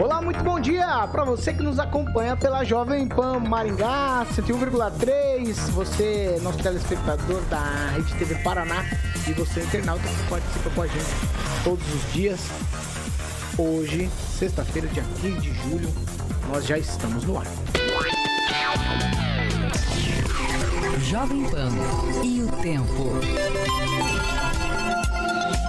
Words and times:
Olá, 0.00 0.22
muito 0.22 0.42
bom 0.42 0.58
dia 0.58 1.06
para 1.08 1.24
você 1.24 1.52
que 1.52 1.62
nos 1.62 1.78
acompanha 1.78 2.34
pela 2.34 2.64
Jovem 2.64 3.06
Pan 3.06 3.38
Maringá 3.38 4.26
101,3, 4.34 5.54
você, 5.72 6.40
nosso 6.40 6.56
telespectador 6.56 7.42
da 7.50 7.90
Rede 7.94 8.14
TV 8.14 8.34
Paraná 8.36 8.82
e 9.28 9.32
você, 9.34 9.60
internauta 9.60 10.08
que 10.08 10.30
participa 10.30 10.70
com 10.70 10.82
a 10.82 10.86
gente 10.86 11.04
todos 11.62 11.86
os 11.94 12.12
dias. 12.14 12.40
Hoje, 13.58 14.08
sexta-feira, 14.38 14.88
dia 14.88 15.04
15 15.20 15.38
de 15.38 15.52
julho, 15.52 15.94
nós 16.48 16.64
já 16.64 16.78
estamos 16.78 17.24
no 17.24 17.36
ar. 17.36 17.46
Jovem 21.02 21.44
Pan 21.50 21.68
e 22.24 22.42
o 22.42 22.48
tempo. 22.62 24.49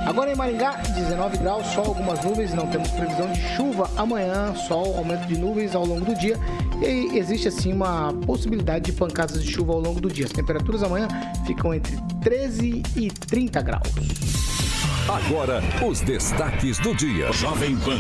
Agora 0.06 0.32
em 0.32 0.36
Maringá, 0.36 0.82
19 0.96 1.38
graus, 1.38 1.68
sol, 1.68 1.86
algumas 1.86 2.24
nuvens, 2.24 2.54
não 2.54 2.68
temos 2.68 2.90
previsão 2.90 3.32
de 3.32 3.40
chuva. 3.56 3.90
Amanhã, 3.96 4.54
sol, 4.56 4.98
aumento 4.98 5.28
de 5.28 5.38
nuvens 5.38 5.76
ao 5.76 5.86
longo 5.86 6.06
do 6.06 6.16
dia. 6.16 6.38
E 6.82 7.18
existe 7.18 7.48
assim 7.48 7.72
uma 7.72 8.14
possibilidade 8.26 8.86
de 8.86 8.94
pancadas 8.94 9.44
de 9.44 9.52
chuva 9.52 9.74
ao 9.74 9.80
longo 9.80 10.02
do 10.02 10.10
dia. 10.10 10.26
As 10.26 10.32
temperaturas 10.32 10.84
amanhã 10.84 11.08
ficam 11.46 11.74
entre 11.74 11.98
13 12.22 12.84
e 12.96 13.10
30 13.10 13.62
graus. 13.62 13.88
Agora, 15.08 15.62
os 15.86 16.02
destaques 16.02 16.80
do 16.80 16.96
dia. 16.96 17.32
Jovem 17.32 17.76
Pan. 17.78 18.00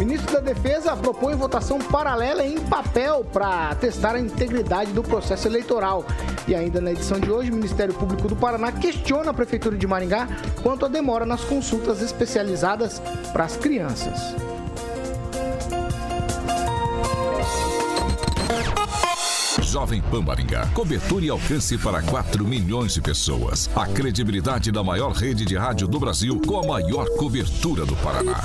Ministro 0.00 0.32
da 0.32 0.40
Defesa 0.40 0.96
propõe 0.96 1.34
votação 1.34 1.78
paralela 1.78 2.42
em 2.42 2.58
papel 2.58 3.22
para 3.22 3.74
testar 3.74 4.14
a 4.14 4.18
integridade 4.18 4.92
do 4.92 5.02
processo 5.02 5.46
eleitoral. 5.46 6.06
E 6.48 6.54
ainda 6.54 6.80
na 6.80 6.92
edição 6.92 7.20
de 7.20 7.30
hoje, 7.30 7.50
o 7.50 7.54
Ministério 7.54 7.92
Público 7.92 8.26
do 8.26 8.34
Paraná 8.34 8.72
questiona 8.72 9.30
a 9.30 9.34
Prefeitura 9.34 9.76
de 9.76 9.86
Maringá 9.86 10.26
quanto 10.62 10.86
à 10.86 10.88
demora 10.88 11.26
nas 11.26 11.44
consultas 11.44 12.00
especializadas 12.00 12.98
para 13.30 13.44
as 13.44 13.58
crianças. 13.58 14.34
Jovem 19.60 20.00
Pan 20.00 20.22
Maringá. 20.22 20.66
Cobertura 20.72 21.26
e 21.26 21.28
alcance 21.28 21.76
para 21.76 22.00
4 22.00 22.42
milhões 22.42 22.94
de 22.94 23.02
pessoas. 23.02 23.68
A 23.76 23.86
credibilidade 23.86 24.72
da 24.72 24.82
maior 24.82 25.12
rede 25.12 25.44
de 25.44 25.56
rádio 25.56 25.86
do 25.86 26.00
Brasil 26.00 26.40
com 26.46 26.58
a 26.58 26.66
maior 26.66 27.06
cobertura 27.18 27.84
do 27.84 27.94
Paraná. 27.96 28.40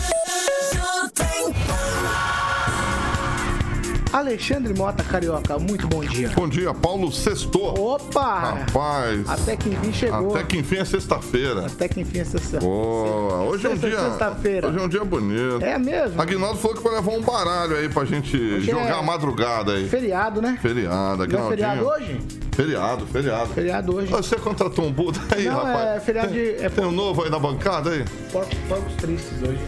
Alexandre 4.13 4.73
Mota 4.73 5.03
Carioca, 5.03 5.59
muito 5.59 5.87
bom 5.89 5.99
dia. 5.99 6.29
Bom 6.29 6.47
dia, 6.47 6.73
Paulo 6.73 7.11
Sextou. 7.11 7.77
Opa! 7.77 8.39
Rapaz. 8.65 9.29
Até 9.29 9.57
que 9.57 9.67
enfim 9.67 9.91
chegou. 9.91 10.33
Até 10.33 10.45
que 10.45 10.57
enfim 10.57 10.77
é 10.77 10.85
sexta-feira. 10.85 11.65
Até 11.65 11.89
que 11.89 11.99
enfim 11.99 12.19
é 12.19 12.23
sexta-feira. 12.23 12.65
Hoje 12.65 13.67
é 13.67 13.69
um 13.71 13.75
dia. 13.75 13.99
Sexta-feira. 13.99 14.67
Hoje 14.69 14.79
é 14.79 14.81
um 14.81 14.87
dia 14.87 15.03
bonito. 15.03 15.59
É 15.61 15.77
mesmo? 15.77 16.21
Aguinaldo 16.21 16.57
falou 16.59 16.77
que 16.77 16.83
vai 16.83 16.93
levar 16.93 17.11
um 17.11 17.21
baralho 17.21 17.75
aí 17.75 17.89
pra 17.89 18.05
gente 18.05 18.37
Hoje 18.37 18.71
jogar 18.71 18.85
é 18.87 18.91
a 18.99 19.01
madrugada 19.01 19.73
aí. 19.73 19.89
Feriado, 19.89 20.41
né? 20.41 20.57
Feriado, 20.61 21.17
Não 21.17 21.23
é 21.23 21.25
Aguinaldinho. 21.25 21.49
feriado 21.49 21.85
hoje? 21.85 22.19
Feriado, 22.53 23.07
feriado. 23.07 23.47
Feriado 23.53 23.95
hoje. 23.97 24.07
Você 24.11 24.37
contratou 24.37 24.85
um 24.85 24.93
Buda 24.93 25.19
aí, 25.31 25.43
Não, 25.43 25.55
rapaz? 25.57 25.89
é 25.89 25.99
feriado 25.99 26.31
de- 26.31 26.53
Tem, 26.53 26.65
é 26.65 26.69
tem 26.69 26.85
um 26.85 26.91
novo 26.91 27.21
aí 27.21 27.29
na 27.29 27.37
bancada 27.37 27.89
aí? 27.89 28.05
Porcos 28.31 28.93
tristes 28.95 29.41
hoje. 29.43 29.59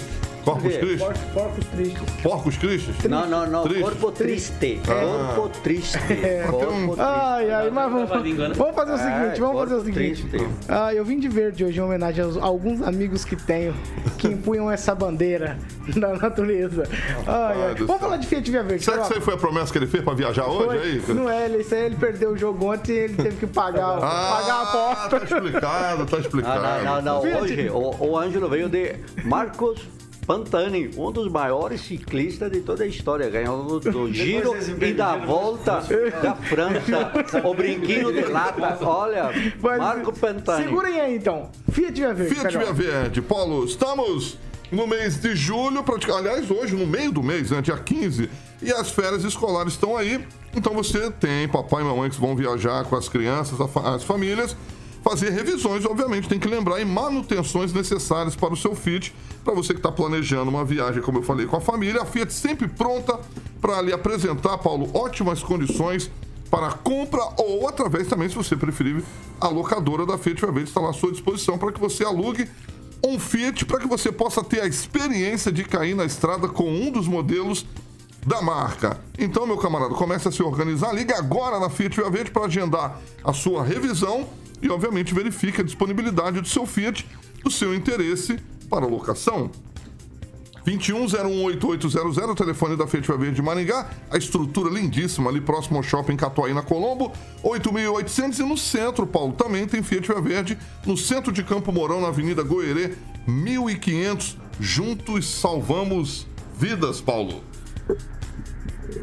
Dizer, 0.56 0.80
Christi? 0.80 0.98
Porcos, 1.00 1.22
porcos 1.34 1.66
tristes. 1.68 2.02
Porcos 2.24 2.58
Cristos? 2.58 3.04
Não, 3.10 3.28
não, 3.28 3.48
não. 3.48 3.64
Triste. 3.64 3.82
Corpo 3.84 4.12
triste. 4.12 4.82
Ah. 4.88 5.34
Corpo 5.36 5.60
triste. 5.60 5.98
Corpo 6.50 6.68
triste. 6.68 7.00
Ai, 7.02 7.52
ai, 7.52 7.70
mas 7.70 7.92
vamos, 7.92 8.10
vamos 8.58 8.76
fazer 8.76 8.94
o 8.94 8.98
seguinte, 8.98 9.40
vamos 9.40 9.60
fazer 9.60 9.74
o 9.76 9.78
corpo 9.84 9.94
seguinte. 9.94 10.48
Ah, 10.68 10.94
eu 10.94 11.04
vim 11.06 11.20
de 11.20 11.28
verde 11.28 11.64
hoje 11.66 11.80
em 11.80 11.84
homenagem 11.84 12.24
aos- 12.24 12.38
a 12.38 12.44
alguns 12.46 12.82
amigos 12.82 13.24
que 13.26 13.36
tenho 13.36 13.74
que 14.18 14.28
empunham 14.28 14.72
essa 14.72 14.94
bandeira 14.96 15.58
da 15.96 16.14
natureza. 16.16 16.84
Ai, 17.26 17.64
ai. 17.68 17.76
Vamos 17.76 18.00
falar 18.02 18.18
de 18.18 18.28
Fiat 18.28 18.50
Via 18.50 18.64
Verde. 18.64 18.84
Será 18.86 18.98
que 18.98 19.04
isso 19.04 19.14
aí 19.16 19.22
foi 19.22 19.34
a 19.34 19.38
promessa 19.38 19.72
que 19.72 19.78
ele 19.78 19.88
fez 19.88 20.04
pra 20.04 20.14
viajar 20.14 20.46
hoje 20.48 20.66
Foi. 20.66 20.78
aí? 20.80 21.04
Não 21.16 21.30
é, 21.30 21.46
ele, 21.46 21.58
isso 21.60 21.74
aí 21.76 21.86
ele 21.86 21.96
perdeu 21.96 22.32
o 22.32 22.38
jogo 22.38 22.72
ontem 22.74 22.92
e 22.94 22.96
ele 23.00 23.16
teve 23.16 23.38
que 23.38 23.48
pagar, 23.48 23.98
pagar 24.00 24.06
a 24.06 24.08
Ah, 24.08 24.62
aposta. 24.64 25.20
tá 25.20 25.26
explicado, 25.26 26.06
tá 26.06 26.18
explicado. 26.20 26.84
Não, 26.86 27.02
não, 27.02 27.22
não. 27.24 27.42
Hoje 27.42 27.70
o, 27.70 27.96
o 28.06 28.18
Ângelo 28.18 28.48
veio 28.50 28.70
de 28.70 28.96
Marcos 29.26 29.88
Pantani, 30.28 30.92
um 30.98 31.10
dos 31.10 31.32
maiores 31.32 31.80
ciclistas 31.80 32.52
de 32.52 32.60
toda 32.60 32.84
a 32.84 32.88
história. 32.88 33.30
Ganhou 33.30 33.80
do 33.80 34.14
Giro 34.14 34.54
e 34.82 34.94
da 34.94 35.16
Volta 35.16 35.82
da 36.22 36.36
França. 36.36 37.48
O 37.48 37.54
brinquinho 37.54 38.12
de 38.12 38.26
lata. 38.26 38.78
Olha, 38.86 39.30
Mas 39.62 39.78
Marco 39.78 40.12
Pantani. 40.12 40.66
Segurem 40.66 41.00
aí 41.00 41.16
então. 41.16 41.50
Fiat 41.72 41.94
Via 41.94 42.14
Verde. 42.14 42.36
Fiat. 42.36 42.58
Via 42.58 42.74
Verde. 42.74 43.22
Paulo, 43.22 43.64
estamos 43.64 44.38
no 44.70 44.86
mês 44.86 45.18
de 45.18 45.34
julho, 45.34 45.82
praticamente, 45.82 46.28
aliás, 46.28 46.52
hoje, 46.52 46.76
no 46.76 46.86
meio 46.86 47.10
do 47.10 47.24
mês, 47.24 47.52
né, 47.52 47.62
dia 47.62 47.78
15, 47.78 48.30
e 48.62 48.70
as 48.70 48.92
férias 48.92 49.24
escolares 49.24 49.74
estão 49.74 49.96
aí. 49.96 50.28
Então 50.54 50.74
você 50.74 51.10
tem 51.10 51.48
papai 51.48 51.84
e 51.84 51.86
mamãe 51.86 52.10
que 52.10 52.20
vão 52.20 52.36
viajar 52.36 52.84
com 52.84 52.98
as 52.98 53.08
crianças, 53.08 53.58
as 53.62 54.04
famílias, 54.04 54.58
fazer 55.04 55.30
revisões, 55.30 55.86
obviamente, 55.86 56.28
tem 56.28 56.40
que 56.40 56.48
lembrar, 56.48 56.80
e 56.82 56.86
manutenções 56.86 57.74
necessárias 57.74 58.36
para 58.36 58.54
o 58.54 58.58
seu 58.58 58.76
Fiat, 58.76 59.14
para 59.44 59.54
você 59.54 59.74
que 59.74 59.80
está 59.80 59.92
planejando 59.92 60.50
uma 60.50 60.66
viagem, 60.66 61.02
como 61.02 61.20
eu 61.20 61.24
falei, 61.24 61.46
com 61.46 61.56
a 61.56 61.62
família. 61.62 62.02
A 62.02 62.06
Fiat 62.06 62.34
sempre 62.34 62.68
pronta 62.68 63.20
para 63.62 63.82
lhe 63.82 63.94
apresentar, 63.94 64.58
Paulo, 64.58 64.90
ótimas 64.94 65.42
condições 65.42 66.12
para 66.50 66.72
compra 66.72 67.22
ou 67.38 67.68
através 67.68 68.08
também, 68.08 68.30
se 68.30 68.36
você 68.36 68.56
preferir, 68.56 69.04
a 69.40 69.48
locadora 69.48 70.06
da 70.06 70.18
Fiat 70.18 70.42
Verde 70.46 70.64
está 70.64 70.80
lá 70.80 70.90
à 70.90 70.94
sua 70.94 71.12
disposição 71.12 71.58
para 71.58 71.72
que 71.72 71.80
você 71.80 72.04
alugue 72.04 72.50
um 73.04 73.20
Fiat 73.20 73.66
para 73.66 73.80
que 73.80 73.88
você 73.88 74.12
possa 74.12 74.44
ter 74.44 74.62
a 74.62 74.68
experiência 74.68 75.52
de 75.52 75.64
cair 75.64 75.96
na 75.96 76.06
estrada 76.06 76.48
com 76.48 76.70
um 76.70 76.92
dos 76.92 77.08
modelos 77.08 77.66
da 78.26 78.42
marca. 78.42 79.00
Então, 79.18 79.46
meu 79.46 79.58
camarada, 79.58 79.94
comece 79.94 80.28
a 80.28 80.32
se 80.32 80.44
organizar. 80.44 80.94
Liga 80.94 81.18
agora 81.18 81.60
na 81.60 81.70
Fiat 81.70 81.96
Via 81.96 82.10
Verde 82.10 82.32
para 82.32 82.46
agendar 82.46 83.00
a 83.24 83.34
sua 83.34 83.64
revisão 83.64 84.28
e, 84.62 84.70
obviamente, 84.70 85.14
verifique 85.14 85.62
a 85.62 85.64
disponibilidade 85.64 86.42
do 86.42 86.48
seu 86.48 86.66
Fiat, 86.66 87.06
do 87.44 87.52
seu 87.52 87.74
interesse 87.74 88.40
para 88.70 88.86
locação. 88.86 89.52
21018800, 90.68 92.30
o 92.30 92.36
telefone 92.36 92.76
da 92.76 92.86
Fiat 92.86 93.08
Verde 93.08 93.36
de 93.36 93.42
Maringá. 93.42 93.90
A 94.12 94.18
estrutura 94.18 94.70
lindíssima 94.70 95.30
ali 95.30 95.40
próximo 95.40 95.78
ao 95.78 95.84
shopping 95.84 96.18
Catuaína 96.18 96.62
Colombo. 96.62 97.14
8800 97.42 98.40
e 98.40 98.44
no 98.44 98.58
centro, 98.58 99.08
Paulo, 99.08 99.32
também 99.32 99.66
tem 99.66 99.82
Fiat 99.82 100.08
Verde. 100.22 100.58
No 100.86 100.98
centro 100.98 101.32
de 101.32 101.42
Campo 101.42 101.72
Mourão, 101.72 102.02
na 102.02 102.10
Avenida 102.10 102.44
Goerê, 102.44 102.96
1500. 103.26 104.38
Juntos 104.60 105.30
salvamos 105.30 106.28
vidas, 106.58 107.00
Paulo. 107.00 107.44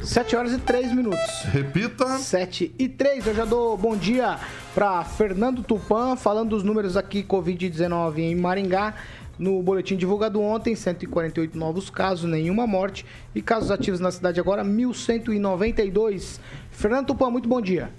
7 0.03 0.37
horas 0.37 0.53
e 0.53 0.59
3 0.59 0.93
minutos. 0.93 1.43
Repita. 1.44 2.19
7 2.19 2.75
e 2.78 2.88
3. 2.88 3.27
Eu 3.27 3.34
já 3.34 3.44
dou 3.44 3.77
bom 3.77 3.97
dia 3.97 4.38
para 4.75 5.05
Fernando 5.05 5.62
Tupan, 5.62 6.16
falando 6.16 6.50
dos 6.50 6.62
números 6.62 6.97
aqui 6.97 7.22
Covid-19 7.22 8.19
em 8.19 8.34
Maringá. 8.34 8.94
No 9.39 9.63
boletim 9.63 9.97
divulgado 9.97 10.41
ontem, 10.41 10.74
148 10.74 11.59
novos 11.59 11.91
casos, 11.91 12.30
nenhuma 12.30 12.66
morte. 12.66 13.04
E 13.34 13.42
casos 13.42 13.71
ativos 13.71 14.01
na 14.01 14.10
cidade 14.10 14.41
agora, 14.41 14.65
1.192. 14.65 16.39
Fernando 16.71 17.09
Tupan, 17.09 17.30
muito 17.30 17.48
bom 17.48 17.60
dia. 17.60 17.91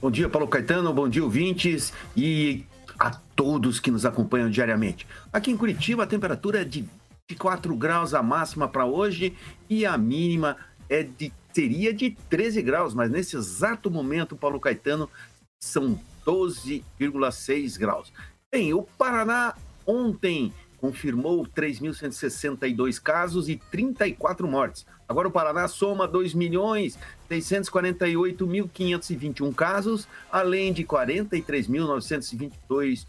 Bom 0.00 0.10
dia, 0.10 0.28
Paulo 0.28 0.48
Caetano, 0.48 0.92
bom 0.92 1.08
dia, 1.08 1.22
ouvintes 1.22 1.92
e 2.16 2.64
a 2.98 3.10
todos 3.36 3.80
que 3.80 3.90
nos 3.90 4.04
acompanham 4.04 4.50
diariamente. 4.50 5.06
Aqui 5.32 5.50
em 5.50 5.56
Curitiba, 5.56 6.04
a 6.04 6.06
temperatura 6.06 6.62
é 6.62 6.64
de 6.64 6.84
24 7.28 7.74
graus 7.76 8.12
a 8.12 8.22
máxima 8.22 8.68
para 8.68 8.84
hoje 8.84 9.34
e 9.68 9.86
a 9.86 9.96
mínima 9.96 10.56
é 10.92 11.02
de, 11.02 11.32
seria 11.54 11.94
de 11.94 12.10
13 12.28 12.60
graus, 12.60 12.92
mas 12.92 13.10
nesse 13.10 13.34
exato 13.36 13.90
momento, 13.90 14.36
Paulo 14.36 14.60
Caetano, 14.60 15.08
são 15.58 15.98
12,6 16.26 17.78
graus. 17.78 18.12
Bem, 18.52 18.74
o 18.74 18.82
Paraná 18.82 19.54
ontem 19.86 20.52
confirmou 20.76 21.46
3.162 21.46 23.00
casos 23.00 23.48
e 23.48 23.56
34 23.70 24.46
mortes. 24.46 24.84
Agora 25.08 25.28
o 25.28 25.30
Paraná 25.30 25.66
soma 25.68 26.06
2 26.06 26.34
milhões 26.34 26.98
648.521 27.30 29.54
casos, 29.54 30.06
além 30.30 30.74
de 30.74 30.84
43.922 30.84 33.06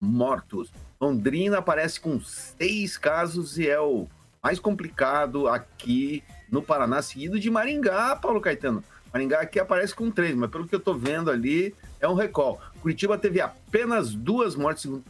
mortos. 0.00 0.72
Londrina 1.00 1.56
aparece 1.58 2.00
com 2.00 2.18
seis 2.20 2.98
casos 2.98 3.56
e 3.56 3.68
é 3.68 3.80
o 3.80 4.08
mais 4.42 4.58
complicado 4.58 5.46
aqui 5.46 6.24
no 6.52 6.62
Paraná, 6.62 7.00
seguido 7.00 7.40
de 7.40 7.50
Maringá, 7.50 8.14
Paulo 8.14 8.40
Caetano. 8.40 8.84
Maringá 9.10 9.40
aqui 9.40 9.58
aparece 9.58 9.94
com 9.94 10.10
três, 10.10 10.34
mas 10.34 10.50
pelo 10.50 10.68
que 10.68 10.74
eu 10.74 10.78
estou 10.78 10.94
vendo 10.94 11.30
ali, 11.30 11.74
é 11.98 12.06
um 12.06 12.14
recall. 12.14 12.60
Curitiba 12.82 13.16
teve 13.16 13.40
apenas 13.40 14.14
duas 14.14 14.54
mortes, 14.54 14.82
segundo 14.82 15.02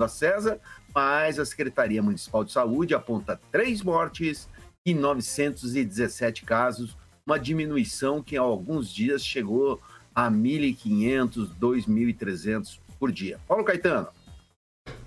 a 0.00 0.08
César, 0.08 0.58
mas 0.94 1.38
a 1.38 1.44
Secretaria 1.44 2.02
Municipal 2.02 2.44
de 2.44 2.52
Saúde 2.52 2.94
aponta 2.94 3.40
três 3.52 3.82
mortes 3.82 4.48
e 4.84 4.94
917 4.94 6.44
casos, 6.44 6.96
uma 7.26 7.38
diminuição 7.38 8.22
que 8.22 8.36
há 8.36 8.40
alguns 8.40 8.92
dias 8.92 9.24
chegou 9.24 9.80
a 10.14 10.30
1.500, 10.30 11.50
2.300 11.60 12.78
por 12.98 13.12
dia. 13.12 13.38
Paulo 13.46 13.64
Caetano. 13.64 14.08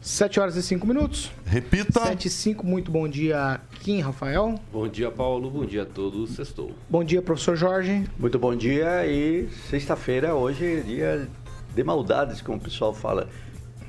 7 0.02 0.40
horas 0.40 0.56
e 0.56 0.64
5 0.64 0.88
minutos. 0.88 1.32
Repita. 1.46 2.06
7 2.06 2.28
e 2.28 2.30
5, 2.30 2.66
muito 2.66 2.92
bom 2.92 3.08
dia, 3.08 3.60
Kim 3.82 4.00
Rafael. 4.00 4.56
Bom 4.72 4.88
dia, 4.88 5.12
Paulo. 5.12 5.50
Bom 5.50 5.66
dia 5.66 5.84
a 5.84 5.86
todos. 5.86 6.32
Sextou. 6.32 6.72
Bom 6.90 7.04
dia, 7.04 7.22
professor 7.22 7.56
Jorge. 7.56 8.06
Muito 8.18 8.40
bom 8.40 8.56
dia 8.56 9.06
e 9.06 9.50
sexta-feira 9.70 10.34
hoje 10.34 10.66
é 10.66 10.80
dia 10.82 11.28
de 11.76 11.84
maldades, 11.84 12.42
como 12.42 12.58
o 12.58 12.62
pessoal 12.62 12.94
fala. 12.94 13.28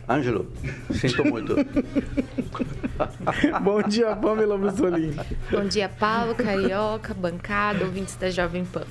Ângelo, 0.09 0.51
sinto 0.91 1.25
muito. 1.25 1.55
bom 3.63 3.81
dia, 3.83 4.17
Pamela 4.17 4.59
Mussolini. 4.59 5.15
Bom 5.49 5.65
dia, 5.65 5.89
Paulo, 5.89 6.35
Carioca, 6.35 7.15
bancada, 7.15 7.85
ouvintes 7.85 8.17
da 8.17 8.29
Jovem 8.29 8.65
Pan. 8.65 8.83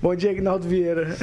Bom 0.00 0.14
dia, 0.14 0.30
Agnaldo 0.30 0.68
Vieira. 0.68 1.16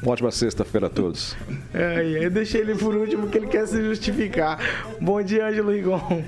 Uma 0.00 0.12
ótima 0.12 0.30
sexta-feira 0.30 0.86
a 0.86 0.90
todos. 0.90 1.36
É, 1.74 2.24
eu 2.24 2.30
deixei 2.30 2.60
ele 2.60 2.76
por 2.76 2.94
último 2.94 3.22
porque 3.22 3.38
ele 3.38 3.48
quer 3.48 3.66
se 3.66 3.82
justificar. 3.82 4.60
Bom 5.00 5.20
dia, 5.20 5.48
Ângelo 5.48 5.72
Rigon. 5.72 6.22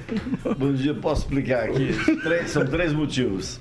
Bom 0.59 0.73
dia, 0.73 0.95
posso 0.95 1.23
explicar 1.23 1.69
aqui? 1.69 1.95
Três, 2.25 2.51
são 2.51 2.67
três 2.67 2.93
motivos. 2.93 3.61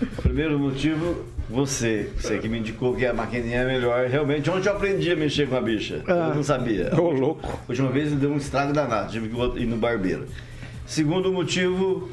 O 0.00 0.22
primeiro 0.22 0.60
motivo, 0.60 1.24
você. 1.50 2.08
Você 2.16 2.38
que 2.38 2.48
me 2.48 2.60
indicou 2.60 2.94
que 2.94 3.04
a 3.04 3.12
maquininha 3.12 3.62
é 3.62 3.66
melhor. 3.66 4.06
Realmente, 4.06 4.48
ontem 4.48 4.68
eu 4.68 4.76
aprendi 4.76 5.10
a 5.10 5.16
mexer 5.16 5.48
com 5.48 5.56
a 5.56 5.60
bicha. 5.60 6.04
Ah, 6.06 6.28
eu 6.28 6.36
não 6.36 6.42
sabia. 6.44 6.88
Ô, 6.94 7.10
louco. 7.10 7.48
A 7.48 7.68
última 7.68 7.88
vez 7.90 8.12
me 8.12 8.16
deu 8.16 8.30
um 8.30 8.36
estrago 8.36 8.72
danado. 8.72 9.10
Tive 9.10 9.28
que 9.28 9.60
ir 9.60 9.66
no 9.66 9.76
barbeiro. 9.76 10.26
Segundo 10.86 11.32
motivo, 11.32 12.08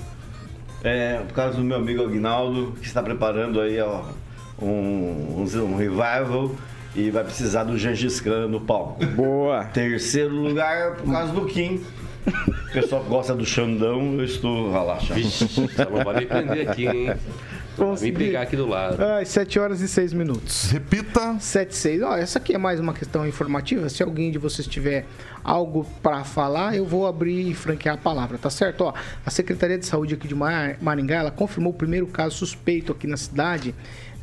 é 0.83 1.19
por 1.27 1.33
causa 1.35 1.57
do 1.57 1.63
meu 1.63 1.77
amigo 1.77 2.03
Agnaldo, 2.03 2.73
que 2.79 2.87
está 2.87 3.03
preparando 3.03 3.61
aí, 3.61 3.79
ó 3.79 4.03
um, 4.61 5.43
um, 5.43 5.75
revival 5.75 6.51
e 6.95 7.09
vai 7.09 7.23
precisar 7.23 7.63
do 7.63 7.77
Gengis 7.77 8.19
Khan 8.19 8.47
no 8.47 8.61
palco. 8.61 9.05
Boa! 9.05 9.65
Terceiro 9.65 10.35
lugar, 10.35 10.95
por 10.95 11.11
causa 11.11 11.33
do 11.33 11.45
Kim. 11.45 11.81
O 12.27 12.71
pessoal 12.71 13.03
que 13.03 13.09
gosta 13.09 13.33
do 13.33 13.45
Xandão, 13.45 14.15
eu 14.19 14.25
estou 14.25 14.71
relaxado. 14.71 15.15
Vixe, 15.15 15.61
não 15.89 16.03
vai 16.03 16.19
me 16.19 16.25
prender 16.25 16.69
aqui, 16.69 16.87
hein? 16.87 17.13
Consegui. 17.79 18.11
Me 18.11 18.25
pegar 18.25 18.41
aqui 18.41 18.55
do 18.55 18.67
lado. 18.67 19.01
Ah, 19.01 19.23
7 19.23 19.57
horas 19.57 19.81
e 19.81 19.87
6 19.87 20.13
minutos. 20.13 20.69
Repita. 20.69 21.37
7 21.39 21.71
e 21.71 21.75
6. 21.75 22.01
Ó, 22.03 22.17
essa 22.17 22.37
aqui 22.37 22.53
é 22.53 22.57
mais 22.57 22.79
uma 22.79 22.93
questão 22.93 23.25
informativa. 23.25 23.87
Se 23.89 24.03
alguém 24.03 24.31
de 24.31 24.37
vocês 24.37 24.67
tiver 24.67 25.05
algo 25.43 25.85
para 26.03 26.23
falar, 26.23 26.75
eu 26.75 26.85
vou 26.85 27.07
abrir 27.07 27.49
e 27.49 27.53
franquear 27.53 27.95
a 27.95 27.97
palavra, 27.97 28.37
tá 28.37 28.49
certo? 28.49 28.81
Ó, 28.81 28.93
a 29.25 29.29
Secretaria 29.29 29.77
de 29.77 29.85
Saúde 29.85 30.13
aqui 30.13 30.27
de 30.27 30.35
Maringá, 30.35 31.15
ela 31.15 31.31
confirmou 31.31 31.71
o 31.71 31.75
primeiro 31.75 32.05
caso 32.07 32.35
suspeito 32.35 32.91
aqui 32.91 33.07
na 33.07 33.17
cidade 33.17 33.73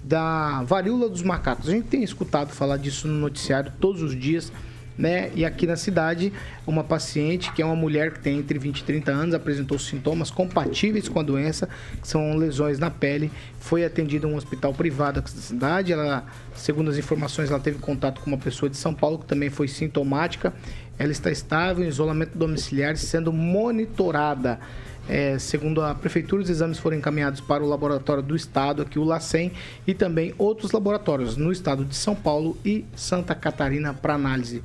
da 0.07 0.63
varíola 0.63 1.09
dos 1.09 1.23
macacos. 1.23 1.69
A 1.69 1.73
gente 1.73 1.89
tem 1.89 2.05
escutado 2.05 2.53
falar 2.53 2.77
disso 2.77 3.09
no 3.09 3.15
noticiário 3.15 3.73
todos 3.81 4.03
os 4.03 4.15
dias, 4.15 4.53
né? 4.97 5.33
E 5.35 5.45
aqui 5.45 5.67
na 5.67 5.75
cidade, 5.75 6.33
uma 6.65 6.85
paciente, 6.85 7.53
que 7.53 7.61
é 7.61 7.67
uma 7.67 7.75
mulher 7.75 8.13
que 8.13 8.21
tem 8.21 8.39
entre 8.39 8.57
20 8.57 8.79
e 8.79 8.85
30 8.85 9.11
anos, 9.11 9.35
apresentou 9.35 9.77
sintomas 9.81 10.31
compatíveis 10.31 11.09
com 11.09 11.19
a 11.19 11.25
doença, 11.25 11.69
que 12.01 12.07
são 12.07 12.37
lesões 12.37 12.79
na 12.79 12.89
pele, 12.89 13.33
foi 13.59 13.85
atendida 13.85 14.29
em 14.29 14.31
um 14.31 14.37
hospital 14.37 14.73
privado 14.73 15.19
aqui 15.19 15.35
da 15.35 15.41
cidade. 15.41 15.93
Ela, 15.93 16.25
segundo 16.55 16.89
as 16.89 16.97
informações, 16.97 17.51
ela 17.51 17.59
teve 17.59 17.79
contato 17.79 18.21
com 18.21 18.31
uma 18.31 18.39
pessoa 18.39 18.71
de 18.71 18.77
São 18.77 18.95
Paulo 18.95 19.19
que 19.19 19.27
também 19.27 19.51
foi 19.51 19.67
sintomática. 19.67 20.55
Ela 20.99 21.11
está 21.11 21.33
estável 21.33 21.85
em 21.85 21.89
isolamento 21.89 22.39
domiciliar, 22.39 22.97
sendo 22.97 23.33
monitorada. 23.33 24.61
É, 25.09 25.39
segundo 25.39 25.83
a 25.83 25.95
Prefeitura, 25.95 26.43
os 26.43 26.51
exames 26.51 26.79
foram 26.79 26.97
encaminhados 26.97 27.41
para 27.41 27.63
o 27.63 27.69
laboratório 27.69 28.23
do 28.23 28.35
Estado, 28.35 28.83
aqui 28.83 28.99
o 28.99 29.05
LACEN, 29.05 29.53
e 29.87 29.95
também 29.95 30.35
outros 30.37 30.73
laboratórios 30.73 31.37
no 31.37 31.53
estado 31.53 31.85
de 31.85 31.95
São 31.95 32.15
Paulo 32.15 32.57
e 32.65 32.85
Santa 32.95 33.35
Catarina 33.35 33.95
para 33.95 34.15
análise. 34.15 34.63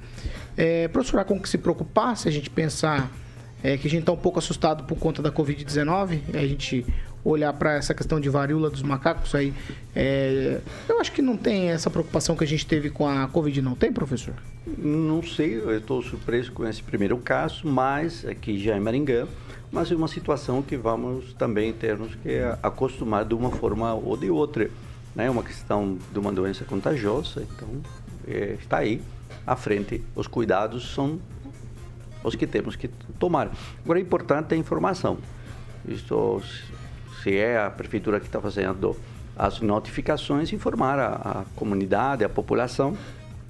É, 0.58 0.88
professor, 0.88 1.24
com 1.26 1.40
que 1.40 1.48
se 1.48 1.58
preocupar 1.58 2.18
se 2.18 2.28
a 2.28 2.32
gente 2.32 2.50
pensar 2.50 3.12
é, 3.64 3.78
que 3.78 3.88
a 3.88 3.90
gente 3.90 4.02
está 4.02 4.12
um 4.12 4.18
pouco 4.18 4.40
assustado 4.40 4.84
por 4.86 4.98
conta 4.98 5.22
da 5.22 5.32
Covid-19, 5.32 6.20
a 6.34 6.48
gente 6.48 6.86
olhar 7.24 7.54
para 7.54 7.76
essa 7.76 7.94
questão 7.94 8.20
de 8.20 8.30
varíola 8.30 8.70
dos 8.70 8.82
macacos 8.82 9.36
aí, 9.36 9.54
é, 9.96 10.60
eu 10.90 11.00
acho 11.00 11.12
que 11.12 11.22
não 11.22 11.38
tem 11.38 11.70
essa 11.70 11.90
preocupação 11.90 12.36
que 12.36 12.44
a 12.44 12.48
gente 12.48 12.66
teve 12.66 12.90
com 12.90 13.08
a 13.08 13.28
Covid, 13.28 13.62
não 13.62 13.76
tem, 13.76 13.94
professor? 13.94 14.34
Não 14.78 15.22
sei, 15.22 15.56
eu 15.56 15.78
estou 15.78 16.02
surpreso 16.02 16.52
com 16.52 16.68
esse 16.68 16.82
primeiro 16.82 17.18
caso, 17.18 17.68
mas 17.68 18.26
aqui 18.26 18.58
já 18.58 18.76
em 18.76 18.80
Maringá, 18.80 19.28
mas 19.71 19.91
é 19.91 19.95
uma 19.95 20.07
situação 20.07 20.62
que 20.62 20.75
vamos 20.75 21.33
também 21.33 21.71
termos 21.71 22.13
que 22.15 22.39
acostumar 22.62 23.23
de 23.23 23.33
uma 23.33 23.51
forma 23.51 23.94
ou 23.94 24.18
de 24.18 24.29
outra. 24.29 24.69
Né? 25.15 25.27
É 25.27 25.29
uma 25.29 25.44
questão 25.44 25.97
de 26.12 26.19
uma 26.19 26.31
doença 26.31 26.65
contagiosa, 26.65 27.41
então 27.44 27.69
é, 28.27 28.57
está 28.59 28.79
aí 28.79 29.01
à 29.47 29.56
frente. 29.56 30.03
Os 30.13 30.27
cuidados 30.27 30.94
são 30.94 31.19
os 32.23 32.35
que 32.35 32.45
temos 32.45 32.75
que 32.75 32.89
tomar. 33.18 33.50
Agora 33.83 34.00
é 34.00 34.01
importante 34.01 34.53
a 34.53 34.57
informação. 34.57 35.18
Isto, 35.88 36.41
se 37.23 37.38
é 37.38 37.57
a 37.57 37.69
prefeitura 37.69 38.19
que 38.19 38.25
está 38.25 38.41
fazendo 38.41 38.95
as 39.38 39.62
notificações, 39.62 40.51
informar 40.51 41.00
a, 41.00 41.07
a 41.13 41.45
comunidade, 41.56 42.23
a 42.23 42.29
população 42.29 42.95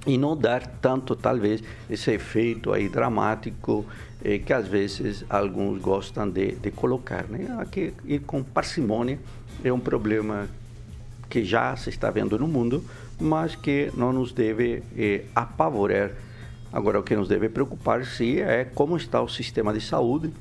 e 0.05 0.17
não 0.17 0.37
dar 0.37 0.65
tanto, 0.65 1.15
talvez, 1.15 1.63
esse 1.89 2.11
efeito 2.11 2.71
aí 2.71 2.87
dramático 2.87 3.85
eh, 4.23 4.39
que 4.39 4.53
às 4.53 4.67
vezes 4.67 5.25
alguns 5.29 5.81
gostam 5.81 6.29
de, 6.29 6.55
de 6.55 6.71
colocar. 6.71 7.25
Né? 7.27 7.55
Aqui, 7.59 7.93
e 8.05 8.19
com 8.19 8.43
parcimônia 8.43 9.19
é 9.63 9.71
um 9.71 9.79
problema 9.79 10.47
que 11.29 11.43
já 11.43 11.75
se 11.75 11.89
está 11.89 12.11
vendo 12.11 12.37
no 12.37 12.47
mundo, 12.47 12.83
mas 13.19 13.55
que 13.55 13.91
não 13.95 14.11
nos 14.11 14.31
deve 14.31 14.83
eh, 14.97 15.23
apavorar. 15.33 16.11
Agora, 16.73 16.99
o 16.99 17.03
que 17.03 17.15
nos 17.15 17.27
deve 17.27 17.49
preocupar, 17.49 18.05
sim, 18.05 18.39
é 18.39 18.65
como 18.65 18.95
está 18.97 19.21
o 19.21 19.27
sistema 19.27 19.73
de 19.73 19.81
saúde 19.81 20.31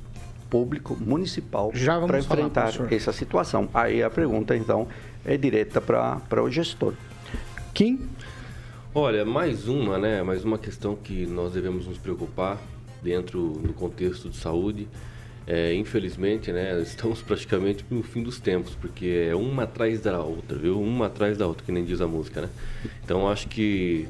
público 0.49 0.97
municipal 1.01 1.73
para 2.07 2.19
enfrentar 2.19 2.73
falar, 2.73 2.93
essa 2.93 3.13
situação. 3.13 3.69
Aí 3.73 4.03
a 4.03 4.11
pergunta, 4.11 4.57
então, 4.57 4.89
é 5.25 5.37
direta 5.37 5.81
para 5.81 6.43
o 6.43 6.51
gestor. 6.51 6.95
Kim? 7.73 8.01
Olha, 8.93 9.25
mais 9.25 9.69
uma, 9.69 9.97
né? 9.97 10.23
Mais 10.23 10.45
uma 10.45 10.59
questão 10.59 10.97
que 10.97 11.25
nós 11.27 11.53
devemos 11.53 11.87
nos 11.87 11.99
preocupar 11.99 12.59
dentro 13.03 13.61
do 13.63 13.73
contexto 13.73 14.29
de 14.29 14.37
saúde. 14.37 14.89
É, 15.47 15.75
infelizmente, 15.75 16.53
né, 16.53 16.81
estamos 16.83 17.23
praticamente 17.23 17.85
no 17.91 18.03
fim 18.03 18.23
dos 18.23 18.39
tempos, 18.39 18.75
porque 18.75 19.29
é 19.29 19.35
uma 19.35 19.65
atrás 19.65 20.01
da 20.01 20.21
outra, 20.21 20.57
viu? 20.57 20.81
Uma 20.81 21.07
atrás 21.07 21.37
da 21.37 21.47
outra, 21.47 21.65
que 21.65 21.73
nem 21.73 21.85
diz 21.85 22.01
a 22.01 22.07
música, 22.07 22.43
né? 22.43 22.49
Então, 23.03 23.29
acho 23.29 23.49
que 23.49 24.09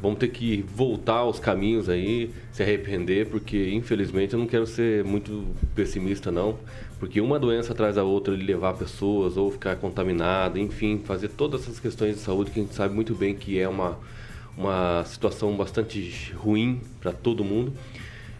vamos 0.00 0.18
ter 0.18 0.28
que 0.28 0.62
voltar 0.74 1.14
aos 1.14 1.38
caminhos 1.38 1.88
aí, 1.88 2.30
se 2.52 2.62
arrepender, 2.62 3.26
porque 3.28 3.70
infelizmente 3.70 4.34
eu 4.34 4.38
não 4.38 4.46
quero 4.46 4.66
ser 4.66 5.02
muito 5.02 5.46
pessimista 5.74 6.30
não, 6.30 6.58
porque 6.98 7.20
uma 7.20 7.38
doença 7.38 7.72
atrás 7.72 7.96
da 7.96 8.04
outra, 8.04 8.34
levar 8.34 8.74
pessoas 8.74 9.36
ou 9.36 9.50
ficar 9.50 9.76
contaminada, 9.76 10.60
enfim, 10.60 11.00
fazer 11.04 11.28
todas 11.28 11.62
essas 11.62 11.80
questões 11.80 12.16
de 12.16 12.20
saúde 12.20 12.50
que 12.50 12.60
a 12.60 12.62
gente 12.62 12.74
sabe 12.74 12.94
muito 12.94 13.14
bem 13.14 13.34
que 13.34 13.58
é 13.58 13.68
uma, 13.68 13.98
uma 14.56 15.04
situação 15.06 15.56
bastante 15.56 16.32
ruim 16.34 16.80
para 17.00 17.12
todo 17.12 17.42
mundo. 17.42 17.72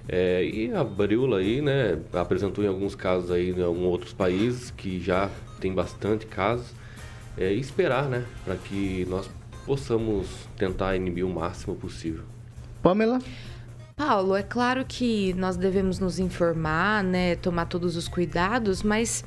É, 0.09 0.45
e 0.45 0.73
a 0.73 0.83
varíola 0.83 1.39
aí, 1.39 1.63
né, 1.63 1.99
apresentou 2.13 2.63
em 2.63 2.69
alguns 2.69 2.95
casos 2.95 3.31
aí 3.31 3.51
em 3.51 3.63
alguns 3.63 3.87
outros 3.87 4.13
países 4.13 4.71
que 4.71 5.01
já 5.01 5.31
tem 5.61 5.73
bastante 5.73 6.27
casos. 6.27 6.67
É, 7.37 7.53
e 7.53 7.59
esperar, 7.59 8.09
né, 8.09 8.25
para 8.45 8.55
que 8.57 9.07
nós 9.09 9.29
possamos 9.67 10.27
tentar 10.57 10.95
inibir 10.95 11.27
o 11.27 11.31
máximo 11.31 11.75
possível. 11.75 12.23
Pamela? 12.83 13.19
Paulo, 13.97 14.37
é 14.37 14.43
claro 14.43 14.85
que 14.87 15.33
nós 15.35 15.57
devemos 15.57 15.99
nos 15.99 16.19
informar, 16.19 17.03
né, 17.03 17.37
tomar 17.37 17.67
todos 17.67 17.97
os 17.97 18.09
cuidados, 18.09 18.83
mas 18.83 19.25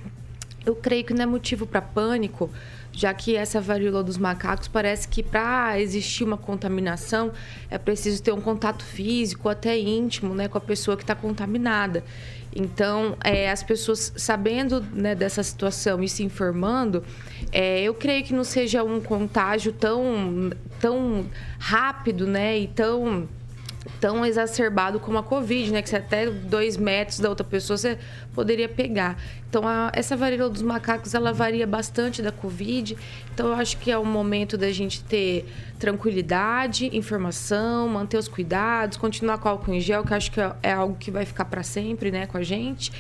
eu 0.65 0.75
creio 0.75 1.05
que 1.05 1.13
não 1.13 1.23
é 1.23 1.25
motivo 1.25 1.65
para 1.65 1.81
pânico, 1.81 2.49
já 2.97 3.13
que 3.13 3.35
essa 3.35 3.61
varíola 3.61 4.03
dos 4.03 4.17
macacos 4.17 4.67
parece 4.67 5.07
que 5.07 5.21
para 5.21 5.79
existir 5.79 6.23
uma 6.23 6.35
contaminação 6.35 7.31
é 7.69 7.77
preciso 7.77 8.23
ter 8.23 8.31
um 8.31 8.41
contato 8.41 8.83
físico, 8.83 9.47
até 9.47 9.77
íntimo, 9.77 10.33
né, 10.33 10.47
com 10.47 10.57
a 10.57 10.61
pessoa 10.61 10.97
que 10.97 11.03
está 11.03 11.13
contaminada. 11.13 12.03
Então, 12.55 13.15
é, 13.23 13.51
as 13.51 13.61
pessoas 13.61 14.11
sabendo 14.17 14.81
né, 14.81 15.13
dessa 15.13 15.43
situação 15.43 16.01
e 16.01 16.09
se 16.09 16.23
informando, 16.23 17.03
é, 17.51 17.83
eu 17.83 17.93
creio 17.93 18.23
que 18.23 18.33
não 18.33 18.43
seja 18.43 18.83
um 18.83 18.99
contágio 18.99 19.71
tão, 19.71 20.49
tão 20.79 21.27
rápido, 21.59 22.25
né, 22.25 22.57
e 22.57 22.67
tão 22.67 23.29
tão 23.99 24.25
exacerbado 24.25 24.99
como 24.99 25.17
a 25.17 25.23
Covid, 25.23 25.71
né? 25.71 25.81
Que 25.81 25.89
você 25.89 25.97
até 25.97 26.29
dois 26.29 26.77
metros 26.77 27.19
da 27.19 27.29
outra 27.29 27.45
pessoa 27.45 27.77
você 27.77 27.97
poderia 28.33 28.67
pegar. 28.69 29.17
Então, 29.49 29.67
a, 29.67 29.91
essa 29.93 30.15
varíola 30.15 30.49
dos 30.49 30.61
macacos, 30.61 31.13
ela 31.13 31.31
varia 31.31 31.65
bastante 31.65 32.21
da 32.21 32.31
Covid. 32.31 32.97
Então, 33.33 33.47
eu 33.47 33.53
acho 33.53 33.77
que 33.77 33.89
é 33.91 33.97
o 33.97 34.05
momento 34.05 34.57
da 34.57 34.71
gente 34.71 35.03
ter 35.03 35.45
tranquilidade, 35.79 36.89
informação, 36.95 37.87
manter 37.87 38.17
os 38.17 38.27
cuidados, 38.27 38.97
continuar 38.97 39.37
com 39.37 39.49
álcool 39.49 39.73
em 39.73 39.79
gel, 39.79 40.03
que 40.03 40.13
acho 40.13 40.31
que 40.31 40.41
é, 40.41 40.51
é 40.63 40.71
algo 40.73 40.95
que 40.95 41.11
vai 41.11 41.25
ficar 41.25 41.45
para 41.45 41.63
sempre, 41.63 42.11
né, 42.11 42.27
com 42.27 42.37
a 42.37 42.43
gente 42.43 42.91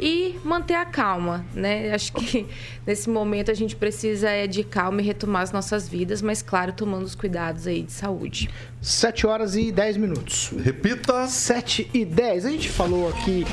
e 0.00 0.34
manter 0.42 0.74
a 0.74 0.86
calma, 0.86 1.44
né? 1.54 1.92
Acho 1.92 2.14
que 2.14 2.46
nesse 2.86 3.10
momento 3.10 3.50
a 3.50 3.54
gente 3.54 3.76
precisa 3.76 4.30
é 4.30 4.46
de 4.46 4.64
calma 4.64 5.02
e 5.02 5.04
retomar 5.04 5.42
as 5.42 5.52
nossas 5.52 5.86
vidas, 5.86 6.22
mas 6.22 6.40
claro, 6.40 6.72
tomando 6.72 7.04
os 7.04 7.14
cuidados 7.14 7.66
aí 7.66 7.82
de 7.82 7.92
saúde. 7.92 8.48
7 8.80 9.26
horas 9.26 9.54
e 9.56 9.70
10 9.70 9.98
minutos. 9.98 10.52
Repita. 10.64 11.26
7 11.26 11.90
e 11.92 12.04
10. 12.04 12.46
A 12.46 12.50
gente 12.50 12.70
falou 12.70 13.10
aqui 13.10 13.44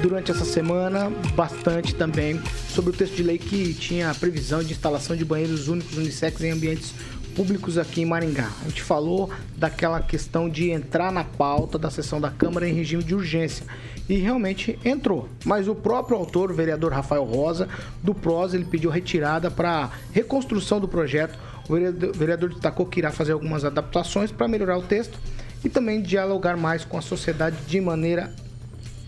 durante 0.00 0.30
essa 0.30 0.44
semana 0.44 1.10
bastante 1.34 1.94
também 1.94 2.40
sobre 2.68 2.90
o 2.90 2.92
texto 2.92 3.16
de 3.16 3.24
lei 3.24 3.38
que 3.38 3.74
tinha 3.74 4.10
a 4.10 4.14
previsão 4.14 4.62
de 4.62 4.72
instalação 4.72 5.16
de 5.16 5.24
banheiros 5.24 5.66
únicos 5.66 5.96
unissex 5.96 6.40
em 6.42 6.52
ambientes 6.52 6.94
públicos 7.34 7.76
aqui 7.76 8.02
em 8.02 8.04
Maringá. 8.04 8.50
A 8.64 8.68
gente 8.68 8.82
falou 8.82 9.30
daquela 9.56 10.00
questão 10.00 10.48
de 10.48 10.70
entrar 10.70 11.10
na 11.10 11.24
pauta 11.24 11.76
da 11.76 11.90
sessão 11.90 12.20
da 12.20 12.30
Câmara 12.30 12.68
em 12.68 12.72
regime 12.72 13.02
de 13.02 13.14
urgência 13.14 13.66
e 14.08 14.16
realmente 14.16 14.78
entrou. 14.84 15.28
Mas 15.44 15.68
o 15.68 15.74
próprio 15.74 16.16
autor, 16.16 16.50
o 16.50 16.54
vereador 16.54 16.92
Rafael 16.92 17.24
Rosa, 17.24 17.68
do 18.02 18.14
PROS, 18.14 18.54
ele 18.54 18.64
pediu 18.64 18.90
retirada 18.90 19.50
para 19.50 19.90
reconstrução 20.12 20.80
do 20.80 20.88
projeto. 20.88 21.38
O 21.68 21.74
vereador, 22.16 22.48
destacou 22.48 22.86
que 22.86 22.98
irá 22.98 23.10
fazer 23.10 23.32
algumas 23.32 23.64
adaptações 23.64 24.32
para 24.32 24.48
melhorar 24.48 24.78
o 24.78 24.82
texto 24.82 25.18
e 25.62 25.68
também 25.68 26.00
dialogar 26.00 26.56
mais 26.56 26.84
com 26.84 26.96
a 26.96 27.02
sociedade 27.02 27.56
de 27.66 27.80
maneira 27.80 28.32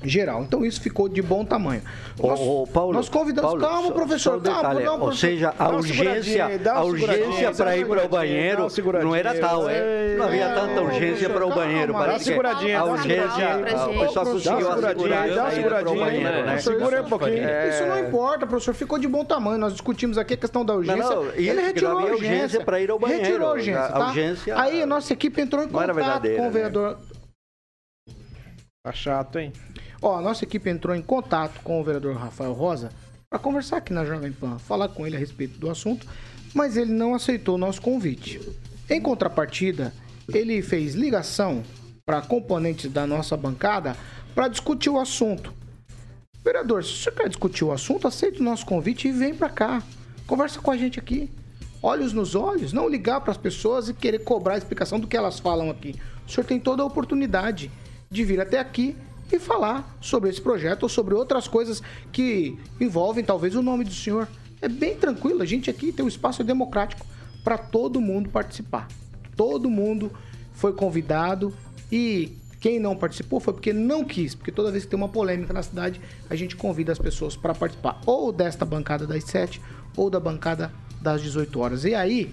geral. 0.03 0.43
Então 0.43 0.65
isso 0.65 0.81
ficou 0.81 1.09
de 1.09 1.21
bom 1.23 1.45
tamanho. 1.45 1.83
Nós, 2.23 2.41
ô, 2.41 2.67
Paulo, 2.67 2.93
nós 2.93 3.09
convidamos, 3.09 3.51
Paulo, 3.51 3.61
calma, 3.63 3.89
só- 3.89 3.95
professor, 3.95 4.19
só 4.33 4.37
um 4.37 4.41
calma, 4.41 4.63
detalhe, 4.69 4.85
não, 4.85 4.93
Ou 4.95 4.99
professor, 5.01 5.27
seja, 5.27 5.55
dá 5.57 5.65
a 5.65 5.69
urgência, 5.71 6.23
seguradinha, 6.23 6.73
a 6.73 6.85
urgência 6.85 7.15
seguradinha, 7.17 7.55
para 7.55 7.77
ir 7.77 7.87
para 7.87 8.05
o 8.05 8.09
banheiro 8.09 8.71
seguradinha. 8.71 9.09
não 9.11 9.17
era 9.17 9.35
tal, 9.39 9.69
é? 9.69 10.15
Não 10.17 10.25
havia 10.27 10.45
É, 10.45 10.55
tanta 10.55 10.81
urgência 10.83 11.31
para 11.31 11.47
o 11.47 11.55
banheiro. 11.55 11.93
dá 11.93 11.99
uma 11.99 12.19
seguradinha, 12.19 12.79
a 12.81 12.85
urgência, 12.85 13.31
seguradinha. 13.31 13.77
a- 13.79 13.87
o 13.89 13.99
pessoal 14.01 14.27
conseguiu 14.27 14.59
seguradinha, 14.59 14.81
assegurar 14.81 15.29
dá 15.29 15.43
uma 15.43 15.49
a 15.49 15.55
ida 15.55 15.69
para 15.69 15.77
o 15.77 15.89
seguradinha, 15.91 16.05
banheiro, 16.31 16.47
né? 16.47 16.59
Segura 16.59 16.97
aí 16.99 17.03
um 17.05 17.09
pouquinho. 17.09 17.49
É. 17.49 17.69
Isso 17.69 17.87
não 17.87 17.99
importa, 17.99 18.47
professor. 18.47 18.75
Ficou 18.75 18.99
de 18.99 19.09
bom 19.09 19.25
tamanho. 19.25 19.59
Nós 19.59 19.73
discutimos 19.73 20.19
aqui 20.19 20.35
a 20.35 20.37
questão 20.37 20.65
da 20.65 20.75
urgência. 20.75 21.17
Ele 21.35 21.61
retirou 21.63 21.99
a 21.99 22.05
urgência. 22.05 22.65
para 22.65 22.81
ir 22.81 22.91
ao 22.91 22.99
banheiro. 22.99 23.23
Retirou 23.25 23.49
a 23.49 23.53
urgência, 23.53 23.81
A- 23.81 23.87
a 23.87 23.93
tá? 23.93 24.07
urgência 24.09 24.61
Aí 24.61 24.83
a 24.83 24.87
nossa 24.87 25.13
equipe 25.13 25.41
entrou 25.41 25.63
em 25.65 25.69
contato 25.69 25.93
com 25.93 26.43
o 26.43 26.45
né? 26.45 26.51
vereador... 26.51 26.99
Tá 28.83 28.93
chato, 28.93 29.39
hein? 29.39 29.53
Ó, 30.03 30.17
a 30.17 30.23
nossa 30.23 30.45
equipe 30.45 30.71
entrou 30.71 30.97
em 30.97 31.03
contato 31.03 31.61
com 31.63 31.81
o 31.81 31.85
vereador 31.85 32.17
Rafael 32.17 32.53
Rosa 32.53 32.91
para 33.29 33.39
conversar 33.39 33.77
aqui 33.77 33.93
na 33.93 34.05
Jovem 34.05 34.33
Pan, 34.33 34.59
falar 34.59 34.89
com 34.89 35.07
ele 35.07 35.15
a 35.15 35.19
respeito 35.19 35.59
do 35.59 35.71
assunto, 35.71 36.07
mas 36.55 36.77
ele 36.77 36.93
não 36.93 37.15
aceitou 37.15 37.57
o 37.57 37.59
nosso 37.59 37.83
convite. 37.83 38.41
Em 38.89 39.01
contrapartida, 39.01 39.93
ele 40.33 40.63
fez 40.63 40.95
ligação 40.95 41.63
para 42.07 42.23
componentes 42.23 42.91
da 42.91 43.07
nossa 43.07 43.37
bancada 43.37 43.95
para 44.35 44.49
discutir 44.49 44.89
o 44.89 44.99
assunto. 44.99 45.53
Vereador, 46.43 46.83
se 46.83 46.97
você 46.97 47.11
quer 47.11 47.29
discutir 47.29 47.65
o 47.65 47.73
assunto, 47.73 48.09
aceite 48.09 48.41
o 48.41 48.45
nosso 48.45 48.65
convite 48.65 49.07
e 49.07 49.13
vem 49.13 49.35
para 49.35 49.51
cá. 49.51 49.83
Conversa 50.27 50.61
com 50.61 50.71
a 50.71 50.77
gente 50.77 50.99
aqui. 50.99 51.31
Olhos 51.83 52.13
nos 52.13 52.35
olhos, 52.35 52.73
não 52.73 52.89
ligar 52.89 53.21
para 53.21 53.33
as 53.33 53.37
pessoas 53.37 53.89
e 53.89 53.95
querer 53.95 54.21
cobrar 54.21 54.55
a 54.55 54.59
explicação 54.59 54.99
do 54.99 55.07
que 55.07 55.17
elas 55.17 55.39
falam 55.39 55.71
aqui. 55.71 55.95
O 56.27 56.31
senhor 56.31 56.45
tem 56.45 56.59
toda 56.59 56.83
a 56.83 56.87
oportunidade 56.87 57.71
de 58.11 58.25
vir 58.25 58.41
até 58.41 58.59
aqui 58.59 58.97
e 59.33 59.39
falar 59.39 59.97
sobre 60.01 60.31
esse 60.31 60.41
projeto 60.41 60.85
ou 60.85 60.89
sobre 60.89 61.15
outras 61.15 61.47
coisas 61.49 61.83
que 62.13 62.59
envolvem 62.81 63.25
talvez 63.25 63.55
o 63.55 63.63
nome 63.63 63.85
do 63.85 63.93
senhor. 63.93 64.29
É 64.61 64.69
bem 64.69 64.97
tranquilo, 64.97 65.43
a 65.43 65.47
gente 65.47 65.71
aqui 65.71 65.93
tem 65.93 66.05
um 66.05 66.09
espaço 66.09 66.45
democrático 66.45 67.07
para 67.43 67.57
todo 67.57 68.01
mundo 68.01 68.29
participar. 68.29 68.89
Todo 69.37 69.71
mundo 69.71 70.13
foi 70.53 70.73
convidado 70.73 71.55
e 71.91 72.37
quem 72.61 72.79
não 72.79 72.95
participou 72.95 73.41
foi 73.41 73.55
porque 73.55 73.73
não 73.73 74.05
quis, 74.05 74.35
porque 74.35 74.53
toda 74.53 74.71
vez 74.71 74.85
que 74.85 74.91
tem 74.91 74.99
uma 74.99 75.09
polêmica 75.09 75.53
na 75.53 75.63
cidade, 75.63 76.01
a 76.29 76.37
gente 76.37 76.55
convida 76.57 76.93
as 76.93 76.99
pessoas 76.99 77.35
para 77.35 77.55
participar 77.55 78.01
ou 78.05 78.31
desta 78.31 78.67
bancada 78.67 79.07
das 79.07 79.25
7 79.25 79.61
ou 79.97 80.11
da 80.11 80.21
bancada 80.21 80.71
das 81.01 81.23
18 81.23 81.59
horas. 81.59 81.85
E 81.85 81.95
aí, 81.95 82.31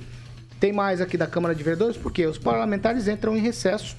tem 0.60 0.74
mais 0.74 1.00
aqui 1.00 1.18
da 1.18 1.28
Câmara 1.28 1.56
de 1.56 1.64
Vereadores, 1.64 1.96
porque 1.96 2.26
os 2.26 2.38
parlamentares 2.38 3.08
entram 3.08 3.38
em 3.38 3.40
recesso 3.40 3.96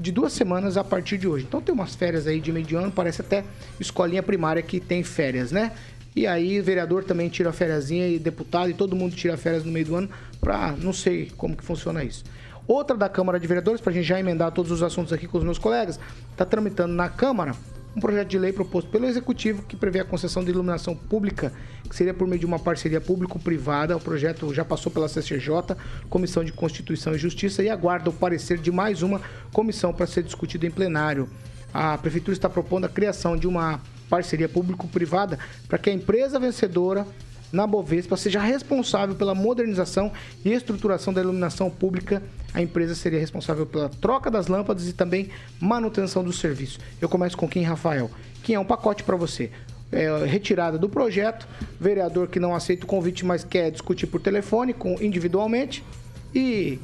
de 0.00 0.10
duas 0.10 0.32
semanas 0.32 0.76
a 0.76 0.82
partir 0.82 1.18
de 1.18 1.28
hoje. 1.28 1.44
Então 1.46 1.60
tem 1.60 1.74
umas 1.74 1.94
férias 1.94 2.26
aí 2.26 2.40
de 2.40 2.50
meio 2.50 2.78
ano, 2.78 2.90
parece 2.90 3.20
até 3.20 3.44
escolinha 3.78 4.22
primária 4.22 4.62
que 4.62 4.80
tem 4.80 5.02
férias, 5.02 5.52
né? 5.52 5.72
E 6.16 6.26
aí 6.26 6.60
vereador 6.60 7.04
também 7.04 7.28
tira 7.28 7.52
fériasinha 7.52 8.08
e 8.08 8.18
deputado 8.18 8.70
e 8.70 8.74
todo 8.74 8.96
mundo 8.96 9.14
tira 9.14 9.36
férias 9.36 9.64
no 9.64 9.70
meio 9.70 9.86
do 9.86 9.94
ano 9.94 10.10
pra 10.40 10.72
não 10.72 10.92
sei 10.92 11.30
como 11.36 11.56
que 11.56 11.62
funciona 11.62 12.02
isso. 12.02 12.24
Outra 12.66 12.96
da 12.96 13.08
Câmara 13.08 13.38
de 13.38 13.46
Vereadores, 13.46 13.80
pra 13.80 13.92
gente 13.92 14.06
já 14.06 14.18
emendar 14.18 14.52
todos 14.52 14.70
os 14.70 14.82
assuntos 14.82 15.12
aqui 15.12 15.26
com 15.26 15.38
os 15.38 15.44
meus 15.44 15.58
colegas, 15.58 16.00
tá 16.36 16.44
tramitando 16.44 16.94
na 16.94 17.08
Câmara 17.08 17.54
um 17.94 18.00
projeto 18.00 18.28
de 18.28 18.38
lei 18.38 18.52
proposto 18.52 18.88
pelo 18.90 19.06
Executivo 19.06 19.62
que 19.62 19.76
prevê 19.76 20.00
a 20.00 20.04
concessão 20.04 20.44
de 20.44 20.50
iluminação 20.50 20.94
pública, 20.94 21.52
que 21.88 21.96
seria 21.96 22.14
por 22.14 22.26
meio 22.26 22.38
de 22.38 22.46
uma 22.46 22.58
parceria 22.58 23.00
público-privada. 23.00 23.96
O 23.96 24.00
projeto 24.00 24.52
já 24.54 24.64
passou 24.64 24.92
pela 24.92 25.08
CCJ, 25.08 25.76
Comissão 26.08 26.44
de 26.44 26.52
Constituição 26.52 27.14
e 27.14 27.18
Justiça, 27.18 27.62
e 27.62 27.68
aguarda 27.68 28.10
o 28.10 28.12
parecer 28.12 28.58
de 28.58 28.70
mais 28.70 29.02
uma 29.02 29.20
comissão 29.52 29.92
para 29.92 30.06
ser 30.06 30.22
discutido 30.22 30.66
em 30.66 30.70
plenário. 30.70 31.28
A 31.72 31.98
Prefeitura 31.98 32.32
está 32.32 32.48
propondo 32.48 32.84
a 32.84 32.88
criação 32.88 33.36
de 33.36 33.46
uma 33.46 33.80
parceria 34.08 34.48
público-privada 34.48 35.38
para 35.68 35.78
que 35.78 35.88
a 35.88 35.92
empresa 35.92 36.38
vencedora 36.38 37.06
na 37.52 37.66
Bovespa 37.66 38.16
seja 38.16 38.40
responsável 38.40 39.14
pela 39.14 39.34
modernização 39.34 40.12
e 40.44 40.52
estruturação 40.52 41.12
da 41.12 41.20
iluminação 41.20 41.70
pública. 41.70 42.22
A 42.54 42.62
empresa 42.62 42.94
seria 42.94 43.18
responsável 43.18 43.66
pela 43.66 43.88
troca 43.88 44.30
das 44.30 44.46
lâmpadas 44.46 44.88
e 44.88 44.92
também 44.92 45.30
manutenção 45.60 46.22
do 46.22 46.32
serviço. 46.32 46.78
Eu 47.00 47.08
começo 47.08 47.36
com 47.36 47.48
quem, 47.48 47.62
Rafael? 47.62 48.10
Quem 48.42 48.54
é 48.54 48.60
um 48.60 48.64
pacote 48.64 49.02
para 49.02 49.16
você? 49.16 49.50
É, 49.92 50.24
retirada 50.24 50.78
do 50.78 50.88
projeto, 50.88 51.48
vereador 51.80 52.28
que 52.28 52.38
não 52.38 52.54
aceita 52.54 52.84
o 52.84 52.86
convite, 52.86 53.24
mas 53.24 53.42
quer 53.42 53.70
discutir 53.72 54.06
por 54.06 54.20
telefone, 54.20 54.72
com, 54.72 54.94
individualmente, 55.02 55.84
e 56.32 56.78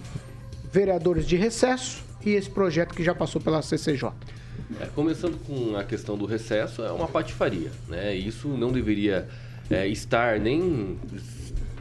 vereadores 0.72 1.24
de 1.26 1.36
recesso 1.36 2.04
e 2.24 2.30
esse 2.30 2.50
projeto 2.50 2.92
que 2.92 3.04
já 3.04 3.14
passou 3.14 3.40
pela 3.40 3.62
CCJ. 3.62 4.10
É, 4.80 4.86
começando 4.86 5.38
com 5.46 5.76
a 5.76 5.84
questão 5.84 6.18
do 6.18 6.26
recesso, 6.26 6.82
é 6.82 6.90
uma 6.90 7.06
patifaria. 7.06 7.70
Né? 7.88 8.14
Isso 8.16 8.48
não 8.48 8.72
deveria 8.72 9.28
é, 9.70 9.86
estar 9.88 10.38
nem 10.38 10.98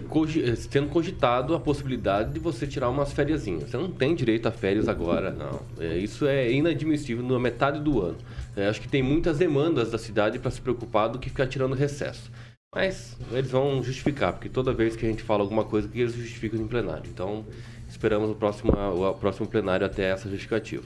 cogi- 0.09 0.43
eh, 0.43 0.55
sendo 0.55 0.89
cogitado 0.89 1.53
a 1.53 1.59
possibilidade 1.59 2.33
de 2.33 2.39
você 2.39 2.65
tirar 2.65 2.89
umas 2.89 3.11
fériasinhas. 3.11 3.69
Você 3.69 3.77
não 3.77 3.91
tem 3.91 4.15
direito 4.15 4.47
a 4.47 4.51
férias 4.51 4.87
agora, 4.87 5.31
não. 5.31 5.61
É, 5.79 5.97
isso 5.97 6.25
é 6.25 6.51
inadmissível 6.51 7.23
na 7.23 7.39
metade 7.39 7.79
do 7.79 8.01
ano. 8.01 8.17
É, 8.55 8.67
acho 8.67 8.81
que 8.81 8.87
tem 8.87 9.03
muitas 9.03 9.37
demandas 9.37 9.91
da 9.91 9.97
cidade 9.97 10.39
para 10.39 10.51
se 10.51 10.61
preocupar 10.61 11.09
do 11.09 11.19
que 11.19 11.29
ficar 11.29 11.47
tirando 11.47 11.75
recesso. 11.75 12.31
Mas 12.73 13.15
eles 13.31 13.51
vão 13.51 13.81
justificar, 13.81 14.33
porque 14.33 14.49
toda 14.49 14.73
vez 14.73 14.95
que 14.95 15.05
a 15.05 15.09
gente 15.09 15.23
fala 15.23 15.41
alguma 15.41 15.63
coisa, 15.63 15.87
que 15.87 15.99
eles 15.99 16.13
justificam 16.13 16.59
em 16.59 16.67
plenário. 16.67 17.09
Então, 17.09 17.45
esperamos 17.87 18.29
o 18.29 18.35
próximo, 18.35 18.73
o 18.73 19.13
próximo 19.13 19.47
plenário 19.47 19.85
até 19.85 20.09
essa 20.11 20.29
justificativa. 20.29 20.83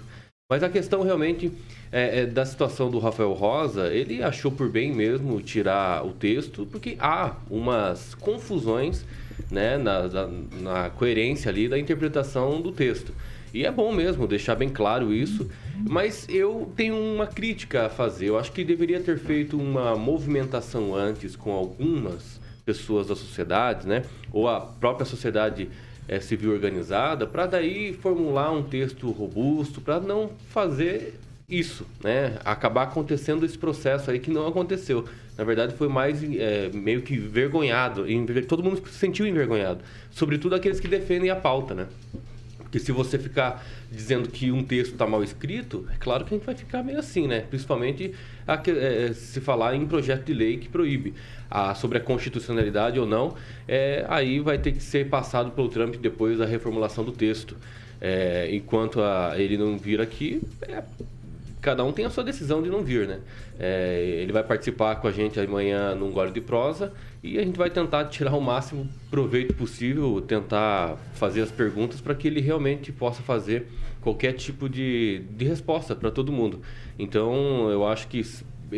Mas 0.52 0.64
a 0.64 0.70
questão 0.70 1.04
realmente 1.04 1.52
é, 1.92 2.22
é 2.22 2.26
da 2.26 2.44
situação 2.44 2.90
do 2.90 2.98
Rafael 2.98 3.34
Rosa, 3.34 3.94
ele 3.94 4.24
achou 4.24 4.52
por 4.52 4.68
bem 4.68 4.92
mesmo 4.92 5.40
tirar 5.44 6.04
o 6.04 6.12
texto, 6.12 6.66
porque 6.72 6.98
há 7.00 7.36
umas 7.52 8.16
confusões 8.16 9.06
né, 9.52 9.78
na, 9.78 10.08
na, 10.08 10.28
na 10.60 10.90
coerência 10.90 11.52
ali 11.52 11.70
da 11.70 11.78
interpretação 11.78 12.60
do 12.60 12.72
texto. 12.72 13.14
E 13.54 13.64
é 13.64 13.72
bom 13.72 13.92
mesmo 13.92 14.26
deixar 14.26 14.56
bem 14.56 14.70
claro 14.70 15.14
isso, 15.14 15.48
mas 15.88 16.28
eu 16.28 16.74
tenho 16.76 16.98
uma 16.98 17.28
crítica 17.28 17.86
a 17.86 17.90
fazer. 17.90 18.30
Eu 18.30 18.40
acho 18.40 18.52
que 18.52 18.64
deveria 18.64 19.00
ter 19.00 19.20
feito 19.20 19.56
uma 19.56 19.96
movimentação 19.96 20.96
antes 20.96 21.36
com 21.36 21.52
algumas 21.52 22.42
pessoas 22.66 23.06
da 23.06 23.16
sociedade, 23.16 23.88
né? 23.88 24.04
Ou 24.34 24.48
a 24.48 24.60
própria 24.62 25.06
sociedade 25.06 25.70
eh, 26.10 26.20
civil 26.20 26.52
organizada, 26.52 27.28
para 27.28 27.46
daí 27.46 27.94
formular 27.94 28.52
um 28.52 28.64
texto 28.64 29.10
robusto, 29.12 29.80
para 29.80 30.00
não 30.00 30.32
fazer 30.50 31.14
isso, 31.48 31.86
né? 32.04 32.38
Acabar 32.44 32.84
acontecendo 32.84 33.46
esse 33.46 33.58
processo 33.58 34.10
aí 34.10 34.20
que 34.20 34.32
não 34.32 34.48
aconteceu. 34.48 35.06
Na 35.38 35.44
verdade, 35.44 35.76
foi 35.76 35.88
mais 35.88 36.22
eh, 36.24 36.70
meio 36.74 37.04
que 37.04 37.16
vergonhado. 37.18 38.06
Todo 38.48 38.64
mundo 38.64 38.82
se 38.88 38.98
sentiu 38.98 39.26
envergonhado. 39.26 39.82
Sobretudo 40.12 40.56
aqueles 40.56 40.80
que 40.80 40.88
defendem 40.88 41.30
a 41.30 41.36
pauta, 41.36 41.74
né? 41.76 41.88
Porque 42.70 42.78
se 42.78 42.92
você 42.92 43.18
ficar 43.18 43.66
dizendo 43.92 44.30
que 44.30 44.52
um 44.52 44.64
texto 44.64 44.92
está 44.94 45.08
mal 45.08 45.24
escrito, 45.24 45.88
é 45.92 45.96
claro 46.00 46.24
que 46.24 46.36
a 46.36 46.38
gente 46.38 46.46
vai 46.46 46.54
ficar 46.54 46.84
meio 46.84 47.00
assim, 47.00 47.28
né? 47.28 47.42
Principalmente 47.50 48.14
a 48.46 48.58
que- 48.58 48.70
eh, 48.70 49.12
se 49.14 49.42
falar 49.42 49.74
em 49.76 49.88
projeto 49.88 50.26
de 50.26 50.34
lei 50.36 50.58
que 50.58 50.70
proíbe 50.70 51.16
a, 51.50 51.74
sobre 51.74 51.98
a 51.98 52.02
constitucionalidade 52.02 53.00
ou 53.00 53.08
não, 53.08 53.34
eh, 53.68 54.06
aí 54.08 54.40
vai 54.40 54.60
ter 54.60 54.72
que 54.72 54.84
ser 54.84 55.08
passado 55.10 55.50
pelo 55.50 55.68
trâmite 55.68 55.98
depois 55.98 56.38
da 56.38 56.46
reformulação 56.46 57.04
do 57.04 57.12
texto. 57.12 57.58
É, 58.00 58.48
enquanto 58.54 59.02
a, 59.02 59.34
ele 59.36 59.58
não 59.58 59.76
vir 59.78 60.00
aqui, 60.00 60.40
é, 60.62 60.84
cada 61.60 61.84
um 61.84 61.92
tem 61.92 62.06
a 62.06 62.10
sua 62.10 62.24
decisão 62.24 62.62
de 62.62 62.70
não 62.70 62.82
vir, 62.84 63.08
né? 63.08 63.20
É, 63.60 64.20
ele 64.22 64.32
vai 64.32 64.44
participar 64.44 64.96
com 64.98 65.08
a 65.08 65.12
gente 65.12 65.38
amanhã 65.40 65.96
num 65.96 66.12
gole 66.12 66.32
de 66.32 66.40
prosa 66.40 66.94
e 67.22 67.38
a 67.38 67.44
gente 67.44 67.58
vai 67.58 67.70
tentar 67.70 68.06
tirar 68.06 68.34
o 68.36 68.42
máximo 68.42 68.88
proveito 69.10 69.54
possível, 69.54 70.22
tentar 70.22 70.98
fazer 71.14 71.42
as 71.42 71.52
perguntas 71.52 72.00
para 72.00 72.16
que 72.16 72.28
ele 72.28 72.40
realmente 72.40 72.92
possa 72.92 73.22
fazer 73.22 73.68
qualquer 74.02 74.34
tipo 74.34 74.70
de, 74.70 75.24
de 75.32 75.46
resposta 75.46 75.96
para 75.96 76.10
todo 76.10 76.32
mundo. 76.32 76.62
Então, 76.98 77.70
eu 77.70 77.86
acho 77.86 78.08
que 78.08 78.24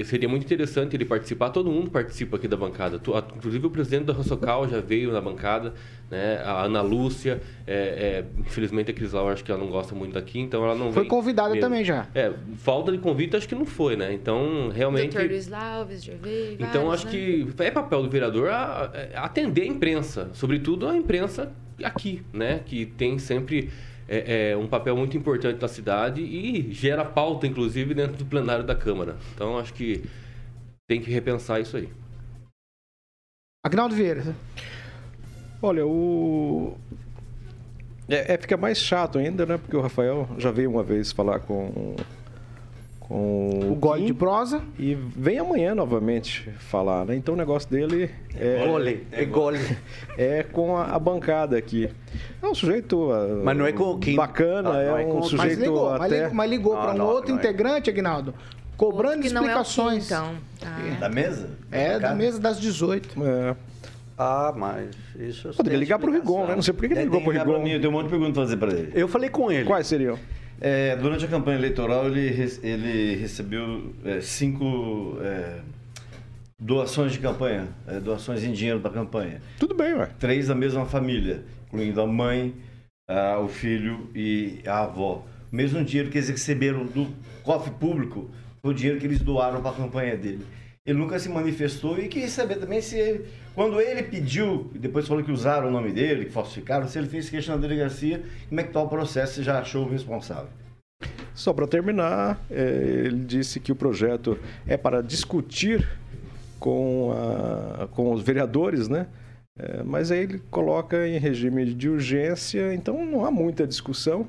seria 0.06 0.28
muito 0.30 0.44
interessante 0.46 0.96
ele 0.96 1.06
participar. 1.06 1.50
Todo 1.50 1.70
mundo 1.70 1.90
participa 1.92 2.38
aqui 2.38 2.48
da 2.48 2.56
bancada. 2.58 3.00
Inclusive 3.36 3.68
o 3.68 3.70
presidente 3.70 4.06
da 4.06 4.14
Rossocal 4.14 4.68
já 4.68 4.80
veio 4.80 5.12
na 5.12 5.20
bancada, 5.22 5.74
né? 6.10 6.42
A 6.44 6.64
Ana 6.64 6.82
Lúcia, 6.82 7.42
é, 7.68 7.74
é, 7.74 8.26
infelizmente 8.40 8.92
a 8.92 8.94
Crislau 8.94 9.30
acho 9.30 9.44
que 9.44 9.52
ela 9.52 9.60
não 9.60 9.70
gosta 9.70 9.94
muito 9.96 10.14
daqui, 10.14 10.40
então 10.40 10.64
ela 10.64 10.76
não 10.76 10.92
Foi 10.92 11.06
convidada 11.06 11.58
também 11.60 11.84
já. 11.84 12.08
É, 12.16 12.32
falta 12.58 12.92
de 12.92 12.98
convite 12.98 13.36
acho 13.36 13.48
que 13.48 13.56
não 13.56 13.66
foi, 13.66 13.96
né? 13.96 14.14
Então, 14.14 14.70
realmente... 14.74 15.14
Doutor 15.14 15.30
Luiz 15.30 15.52
Alves, 15.52 16.04
já 16.04 16.14
veio, 16.22 16.54
Então, 16.54 16.86
vários, 16.88 16.94
acho 16.94 17.06
né? 17.06 17.12
que 17.12 17.48
é 17.64 17.72
papel 17.72 18.04
do 18.04 18.10
vereador 18.10 18.50
a- 18.50 18.92
a- 19.16 19.26
atender 19.26 19.64
a 19.64 19.68
imprensa, 19.68 20.30
sobretudo 20.34 20.88
a 20.88 20.96
imprensa 20.96 21.52
aqui, 21.84 22.22
né? 22.32 22.62
Que 22.66 22.86
tem 22.86 23.18
sempre 23.18 23.70
é, 24.14 24.52
é, 24.52 24.58
um 24.58 24.68
papel 24.68 24.98
muito 24.98 25.16
importante 25.16 25.62
na 25.62 25.70
cidade 25.70 26.22
e 26.22 26.74
gera 26.74 27.06
pauta, 27.06 27.48
inclusive, 27.48 27.94
dentro 27.94 28.18
do 28.18 28.26
plenário 28.26 28.66
da 28.66 28.76
Câmara. 28.76 29.16
Então, 29.34 29.58
acho 29.58 29.74
que 29.74 30.04
tem 30.86 31.02
que 31.02 31.10
repensar 31.10 31.62
isso 31.62 31.78
aí. 31.78 31.90
Agnaldo 33.64 33.96
Vieira. 33.96 34.36
Olha, 35.62 35.86
o. 35.86 36.78
É, 38.10 38.34
é, 38.34 38.38
fica 38.38 38.58
mais 38.58 38.80
chato 38.80 39.18
ainda, 39.18 39.46
né? 39.46 39.58
Porque 39.58 39.78
o 39.78 39.82
Rafael 39.82 40.28
já 40.38 40.52
veio 40.52 40.70
uma 40.70 40.84
vez 40.84 41.14
falar 41.14 41.40
com. 41.40 41.96
Com 43.12 43.72
O 43.72 43.76
gole 43.76 44.00
Kim 44.02 44.08
de 44.08 44.14
prosa. 44.14 44.62
E 44.80 44.96
vem 44.96 45.38
amanhã 45.38 45.76
novamente 45.76 46.50
falar, 46.60 47.06
né? 47.06 47.14
Então 47.16 47.34
o 47.34 47.38
negócio 47.38 47.70
dele 47.70 48.10
é. 48.36 48.66
Gole, 48.66 49.06
é 49.12 49.26
gole. 49.26 49.60
É 50.18 50.44
com 50.44 50.78
a, 50.78 50.86
a 50.86 51.00
bancada 51.00 51.58
aqui. 51.58 51.90
É 52.42 52.48
um 52.48 52.56
sujeito. 52.56 53.12
ah, 53.12 53.42
Mas 53.44 53.58
não 53.58 53.66
é 53.66 53.74
com 53.74 53.98
quem- 54.00 54.16
Bacana, 54.16 54.72
Ah, 54.76 54.82
é 54.82 54.88
é 55.02 55.06
um 55.06 55.10
com- 55.10 55.20
Mas 55.20 55.28
sujeito 55.28 55.60
ligou, 55.60 55.90
mas 55.92 56.02
até. 56.04 56.16
ligou, 56.22 56.34
mas 56.36 56.50
ligou 56.50 56.74
Não, 56.76 56.82
para 56.82 56.94
um 56.94 56.98
não, 56.98 57.06
outro 57.08 57.30
não 57.32 57.38
é. 57.38 57.40
integrante, 57.40 57.90
Agnaldo, 57.90 58.34
cobrando 58.78 59.22
Que 59.24 59.30
não 59.30 59.42
é 59.42 59.46
o 59.46 59.48
Kim, 59.56 59.62
explicações. 59.62 60.06
então. 60.06 60.32
Ah. 60.64 60.98
Da 61.00 61.10
mesa? 61.10 61.50
É, 61.72 62.00
da 62.00 62.16
mesa 62.16 62.40
das 62.40 62.60
18. 62.62 63.10
É. 63.26 63.56
Ah, 64.18 64.54
mas 64.56 64.90
isso... 65.20 65.50
Poderia 65.56 65.80
ligar 65.80 65.98
pro 66.00 66.12
Rigon, 66.12 66.46
né? 66.46 66.56
Não 66.56 66.62
sei 66.62 66.74
por 66.74 66.88
que 66.88 66.94
ele 66.94 67.04
ligou 67.04 67.20
ligar 67.20 67.44
pra 67.44 67.54
Rigon. 67.54 67.64
mim, 67.66 67.72
eu 67.72 67.80
tenho 67.82 67.90
um 67.92 67.96
monte 67.96 68.04
de 68.06 68.10
perguntas 68.12 68.34
pra 68.36 68.44
fazer 68.44 68.58
pra 68.58 68.72
ele. 68.72 68.92
Eu 68.94 69.08
falei 69.08 69.30
com 69.30 69.52
ele. 69.52 69.66
Quais 69.66 69.88
seriam? 69.88 70.18
É, 70.62 70.96
durante 70.96 71.26
a 71.26 71.28
campanha 71.28 71.58
eleitoral, 71.58 72.06
ele, 72.08 72.30
ele 72.62 73.16
recebeu 73.16 73.94
é, 74.06 74.22
cinco 74.22 75.18
é, 75.22 75.60
doações 76.60 77.14
de 77.14 77.20
campanha, 77.20 77.68
é, 77.88 78.00
doações 78.00 78.44
em 78.44 78.52
dinheiro 78.54 78.80
da 78.80 78.90
campanha. 78.90 79.42
Tudo 79.60 79.74
bem, 79.74 79.94
ué. 79.96 80.08
Três 80.20 80.48
da 80.50 80.56
mesma 80.56 80.86
família, 80.86 81.44
incluindo 81.68 82.00
a 82.00 82.06
mãe, 82.06 82.54
a- 83.10 83.40
o 83.40 83.48
filho 83.48 84.08
e 84.14 84.60
a 84.68 84.84
avó. 84.84 85.26
O 85.52 85.56
mesmo 85.56 85.84
dinheiro 85.84 86.12
que 86.12 86.20
eles 86.20 86.30
receberam 86.30 86.86
do 86.86 87.08
cofre 87.44 87.72
público 87.72 88.30
foi 88.62 88.72
o 88.72 88.76
dinheiro 88.76 89.00
que 89.00 89.08
eles 89.08 89.20
doaram 89.20 89.62
para 89.64 89.72
a 89.72 89.76
campanha 89.76 90.16
dele. 90.16 90.46
Ele 90.86 90.98
nunca 90.98 91.20
se 91.20 91.30
manifestou 91.30 92.00
e 92.00 92.08
queria 92.08 92.28
saber 92.28 92.56
também 92.56 92.82
se 92.82 93.22
quando 93.54 93.80
ele 93.80 94.02
pediu, 94.02 94.72
depois 94.74 95.08
falou 95.08 95.24
que 95.24 95.32
usaram 95.32 95.68
o 95.68 95.72
nome 95.72 95.92
dele, 95.92 96.26
que 96.26 96.32
falsificaram, 96.32 96.88
se 96.88 96.98
ele 96.98 97.08
fez 97.08 97.30
queixa 97.30 97.52
na 97.54 97.62
delegacia, 97.62 98.24
como 98.50 98.60
é 98.60 98.64
que 98.64 98.70
está 98.70 98.82
o 98.82 98.90
processo, 98.90 99.36
você 99.36 99.44
já 99.44 99.60
achou 99.60 99.86
o 99.86 99.90
responsável? 99.90 100.50
Só 101.36 101.54
para 101.54 101.68
terminar, 101.68 102.44
é, 102.50 103.04
ele 103.06 103.24
disse 103.26 103.60
que 103.60 103.72
o 103.72 103.76
projeto 103.76 104.40
é 104.66 104.76
para 104.76 105.02
discutir 105.04 105.88
com, 106.60 107.12
a- 107.14 107.88
com 107.88 108.12
os 108.12 108.24
vereadores, 108.24 108.88
né? 108.88 109.06
É, 109.60 109.84
mas 109.84 110.12
aí 110.12 110.20
ele 110.22 110.40
coloca 110.50 111.08
em 111.08 111.20
regime 111.20 111.74
de 111.76 111.90
urgência, 111.90 112.74
então 112.74 113.06
não 113.06 113.24
há 113.24 113.30
muita 113.32 113.68
discussão. 113.68 114.28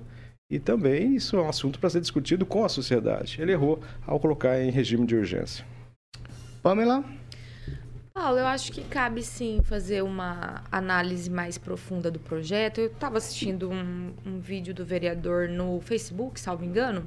E 0.51 0.59
também 0.59 1.15
isso 1.15 1.37
é 1.37 1.43
um 1.43 1.49
assunto 1.49 1.79
para 1.79 1.89
ser 1.89 2.01
discutido 2.01 2.45
com 2.45 2.63
a 2.65 2.69
sociedade. 2.69 3.41
Ele 3.41 3.53
errou 3.53 3.81
ao 4.07 4.21
colocar 4.21 4.61
em 4.61 4.71
regime 4.71 5.07
de 5.07 5.17
urgência. 5.17 5.65
Pamela? 6.63 7.05
Paulo, 8.15 8.39
eu 8.39 8.47
acho 8.47 8.71
que 8.71 8.85
cabe 8.85 9.23
sim 9.23 9.61
fazer 9.65 10.03
uma 10.03 10.63
análise 10.71 11.29
mais 11.29 11.59
profunda 11.59 12.11
do 12.11 12.21
projeto. 12.21 12.79
Eu 12.79 12.87
estava 12.87 13.19
assistindo 13.19 13.69
um, 13.69 14.15
um 14.25 14.39
vídeo 14.39 14.73
do 14.73 14.85
vereador 14.85 15.49
no 15.49 15.81
Facebook, 15.81 16.39
salvo 16.39 16.65
engano. 16.65 17.05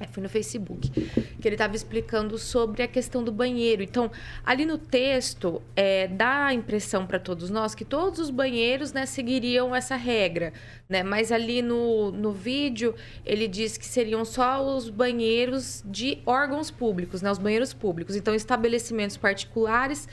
É, 0.00 0.06
foi 0.06 0.22
no 0.22 0.30
Facebook, 0.30 0.88
que 0.90 1.46
ele 1.46 1.56
estava 1.56 1.76
explicando 1.76 2.38
sobre 2.38 2.82
a 2.82 2.88
questão 2.88 3.22
do 3.22 3.30
banheiro. 3.30 3.82
Então, 3.82 4.10
ali 4.42 4.64
no 4.64 4.78
texto, 4.78 5.60
é, 5.76 6.08
dá 6.08 6.46
a 6.46 6.54
impressão 6.54 7.06
para 7.06 7.18
todos 7.18 7.50
nós 7.50 7.74
que 7.74 7.84
todos 7.84 8.18
os 8.18 8.30
banheiros 8.30 8.94
né, 8.94 9.04
seguiriam 9.04 9.76
essa 9.76 9.96
regra. 9.96 10.54
Né? 10.88 11.02
Mas 11.02 11.30
ali 11.30 11.60
no, 11.60 12.10
no 12.12 12.32
vídeo, 12.32 12.94
ele 13.26 13.46
diz 13.46 13.76
que 13.76 13.84
seriam 13.84 14.24
só 14.24 14.66
os 14.74 14.88
banheiros 14.88 15.82
de 15.84 16.22
órgãos 16.24 16.70
públicos, 16.70 17.20
né? 17.20 17.30
os 17.30 17.38
banheiros 17.38 17.74
públicos. 17.74 18.16
Então, 18.16 18.34
estabelecimentos 18.34 19.18
particulares 19.18 20.08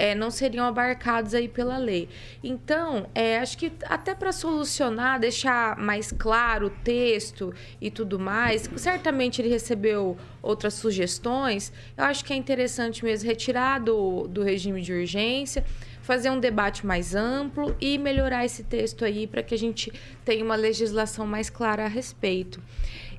é, 0.00 0.14
não 0.14 0.30
seriam 0.30 0.64
abarcados 0.64 1.34
aí 1.34 1.46
pela 1.46 1.76
lei. 1.76 2.08
Então, 2.42 3.06
é, 3.14 3.38
acho 3.38 3.58
que 3.58 3.70
até 3.84 4.14
para 4.14 4.32
solucionar, 4.32 5.20
deixar 5.20 5.76
mais 5.76 6.10
claro 6.10 6.68
o 6.68 6.70
texto 6.70 7.52
e 7.78 7.90
tudo 7.90 8.18
mais, 8.18 8.70
certamente 8.76 9.42
ele 9.42 9.50
recebeu 9.50 10.16
outras 10.40 10.72
sugestões. 10.72 11.70
Eu 11.98 12.04
acho 12.04 12.24
que 12.24 12.32
é 12.32 12.36
interessante 12.36 13.04
mesmo 13.04 13.28
retirar 13.28 13.78
do, 13.78 14.26
do 14.26 14.42
regime 14.42 14.80
de 14.80 14.90
urgência, 14.90 15.62
fazer 16.00 16.30
um 16.30 16.40
debate 16.40 16.86
mais 16.86 17.14
amplo 17.14 17.76
e 17.78 17.98
melhorar 17.98 18.46
esse 18.46 18.64
texto 18.64 19.04
aí 19.04 19.26
para 19.26 19.42
que 19.42 19.54
a 19.54 19.58
gente 19.58 19.92
tenha 20.24 20.42
uma 20.42 20.56
legislação 20.56 21.26
mais 21.26 21.50
clara 21.50 21.84
a 21.84 21.88
respeito. 21.88 22.58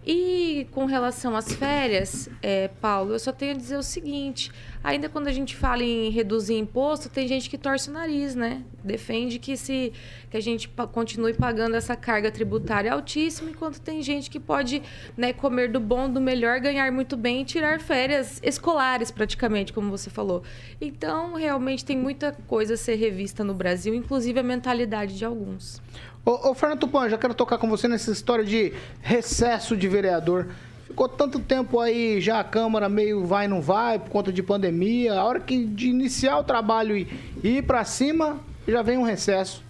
E 0.05 0.67
com 0.71 0.85
relação 0.85 1.35
às 1.35 1.53
férias, 1.53 2.27
é, 2.41 2.67
Paulo, 2.67 3.13
eu 3.13 3.19
só 3.19 3.31
tenho 3.31 3.53
a 3.53 3.57
dizer 3.57 3.77
o 3.77 3.83
seguinte: 3.83 4.51
ainda 4.83 5.07
quando 5.07 5.27
a 5.27 5.31
gente 5.31 5.55
fala 5.55 5.83
em 5.83 6.09
reduzir 6.09 6.55
imposto, 6.55 7.07
tem 7.07 7.27
gente 7.27 7.47
que 7.47 7.57
torce 7.57 7.89
o 7.89 7.93
nariz, 7.93 8.33
né? 8.33 8.63
Defende 8.83 9.37
que 9.37 9.55
se 9.55 9.93
que 10.31 10.37
a 10.37 10.41
gente 10.41 10.67
continue 10.91 11.33
pagando 11.33 11.75
essa 11.75 11.95
carga 11.95 12.31
tributária 12.31 12.91
altíssima, 12.91 13.51
enquanto 13.51 13.79
tem 13.79 14.01
gente 14.01 14.29
que 14.29 14.39
pode 14.39 14.81
né, 15.15 15.33
comer 15.33 15.69
do 15.69 15.79
bom, 15.79 16.09
do 16.09 16.21
melhor, 16.21 16.59
ganhar 16.59 16.91
muito 16.91 17.15
bem 17.17 17.41
e 17.41 17.45
tirar 17.45 17.79
férias 17.79 18.39
escolares, 18.41 19.11
praticamente, 19.11 19.73
como 19.73 19.91
você 19.91 20.09
falou. 20.09 20.41
Então, 20.79 21.33
realmente 21.33 21.83
tem 21.83 21.97
muita 21.97 22.31
coisa 22.47 22.75
a 22.75 22.77
ser 22.77 22.95
revista 22.95 23.43
no 23.43 23.53
Brasil, 23.53 23.93
inclusive 23.93 24.39
a 24.39 24.43
mentalidade 24.43 25.17
de 25.17 25.25
alguns. 25.25 25.81
Ô, 26.23 26.49
ô 26.49 26.53
Fernando 26.53 26.81
Tupan, 26.81 27.09
já 27.09 27.17
quero 27.17 27.33
tocar 27.33 27.57
com 27.57 27.67
você 27.67 27.87
nessa 27.87 28.11
história 28.11 28.45
de 28.45 28.73
recesso 29.01 29.75
de 29.75 29.87
vereador. 29.87 30.53
Ficou 30.85 31.09
tanto 31.09 31.39
tempo 31.39 31.79
aí, 31.79 32.21
já 32.21 32.39
a 32.39 32.43
Câmara 32.43 32.87
meio 32.87 33.25
vai 33.25 33.47
não 33.47 33.61
vai, 33.61 33.97
por 33.97 34.09
conta 34.09 34.31
de 34.31 34.43
pandemia. 34.43 35.15
A 35.15 35.23
hora 35.23 35.39
que 35.39 35.65
de 35.65 35.87
iniciar 35.87 36.37
o 36.37 36.43
trabalho 36.43 36.95
e 36.95 37.07
ir 37.43 37.65
pra 37.65 37.83
cima, 37.85 38.39
já 38.67 38.81
vem 38.81 38.97
um 38.97 39.03
recesso. 39.03 39.63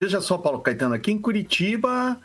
Veja 0.00 0.20
só, 0.20 0.38
Paulo 0.38 0.60
Caetano, 0.60 0.94
aqui 0.94 1.10
em 1.10 1.20
Curitiba 1.20 2.20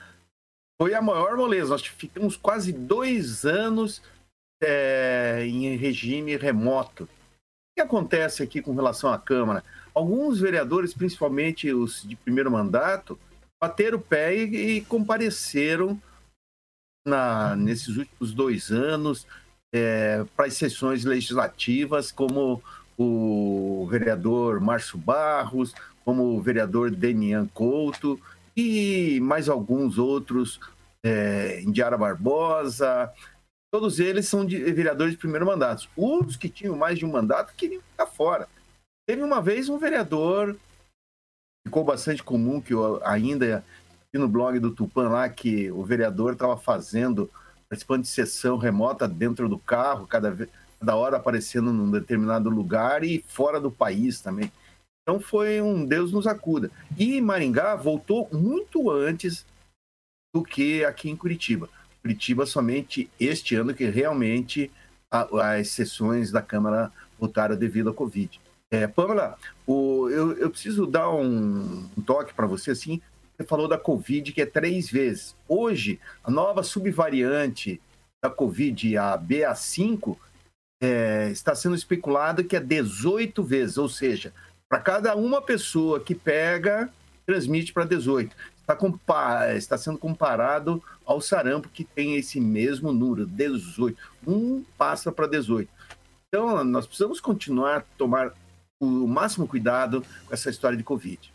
foi 0.79 0.93
a 0.93 1.01
maior 1.01 1.35
moleza. 1.35 1.71
Nós 1.71 1.85
ficamos 1.85 2.37
quase 2.37 2.71
dois 2.71 3.45
anos 3.45 4.01
é, 4.61 5.43
em 5.45 5.75
regime 5.75 6.37
remoto. 6.37 7.05
O 7.05 7.07
que 7.77 7.81
acontece 7.81 8.43
aqui 8.43 8.61
com 8.61 8.75
relação 8.75 9.11
à 9.11 9.17
Câmara? 9.17 9.63
Alguns 9.95 10.39
vereadores, 10.39 10.93
principalmente 10.93 11.73
os 11.73 12.03
de 12.03 12.15
primeiro 12.17 12.51
mandato, 12.51 13.17
bateram 13.61 13.97
o 13.97 14.01
pé 14.01 14.35
e, 14.35 14.77
e 14.77 14.81
compareceram 14.81 15.99
na- 17.07 17.55
nesses 17.55 17.95
últimos 17.95 18.33
dois 18.33 18.71
anos 18.71 19.25
é, 19.73 20.25
para 20.35 20.47
as 20.47 20.53
sessões 20.55 21.05
legislativas, 21.05 22.11
como 22.11 22.61
o 22.97 23.87
vereador 23.89 24.59
Márcio 24.59 24.97
Barros, 24.97 25.73
como 26.03 26.35
o 26.35 26.41
vereador 26.41 26.91
Denian 26.91 27.47
Couto 27.47 28.19
e 28.55 29.19
mais 29.21 29.49
alguns 29.49 29.97
outros, 29.97 30.59
é, 31.03 31.61
Indiara 31.61 31.97
Barbosa, 31.97 33.11
todos 33.71 33.99
eles 33.99 34.27
são 34.27 34.45
de, 34.45 34.57
vereadores 34.71 35.13
de 35.13 35.19
primeiro 35.19 35.45
mandato. 35.45 35.89
Os 35.97 36.37
que 36.37 36.47
tinham 36.47 36.77
mais 36.77 36.97
de 36.97 37.05
um 37.05 37.11
mandato 37.11 37.53
queriam 37.55 37.81
ficar 37.91 38.07
fora. 38.07 38.47
Teve 39.07 39.21
uma 39.21 39.41
vez 39.41 39.69
um 39.69 39.77
vereador, 39.77 40.57
ficou 41.65 41.83
bastante 41.83 42.23
comum 42.23 42.59
que 42.59 42.73
eu 42.73 42.99
ainda 43.05 43.63
no 44.17 44.27
blog 44.27 44.59
do 44.59 44.71
Tupan 44.71 45.09
lá, 45.09 45.29
que 45.29 45.69
o 45.71 45.83
vereador 45.83 46.33
estava 46.33 46.57
fazendo, 46.57 47.29
participando 47.69 48.03
de 48.03 48.07
sessão 48.07 48.57
remota 48.57 49.07
dentro 49.07 49.49
do 49.49 49.59
carro, 49.59 50.07
cada, 50.07 50.49
cada 50.79 50.95
hora 50.95 51.17
aparecendo 51.17 51.73
num 51.73 51.91
determinado 51.91 52.49
lugar 52.49 53.03
e 53.03 53.23
fora 53.27 53.59
do 53.59 53.71
país 53.71 54.21
também. 54.21 54.51
Então 55.01 55.19
foi 55.19 55.61
um 55.61 55.85
Deus 55.85 56.11
nos 56.11 56.25
acuda. 56.25 56.71
E 56.97 57.21
Maringá 57.21 57.75
voltou 57.75 58.29
muito 58.31 58.89
antes 58.89 59.45
do 60.33 60.43
que 60.43 60.83
aqui 60.83 61.09
em 61.09 61.15
Curitiba. 61.15 61.69
Curitiba 62.01 62.45
somente 62.45 63.09
este 63.19 63.55
ano 63.55 63.73
que 63.73 63.85
realmente 63.85 64.71
as 65.11 65.69
sessões 65.69 66.31
da 66.31 66.41
Câmara 66.41 66.91
voltaram 67.19 67.55
devido 67.55 67.89
à 67.89 67.93
Covid. 67.93 68.39
É, 68.71 68.87
Pamela, 68.87 69.37
o, 69.65 70.09
eu, 70.09 70.33
eu, 70.37 70.49
preciso 70.49 70.85
dar 70.85 71.09
um, 71.11 71.87
um 71.97 72.01
toque 72.01 72.33
para 72.33 72.47
você, 72.47 72.71
assim, 72.71 73.01
você 73.37 73.43
falou 73.45 73.67
da 73.67 73.77
Covid, 73.77 74.31
que 74.31 74.41
é 74.41 74.45
três 74.45 74.89
vezes. 74.89 75.35
Hoje, 75.47 75.99
a 76.23 76.31
nova 76.31 76.63
subvariante 76.63 77.81
da 78.23 78.29
Covid, 78.29 78.97
a 78.97 79.17
BA5, 79.17 80.17
é, 80.81 81.29
está 81.31 81.53
sendo 81.53 81.75
especulada 81.75 82.43
que 82.43 82.55
é 82.55 82.59
18 82.59 83.43
vezes, 83.43 83.77
ou 83.77 83.89
seja, 83.89 84.33
para 84.69 84.79
cada 84.79 85.15
uma 85.15 85.41
pessoa 85.41 85.99
que 85.99 86.15
pega, 86.15 86.89
transmite 87.25 87.71
para 87.71 87.85
18. 87.85 88.35
Está, 88.59 89.55
está 89.55 89.77
sendo 89.77 89.97
comparado 89.97 90.81
ao 91.05 91.21
sarampo, 91.21 91.69
que 91.69 91.83
tem 91.83 92.15
esse 92.15 92.39
mesmo 92.39 92.91
número, 92.91 93.25
18. 93.25 93.97
Um 94.25 94.63
passa 94.77 95.11
para 95.11 95.27
18. 95.27 95.69
Então, 96.27 96.63
nós 96.63 96.87
precisamos 96.87 97.19
continuar 97.19 97.77
a 97.77 97.83
tomar 97.97 98.33
o 98.79 99.07
máximo 99.07 99.47
cuidado 99.47 100.03
com 100.25 100.33
essa 100.33 100.49
história 100.49 100.77
de 100.77 100.83
Covid. 100.83 101.33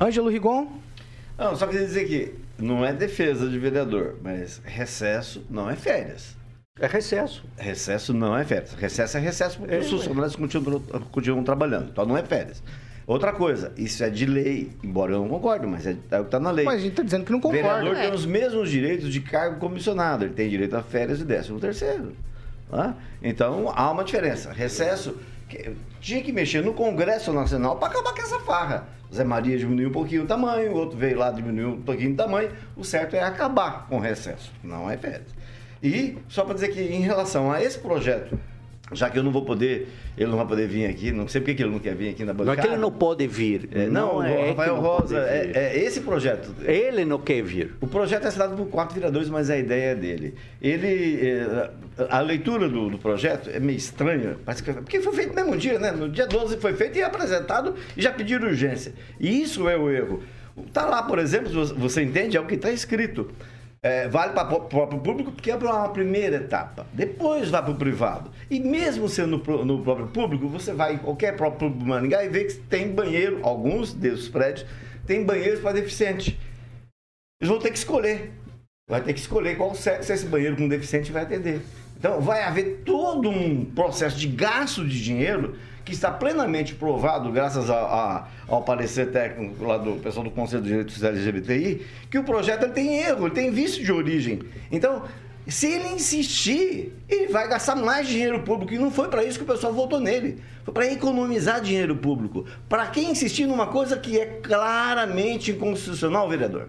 Ângelo 0.00 0.28
Rigon? 0.28 0.80
Não, 1.36 1.56
só 1.56 1.66
queria 1.66 1.86
dizer 1.86 2.06
que 2.08 2.34
não 2.62 2.84
é 2.84 2.92
defesa 2.92 3.48
de 3.48 3.58
vereador, 3.58 4.16
mas 4.22 4.60
recesso 4.64 5.44
não 5.48 5.70
é 5.70 5.76
férias. 5.76 6.36
É 6.80 6.86
recesso. 6.86 7.44
Recesso 7.56 8.14
não 8.14 8.36
é 8.36 8.44
férias. 8.44 8.72
Recesso 8.74 9.16
é 9.16 9.20
recesso 9.20 9.58
porque 9.58 9.74
é, 9.74 9.78
os 9.78 9.90
funcionários 9.90 10.36
continuam, 10.36 10.80
continuam 11.10 11.44
trabalhando. 11.44 11.90
Então 11.90 12.06
não 12.06 12.16
é 12.16 12.22
férias. 12.22 12.62
Outra 13.06 13.32
coisa, 13.32 13.72
isso 13.76 14.04
é 14.04 14.10
de 14.10 14.26
lei, 14.26 14.70
embora 14.84 15.12
eu 15.12 15.20
não 15.20 15.28
concorde, 15.28 15.66
mas 15.66 15.86
é, 15.86 15.96
é 16.10 16.18
o 16.18 16.22
que 16.22 16.26
está 16.28 16.38
na 16.38 16.50
lei. 16.50 16.64
Mas 16.64 16.74
a 16.74 16.82
gente 16.82 16.90
está 16.90 17.02
dizendo 17.02 17.24
que 17.24 17.32
não 17.32 17.40
concorda. 17.40 17.58
O 17.58 17.62
vereador 17.62 17.96
é. 17.96 18.02
tem 18.02 18.12
os 18.12 18.26
mesmos 18.26 18.70
direitos 18.70 19.10
de 19.10 19.20
cargo 19.20 19.58
comissionado. 19.58 20.24
Ele 20.24 20.34
tem 20.34 20.48
direito 20.48 20.76
a 20.76 20.82
férias 20.82 21.20
e 21.20 21.24
décimo 21.24 21.58
terceiro. 21.58 22.14
Tá? 22.70 22.94
Então 23.22 23.72
há 23.74 23.90
uma 23.90 24.04
diferença. 24.04 24.52
Recesso 24.52 25.16
tinha 26.00 26.22
que 26.22 26.30
mexer 26.30 26.62
no 26.62 26.74
Congresso 26.74 27.32
Nacional 27.32 27.76
para 27.76 27.88
acabar 27.88 28.12
com 28.12 28.22
essa 28.22 28.38
farra. 28.40 28.86
Zé 29.12 29.24
Maria 29.24 29.56
diminuiu 29.56 29.88
um 29.88 29.92
pouquinho 29.92 30.24
o 30.24 30.26
tamanho, 30.26 30.72
o 30.72 30.76
outro 30.76 30.98
veio 30.98 31.18
lá 31.18 31.30
diminuiu 31.30 31.70
um 31.70 31.82
pouquinho 31.82 32.12
o 32.12 32.16
tamanho. 32.16 32.50
O 32.76 32.84
certo 32.84 33.16
é 33.16 33.22
acabar 33.22 33.86
com 33.88 33.96
o 33.96 34.00
recesso, 34.00 34.52
não 34.62 34.90
é 34.90 34.96
férias. 34.96 35.34
E 35.82 36.18
só 36.28 36.44
para 36.44 36.54
dizer 36.54 36.68
que 36.68 36.80
em 36.80 37.00
relação 37.00 37.50
a 37.50 37.62
esse 37.62 37.78
projeto 37.78 38.38
já 38.92 39.10
que 39.10 39.18
eu 39.18 39.22
não 39.22 39.30
vou 39.30 39.42
poder, 39.42 39.88
ele 40.16 40.30
não 40.30 40.36
vai 40.36 40.46
poder 40.46 40.66
vir 40.66 40.86
aqui, 40.86 41.12
não 41.12 41.28
sei 41.28 41.40
porque 41.40 41.54
que 41.54 41.62
ele 41.62 41.72
não 41.72 41.78
quer 41.78 41.94
vir 41.94 42.10
aqui 42.10 42.24
na 42.24 42.32
bancada. 42.32 42.46
Não 42.46 42.52
é 42.52 42.66
que 42.66 42.72
ele 42.72 42.80
não 42.80 42.90
pode 42.90 43.26
vir. 43.26 43.68
É, 43.72 43.86
não, 43.86 44.14
não 44.14 44.24
é 44.24 44.50
Rafael 44.50 44.76
Rosa, 44.76 45.18
é, 45.18 45.50
é, 45.54 45.84
esse 45.84 46.00
projeto. 46.00 46.54
Ele 46.62 47.04
não 47.04 47.18
quer 47.18 47.42
vir. 47.42 47.74
O 47.80 47.86
projeto 47.86 48.24
é 48.24 48.28
assinado 48.28 48.56
por 48.56 48.66
quatro 48.66 48.94
vereadores, 48.94 49.28
mas 49.28 49.50
a 49.50 49.58
ideia 49.58 49.92
é 49.92 49.94
dele. 49.94 50.34
Ele, 50.60 51.20
é, 51.22 51.70
a 52.08 52.20
leitura 52.20 52.68
do, 52.68 52.88
do, 52.88 52.98
projeto 52.98 53.50
é 53.50 53.60
meio 53.60 53.76
estranha, 53.76 54.36
parece 54.44 54.62
que, 54.62 54.72
porque 54.72 55.00
foi 55.00 55.12
feito 55.12 55.30
no 55.30 55.34
mesmo 55.34 55.56
dia, 55.56 55.78
né? 55.78 55.90
No 55.92 56.08
dia 56.08 56.26
12 56.26 56.56
foi 56.58 56.72
feito 56.72 56.98
e 56.98 57.02
apresentado 57.02 57.74
e 57.96 58.02
já 58.02 58.12
pediram 58.12 58.48
urgência. 58.48 58.94
E 59.20 59.42
isso 59.42 59.68
é 59.68 59.76
o 59.76 59.90
erro. 59.90 60.22
Está 60.66 60.86
lá, 60.86 61.02
por 61.02 61.18
exemplo, 61.18 61.66
você 61.76 62.02
entende, 62.02 62.36
é 62.36 62.40
o 62.40 62.46
que 62.46 62.54
está 62.54 62.70
escrito 62.70 63.30
é, 63.82 64.08
vale 64.08 64.32
para 64.32 64.54
o 64.54 64.60
próprio 64.62 65.00
público 65.00 65.30
porque 65.30 65.50
é 65.50 65.56
uma 65.56 65.88
primeira 65.90 66.36
etapa. 66.36 66.86
Depois 66.92 67.48
vai 67.48 67.62
para 67.62 67.72
o 67.72 67.76
privado. 67.76 68.30
E 68.50 68.58
mesmo 68.58 69.08
sendo 69.08 69.38
no, 69.38 69.64
no, 69.64 69.82
próprio 69.82 70.08
público, 70.08 70.48
você 70.48 70.72
vai 70.72 70.94
em 70.94 70.98
qualquer 70.98 71.36
próprio 71.36 71.70
público 71.70 71.88
Maringá 71.88 72.24
e 72.24 72.28
vê 72.28 72.44
que 72.44 72.54
tem 72.54 72.90
banheiro, 72.92 73.40
alguns 73.42 73.92
desses 73.92 74.28
prédios, 74.28 74.66
tem 75.06 75.24
banheiros 75.24 75.60
para 75.60 75.72
deficiente. 75.72 76.38
Eles 77.40 77.48
vão 77.48 77.60
ter 77.60 77.70
que 77.70 77.78
escolher. 77.78 78.32
Vai 78.88 79.02
ter 79.02 79.12
que 79.12 79.20
escolher 79.20 79.56
qual 79.56 79.74
sexo 79.74 80.12
esse 80.12 80.26
banheiro 80.26 80.56
com 80.56 80.66
deficiente 80.66 81.12
vai 81.12 81.22
atender. 81.22 81.60
Então 81.96 82.20
vai 82.20 82.42
haver 82.42 82.82
todo 82.84 83.28
um 83.28 83.64
processo 83.64 84.18
de 84.18 84.26
gasto 84.28 84.86
de 84.86 85.02
dinheiro 85.02 85.56
que 85.88 85.94
está 85.94 86.10
plenamente 86.10 86.74
provado, 86.74 87.32
graças 87.32 87.70
a, 87.70 87.74
a, 87.74 88.26
ao 88.46 88.62
parecer 88.62 89.10
técnico 89.10 89.64
lá 89.64 89.78
do 89.78 89.92
pessoal 89.92 90.22
do 90.22 90.30
Conselho 90.30 90.60
de 90.60 90.68
Direitos 90.68 91.02
LGBTI, 91.02 91.86
que 92.10 92.18
o 92.18 92.24
projeto 92.24 92.64
ele 92.64 92.72
tem 92.72 92.98
erro, 92.98 93.26
ele 93.26 93.34
tem 93.34 93.50
vício 93.50 93.82
de 93.82 93.90
origem. 93.90 94.42
Então, 94.70 95.04
se 95.46 95.66
ele 95.66 95.88
insistir, 95.88 96.92
ele 97.08 97.32
vai 97.32 97.48
gastar 97.48 97.74
mais 97.74 98.06
dinheiro 98.06 98.42
público. 98.42 98.74
E 98.74 98.78
não 98.78 98.90
foi 98.90 99.08
para 99.08 99.24
isso 99.24 99.38
que 99.38 99.44
o 99.44 99.46
pessoal 99.46 99.72
votou 99.72 99.98
nele. 99.98 100.42
Foi 100.62 100.74
para 100.74 100.92
economizar 100.92 101.62
dinheiro 101.62 101.96
público. 101.96 102.44
Para 102.68 102.86
quem 102.88 103.12
insistir 103.12 103.46
numa 103.46 103.68
coisa 103.68 103.96
que 103.96 104.20
é 104.20 104.26
claramente 104.26 105.52
inconstitucional, 105.52 106.28
vereador? 106.28 106.68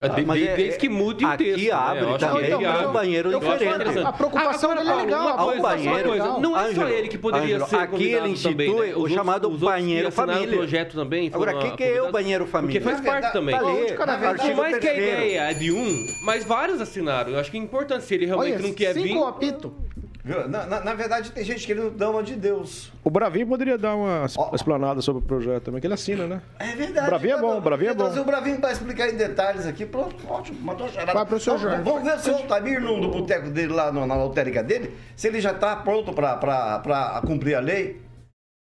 Ah, 0.00 0.06
de, 0.06 0.24
de, 0.24 0.46
é, 0.46 0.54
desde 0.54 0.78
que 0.78 0.88
mude 0.88 1.24
o 1.24 1.36
texto. 1.36 1.54
Aqui 1.54 1.70
abre 1.72 2.06
né? 2.06 2.18
também 2.18 2.46
então, 2.46 2.88
um 2.88 2.92
banheiro 2.92 3.40
diferente. 3.40 3.98
A 3.98 4.12
preocupação 4.12 4.76
dele 4.76 4.90
é 4.90 4.94
legal. 4.94 5.28
Há 5.28 5.46
um 5.46 5.60
banheiro. 5.60 6.08
Coisa, 6.10 6.38
não 6.38 6.56
é 6.56 6.72
só 6.72 6.88
ele 6.88 7.08
que 7.08 7.18
poderia 7.18 7.56
Angelo, 7.56 7.68
ser 7.68 7.76
Aqui 7.78 8.04
ele 8.04 8.28
institui 8.28 8.52
também, 8.52 8.90
né? 8.90 8.96
o 8.96 9.08
chamado 9.08 9.48
os 9.50 9.58
banheiro 9.58 10.12
família. 10.12 10.54
O 10.54 10.58
projeto 10.58 10.94
também. 10.94 11.28
Agora, 11.34 11.56
o 11.56 11.58
que, 11.58 11.70
que 11.78 11.82
é 11.82 12.00
o 12.00 12.12
banheiro 12.12 12.46
família? 12.46 12.80
Porque 12.80 12.96
faz 12.96 13.04
parte 13.04 13.32
também. 13.32 13.56
Por 13.58 14.54
mais 14.54 14.78
que 14.78 14.88
a 14.88 14.94
ideia 14.94 15.40
é 15.50 15.54
de 15.54 15.72
um, 15.72 16.06
mas 16.22 16.44
vários 16.44 16.80
assinaram. 16.80 17.32
Eu 17.32 17.40
acho 17.40 17.50
que 17.50 17.56
é 17.56 17.60
importante 17.60 18.04
se 18.04 18.14
ele 18.14 18.26
realmente 18.26 18.62
não 18.62 18.72
quer 18.72 18.94
vir. 18.94 19.08
Cinco 19.08 19.24
apito. 19.24 19.74
Na, 20.24 20.66
na, 20.66 20.80
na, 20.80 20.94
verdade, 20.94 21.30
tem 21.32 21.44
gente 21.44 21.66
querendo 21.66 21.90
dar 21.90 22.10
uma 22.10 22.22
de 22.22 22.34
Deus. 22.34 22.92
O 23.02 23.10
Bravinho 23.10 23.46
poderia 23.46 23.78
dar 23.78 23.94
uma 23.94 24.26
oh. 24.36 24.54
explanada 24.54 25.00
sobre 25.00 25.22
o 25.22 25.24
projeto 25.24 25.64
também, 25.64 25.80
que 25.80 25.86
ele 25.86 25.94
assina, 25.94 26.26
né? 26.26 26.42
É 26.58 26.74
verdade. 26.74 27.06
O 27.06 27.10
Bravinho 27.10 27.36
é 27.36 27.40
bom, 27.40 27.56
o 27.56 27.60
Bravinho 27.60 27.90
é 27.90 27.94
bom. 27.94 28.04
Trazer 28.04 28.20
o 28.20 28.24
Bravinho 28.24 28.60
para 28.60 28.72
explicar 28.72 29.08
em 29.08 29.16
detalhes 29.16 29.66
aqui. 29.66 29.86
Pronto, 29.86 30.16
ótimo, 30.28 30.60
matou 30.60 30.86
a 30.86 30.90
charada. 30.90 31.14
Vai 31.14 31.24
pro 31.24 31.40
seu 31.40 31.56
Jorge. 31.56 31.82
Vamos 31.82 32.02
ver 32.02 32.18
se 32.18 32.30
o 32.30 32.34
Altamir, 32.34 32.80
no, 32.80 33.00
no 33.00 33.10
boteco 33.10 33.48
dele 33.50 33.72
lá, 33.72 33.90
na 33.92 34.14
lotérica 34.14 34.62
dele, 34.62 34.94
se 35.16 35.28
ele 35.28 35.40
já 35.40 35.52
está 35.52 35.76
pronto 35.76 36.12
para 36.12 37.22
cumprir 37.26 37.54
a 37.54 37.60
lei. 37.60 38.02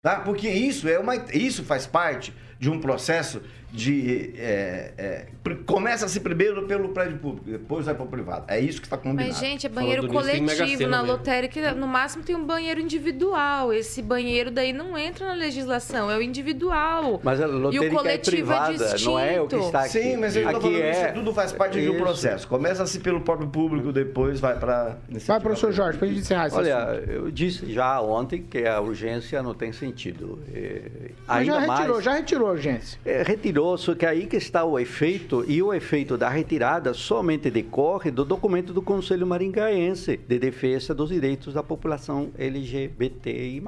Tá? 0.02 0.16
Porque 0.20 0.48
isso, 0.50 0.86
é 0.86 0.98
uma, 0.98 1.16
isso 1.32 1.64
faz 1.64 1.86
parte 1.86 2.34
de 2.58 2.68
um 2.68 2.78
processo 2.78 3.40
de. 3.74 4.32
É, 4.38 4.92
é, 4.96 5.26
Começa-se 5.66 6.20
primeiro 6.20 6.66
pelo 6.66 6.90
prédio 6.90 7.18
público, 7.18 7.50
depois 7.50 7.84
vai 7.84 7.94
para 7.94 8.04
o 8.04 8.08
privado. 8.08 8.44
É 8.48 8.58
isso 8.58 8.80
que 8.80 8.86
está 8.86 8.96
combinado. 8.96 9.28
Mas, 9.28 9.38
gente, 9.38 9.66
é 9.66 9.68
banheiro 9.68 10.08
coletivo. 10.08 10.86
Na 10.86 11.02
lotérica, 11.02 11.74
no 11.74 11.86
máximo, 11.86 12.22
tem 12.22 12.36
um 12.36 12.46
banheiro 12.46 12.80
individual. 12.80 13.72
Esse 13.72 14.00
banheiro 14.00 14.50
daí 14.50 14.72
não 14.72 14.96
entra 14.96 15.26
na 15.26 15.34
legislação, 15.34 16.10
é 16.10 16.16
o 16.16 16.22
individual. 16.22 17.20
Mas 17.22 17.40
a 17.40 17.46
lotérica 17.46 17.84
e 17.84 17.88
o 17.88 17.98
coletivo 17.98 18.52
é 18.52 18.56
privada, 18.56 18.84
é 18.84 19.04
não 19.04 19.18
é 19.18 19.40
o 19.40 19.48
que 19.48 19.56
está 19.56 19.80
aqui. 19.80 19.88
Sim, 19.90 20.16
mas 20.16 20.36
eu 20.36 20.48
aqui 20.48 20.80
é... 20.80 20.90
isso 20.90 21.14
tudo 21.14 21.34
faz 21.34 21.52
parte 21.52 21.78
isso. 21.78 21.90
de 21.90 21.96
um 21.96 22.00
processo. 22.00 22.48
Começa-se 22.48 23.00
pelo 23.00 23.20
próprio 23.20 23.48
público, 23.48 23.92
depois 23.92 24.40
vai 24.40 24.58
para... 24.58 24.96
Vai, 25.26 25.40
professor 25.40 25.72
Jorge, 25.72 25.98
para 25.98 26.06
a 26.06 26.10
gente 26.10 26.20
encerrar 26.20 26.46
isso. 26.46 26.56
Olha, 26.56 26.78
assunto. 26.78 27.10
eu 27.10 27.30
disse 27.30 27.72
já 27.72 28.00
ontem 28.00 28.42
que 28.42 28.66
a 28.66 28.80
urgência 28.80 29.42
não 29.42 29.52
tem 29.52 29.72
sentido. 29.72 30.38
É, 30.54 31.10
mas 31.26 31.46
já 31.46 31.58
retirou, 31.58 31.94
mais, 31.94 32.04
já 32.04 32.12
retirou 32.12 32.48
a 32.48 32.52
urgência. 32.52 32.98
É, 33.04 33.22
retirou, 33.64 33.78
só 33.78 33.94
que 33.94 34.04
aí 34.04 34.26
que 34.26 34.36
está 34.36 34.64
o 34.64 34.78
efeito, 34.78 35.44
e 35.48 35.62
o 35.62 35.72
efeito 35.72 36.18
da 36.18 36.28
retirada 36.28 36.92
somente 36.92 37.50
decorre 37.50 38.10
do 38.10 38.24
documento 38.24 38.72
do 38.72 38.82
Conselho 38.82 39.26
Maringaense 39.26 40.16
de 40.16 40.38
Defesa 40.38 40.94
dos 40.94 41.08
Direitos 41.08 41.54
da 41.54 41.62
População 41.62 42.30
LGBTI+. 42.38 43.62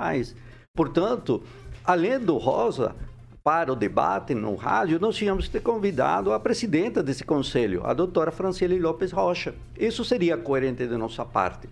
Portanto, 0.74 1.42
além 1.84 2.18
do 2.18 2.36
Rosa, 2.36 2.94
para 3.42 3.72
o 3.72 3.76
debate 3.76 4.34
no 4.34 4.56
rádio, 4.56 4.98
nós 5.00 5.16
tínhamos 5.16 5.48
ter 5.48 5.60
convidado 5.60 6.32
a 6.32 6.40
presidenta 6.40 7.02
desse 7.02 7.24
conselho, 7.24 7.82
a 7.84 7.94
doutora 7.94 8.32
Franciele 8.32 8.78
Lopes 8.78 9.12
Rocha. 9.12 9.54
Isso 9.78 10.04
seria 10.04 10.36
coerente 10.36 10.86
de 10.86 10.96
nossa 10.96 11.24
parte. 11.24 11.68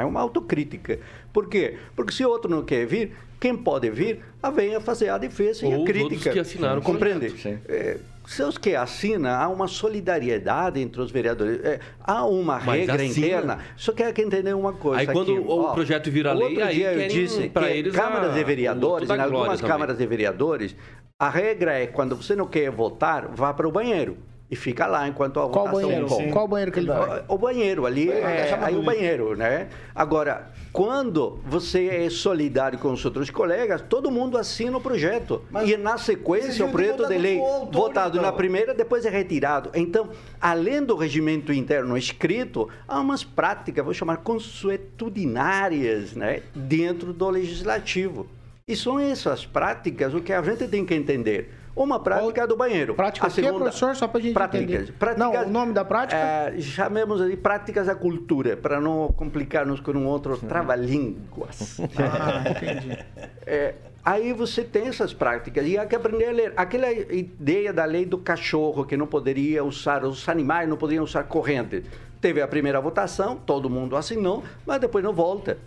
É 0.00 0.04
uma 0.04 0.20
autocrítica. 0.20 0.98
Por 1.32 1.48
quê? 1.48 1.76
Porque 1.94 2.12
se 2.12 2.24
outro 2.24 2.50
não 2.50 2.62
quer 2.62 2.86
vir, 2.86 3.12
quem 3.40 3.56
pode 3.56 3.90
vir, 3.90 4.20
venha 4.54 4.80
fazer 4.80 5.08
a 5.08 5.18
defesa 5.18 5.66
Ou 5.66 5.72
e 5.72 5.82
a 5.82 5.84
crítica. 5.84 6.30
Que 6.30 6.38
assinaram 6.38 6.80
Compreende? 6.80 7.34
É, 7.66 7.98
se 8.26 8.42
os 8.42 8.56
que 8.56 8.74
assinam, 8.76 9.30
há 9.30 9.48
uma 9.48 9.66
solidariedade 9.66 10.80
entre 10.80 11.00
os 11.00 11.10
vereadores. 11.10 11.60
É, 11.64 11.80
há 12.00 12.24
uma 12.24 12.60
Mas 12.60 12.78
regra 12.80 13.02
assina. 13.02 13.26
interna. 13.26 13.58
Só 13.76 13.92
quer 13.92 14.12
que 14.12 14.22
entender 14.22 14.54
uma 14.54 14.72
coisa. 14.72 15.00
Aí 15.00 15.06
quando 15.06 15.32
aqui, 15.32 15.40
o 15.40 15.50
ó, 15.50 15.72
projeto 15.72 16.10
vira 16.10 16.32
lei, 16.32 16.62
aí 16.62 16.76
dia 16.76 17.08
disse 17.08 17.48
para 17.48 17.70
eles 17.70 17.94
câmaras 17.94 18.34
de 18.34 18.44
vereadores, 18.44 19.10
em 19.10 19.20
algumas 19.20 19.60
câmaras 19.60 19.98
de 19.98 20.06
vereadores, 20.06 20.76
a 21.18 21.28
regra 21.28 21.72
é 21.72 21.86
quando 21.86 22.16
você 22.16 22.36
não 22.36 22.46
quer 22.46 22.70
votar, 22.70 23.28
vá 23.28 23.52
para 23.52 23.66
o 23.68 23.72
banheiro 23.72 24.16
e 24.52 24.54
fica 24.54 24.86
lá 24.86 25.08
enquanto 25.08 25.40
a 25.40 25.48
Qual 25.48 25.66
votação 25.66 25.88
banheiro? 25.88 26.08
Sim. 26.10 26.30
Qual 26.30 26.46
banheiro 26.46 26.70
que 26.70 26.80
ele 26.80 26.88
vai? 26.88 27.24
O, 27.26 27.36
o 27.36 27.38
banheiro 27.38 27.86
ali, 27.86 28.10
é, 28.10 28.54
aí 28.60 28.76
o 28.76 28.82
banheiro, 28.82 29.34
né? 29.34 29.68
Agora, 29.94 30.50
quando 30.70 31.40
você 31.46 31.86
é 31.86 32.10
solidário 32.10 32.78
com 32.78 32.92
os 32.92 33.02
outros 33.02 33.30
colegas, 33.30 33.80
todo 33.80 34.10
mundo 34.10 34.36
assina 34.36 34.76
o 34.76 34.80
projeto. 34.80 35.40
Mas 35.50 35.70
e 35.70 35.78
na 35.78 35.96
sequência, 35.96 36.66
o 36.66 36.70
projeto 36.70 37.08
de 37.08 37.16
lei 37.16 37.40
autor, 37.40 37.72
votado 37.72 38.18
então. 38.18 38.30
na 38.30 38.36
primeira, 38.36 38.74
depois 38.74 39.06
é 39.06 39.08
retirado. 39.08 39.70
Então, 39.72 40.10
além 40.38 40.84
do 40.84 40.96
regimento 40.96 41.50
interno 41.50 41.96
escrito, 41.96 42.68
há 42.86 43.00
umas 43.00 43.24
práticas, 43.24 43.82
vou 43.82 43.94
chamar 43.94 44.18
consuetudinárias, 44.18 46.12
né? 46.12 46.42
Dentro 46.54 47.14
do 47.14 47.30
legislativo. 47.30 48.26
E 48.68 48.76
são 48.76 49.00
essas 49.00 49.46
práticas 49.46 50.12
o 50.12 50.20
que 50.20 50.30
a 50.30 50.42
gente 50.42 50.68
tem 50.68 50.84
que 50.84 50.94
entender. 50.94 51.61
Uma 51.74 51.98
prática 51.98 52.46
do 52.46 52.56
banheiro. 52.56 52.94
Prática 52.94 53.26
A 53.26 53.30
o 53.30 53.32
quê, 53.32 53.42
professor? 53.42 53.96
Só 53.96 54.06
pra 54.06 54.20
gente 54.20 54.34
práticas, 54.34 54.62
entender. 54.62 54.92
Práticas, 54.92 55.32
Não, 55.32 55.46
o 55.46 55.50
nome 55.50 55.72
da 55.72 55.84
prática? 55.84 56.20
É, 56.20 56.60
chamemos 56.60 57.26
de 57.26 57.36
práticas 57.36 57.86
da 57.86 57.94
cultura, 57.94 58.56
para 58.56 58.80
não 58.80 59.08
complicar-nos 59.16 59.80
com 59.80 59.92
um 59.92 60.06
outro 60.06 60.36
trava-línguas. 60.36 61.78
Ah, 62.02 62.44
entendi. 62.50 62.98
É, 63.46 63.74
aí 64.04 64.32
você 64.32 64.62
tem 64.62 64.88
essas 64.88 65.12
práticas 65.14 65.66
e 65.66 65.78
há 65.78 65.86
que 65.86 65.94
aprender 65.94 66.26
a 66.26 66.32
ler. 66.32 66.52
Aquela 66.56 66.90
ideia 66.90 67.72
da 67.72 67.84
lei 67.84 68.04
do 68.04 68.18
cachorro, 68.18 68.84
que 68.84 68.96
não 68.96 69.06
poderia 69.06 69.64
usar, 69.64 70.04
os 70.04 70.28
animais 70.28 70.68
não 70.68 70.76
poderiam 70.76 71.04
usar 71.04 71.24
corrente. 71.24 71.84
Teve 72.20 72.40
a 72.40 72.48
primeira 72.48 72.80
votação, 72.80 73.36
todo 73.36 73.70
mundo 73.70 73.96
assinou, 73.96 74.42
mas 74.66 74.80
depois 74.80 75.02
não 75.04 75.12
volta. 75.12 75.58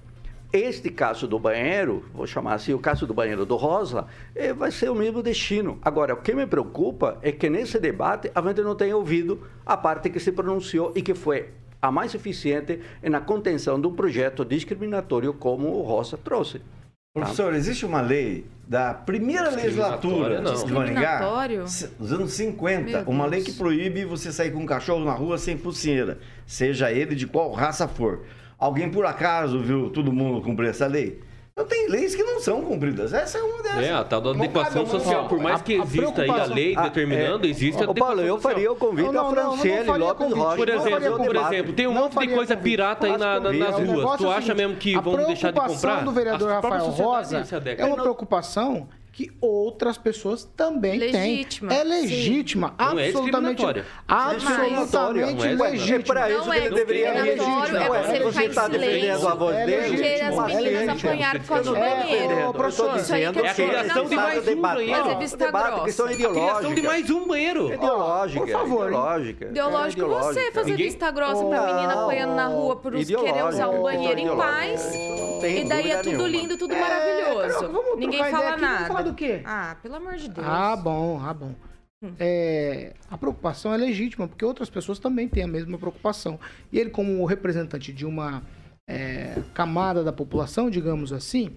Este 0.54 0.90
caso 0.90 1.28
do 1.28 1.38
banheiro, 1.38 2.06
vou 2.14 2.26
chamar 2.26 2.54
assim, 2.54 2.74
o 2.74 2.80
caso 2.80 3.06
do 3.06 3.14
banheiro 3.14 3.46
do 3.46 3.56
Rosa, 3.58 4.06
eh, 4.34 4.54
vai 4.54 4.72
ser 4.72 4.90
o 4.90 4.96
mesmo 4.96 5.22
destino. 5.22 5.78
Agora, 5.82 6.14
o 6.14 6.18
que 6.22 6.34
me 6.34 6.46
preocupa 6.48 7.18
é 7.22 7.32
que 7.32 7.50
nesse 7.50 7.78
debate 7.80 8.32
a 8.34 8.42
gente 8.42 8.62
não 8.62 8.76
tenha 8.76 8.96
ouvido 8.96 9.42
a 9.66 9.76
parte 9.76 10.10
que 10.10 10.20
se 10.20 10.32
pronunciou 10.32 10.94
e 10.96 11.02
que 11.02 11.14
foi 11.14 11.50
a 11.82 11.92
mais 11.92 12.16
eficiente 12.16 12.80
na 13.04 13.20
contenção 13.20 13.80
de 13.80 13.86
um 13.88 13.94
projeto 13.94 14.46
discriminatório 14.46 15.34
como 15.34 15.68
o 15.68 15.82
Rosa 15.82 16.18
trouxe. 16.18 16.62
Professor, 17.14 17.54
existe 17.54 17.86
uma 17.86 18.02
lei 18.02 18.46
da 18.68 18.94
primeira 18.94 19.50
legislatura 19.50 20.42
de 20.42 20.44
Maringá, 20.44 20.54
Discriminatório? 20.54 21.62
s- 21.64 21.88
dos 22.00 22.12
anos 22.12 22.34
50, 22.34 22.92
Meu 23.04 23.10
uma 23.10 23.26
lei 23.26 23.42
que 23.42 23.54
proíbe 23.54 24.04
você 24.04 24.32
sair 24.34 24.52
com 24.52 24.60
um 24.60 24.66
cachorro 24.66 25.06
na 25.06 25.14
rua 25.14 25.38
sem 25.38 25.58
pulseira, 25.58 26.18
seja 26.46 26.92
ele 26.92 27.16
de 27.16 27.26
qual 27.28 27.52
raça 27.52 27.88
for. 27.88 28.22
Alguém 28.58 28.90
por 28.90 29.06
acaso 29.06 29.60
viu 29.60 29.90
todo 29.90 30.12
mundo 30.12 30.42
cumprir 30.42 30.70
essa 30.70 30.88
lei? 30.88 31.22
Então 31.58 31.66
tem 31.66 31.88
leis 31.90 32.14
que 32.14 32.22
não 32.22 32.42
são 32.42 32.62
cumpridas. 32.62 33.14
Essa 33.14 33.38
é 33.38 33.42
uma 33.42 33.64
dessas. 33.64 33.86
É, 33.86 33.94
a 33.94 34.04
tal 34.04 34.20
da 34.20 34.32
adequação 34.32 34.82
a 34.84 34.86
social. 34.88 35.28
Por 35.30 35.40
mais 35.40 35.62
a- 35.62 35.64
que 35.64 35.80
a 35.80 35.84
exista 35.84 36.04
aí 36.22 36.30
a 36.30 36.34
preocupação- 36.34 36.56
lei 36.56 36.74
Ah, 36.76 36.82
determinando, 36.84 37.48
é. 37.48 37.50
existe 37.50 37.82
a 37.82 37.90
Ô, 37.90 37.94
Paulo, 37.94 38.14
adequação 38.20 38.26
eu 38.36 38.42
faria 38.42 38.72
o 38.74 38.76
convite 38.76 39.06
Não, 39.06 39.14
não, 39.14 39.28
a 39.28 39.32
Franciele 39.32 39.90
Lopes. 39.98 40.34
Rocha. 40.34 40.56
Por 40.58 40.68
exemplo, 40.70 41.18
por 41.26 41.36
exemplo, 41.38 41.74
tem 41.74 41.88
um 41.88 41.94
Não 41.94 42.02
monte 42.02 42.12
de 42.20 42.28
coisa 42.28 42.56
convite. 42.58 42.58
pirata 42.72 43.08
aí 43.08 43.18
na- 43.18 43.40
convite. 43.40 43.60
nas 43.60 43.76
ruas. 43.76 44.18
Tu 44.18 44.26
o 44.26 44.30
acha 44.32 44.42
seguinte, 44.42 44.58
mesmo 44.58 44.76
que 44.76 44.96
a 44.96 45.00
vão 45.00 45.16
deixar 45.16 45.34
de 45.52 45.54
preocupação 45.54 45.90
comprar? 45.92 46.04
do 46.06 46.12
vereador 46.12 46.52
A 46.52 46.60
própria 46.60 46.82
Rafael 46.82 46.92
Rosa 47.08 47.46
é 47.78 47.86
uma 47.86 47.96
não- 47.96 48.04
preocupação 48.04 48.88
que 49.16 49.32
outras 49.40 49.98
pessoas 49.98 50.44
também 50.58 51.00
Legítima, 51.00 51.70
têm. 51.70 51.78
É 51.80 51.84
sim. 51.84 51.90
legítima, 51.90 52.76
Não 52.78 53.00
é 53.00 53.06
absolutamente, 53.08 53.64
absolutamente 54.10 55.48
Não 55.56 55.66
é 55.66 55.70
legítima. 55.70 56.04
para 56.06 56.30
isso 56.32 56.52
é 56.52 56.60
que 56.60 56.66
ele 56.68 56.76
deveria 56.76 57.14
registrar. 57.24 57.76
é 57.76 57.88
você 57.88 58.20
você 58.20 58.30
ficar 58.30 58.44
em 58.44 58.48
está 58.50 58.68
defendendo 58.68 59.28
a 59.30 59.34
voz 59.36 59.56
É 59.56 59.66
dele? 59.66 59.78
legítimo, 59.90 60.36
Porque 60.36 60.42
as 60.42 60.52
é 60.52 60.62
meninas 60.62 61.04
apanharam 61.06 61.40
por 61.40 61.48
causa 61.48 61.64
do 61.64 61.76
banheiro. 61.80 62.32
eu 62.34 62.38
estou 62.40 62.54
professor, 62.54 62.96
isso 62.98 63.14
aí 63.14 63.20
dizendo 63.22 63.40
que 63.40 63.48
é 63.48 63.50
a 63.50 63.54
criação 63.54 64.06
de 64.06 64.16
mais 64.18 64.48
um 64.50 64.62
banheiro. 64.62 64.92
É 64.92 64.96
A 64.96 65.16
criação 66.34 66.74
de 66.74 66.82
mais 66.82 67.10
um 67.10 67.26
banheiro. 67.28 67.74
Ideológica, 67.74 68.46
Por 68.46 68.52
favor, 68.52 68.88
ideológica. 68.88 69.46
Ideológico 69.46 70.02
É 70.02 70.08
você 70.08 70.52
fazer 70.52 70.76
vista 70.76 71.10
grossa 71.12 71.46
pra 71.46 71.62
menina 71.62 72.04
apanhando 72.04 72.36
na 72.36 72.48
rua 72.48 72.76
por 72.76 72.92
querer 72.92 73.46
usar 73.48 73.70
um 73.70 73.82
banheiro 73.82 74.20
em 74.20 74.36
paz. 74.36 74.94
E 74.94 75.64
daí 75.64 75.92
é 75.92 75.98
tudo 76.02 76.28
lindo, 76.28 76.58
tudo 76.58 76.74
É, 76.74 76.80
maravilhoso. 76.82 77.96
Ninguém 77.98 78.24
fala 78.26 78.58
nada. 78.58 79.05
Do 79.06 79.14
quê? 79.14 79.42
Ah, 79.46 79.78
pelo 79.82 79.96
amor 79.96 80.16
de 80.16 80.30
Deus. 80.30 80.48
Ah, 80.48 80.76
bom, 80.76 81.22
ah, 81.24 81.34
bom. 81.34 81.54
Hum. 82.04 82.14
É, 82.20 82.94
a 83.10 83.18
preocupação 83.18 83.74
é 83.74 83.78
legítima, 83.78 84.28
porque 84.28 84.44
outras 84.44 84.70
pessoas 84.70 85.00
também 85.00 85.28
têm 85.28 85.44
a 85.44 85.48
mesma 85.48 85.78
preocupação. 85.78 86.40
E 86.72 86.80
ele, 86.80 86.90
como 86.90 87.24
representante 87.26 87.94
de 87.94 88.06
uma 88.06 88.44
é, 88.88 89.36
camada 89.54 90.04
da 90.04 90.12
população, 90.12 90.70
digamos 90.70 91.14
assim, 91.14 91.56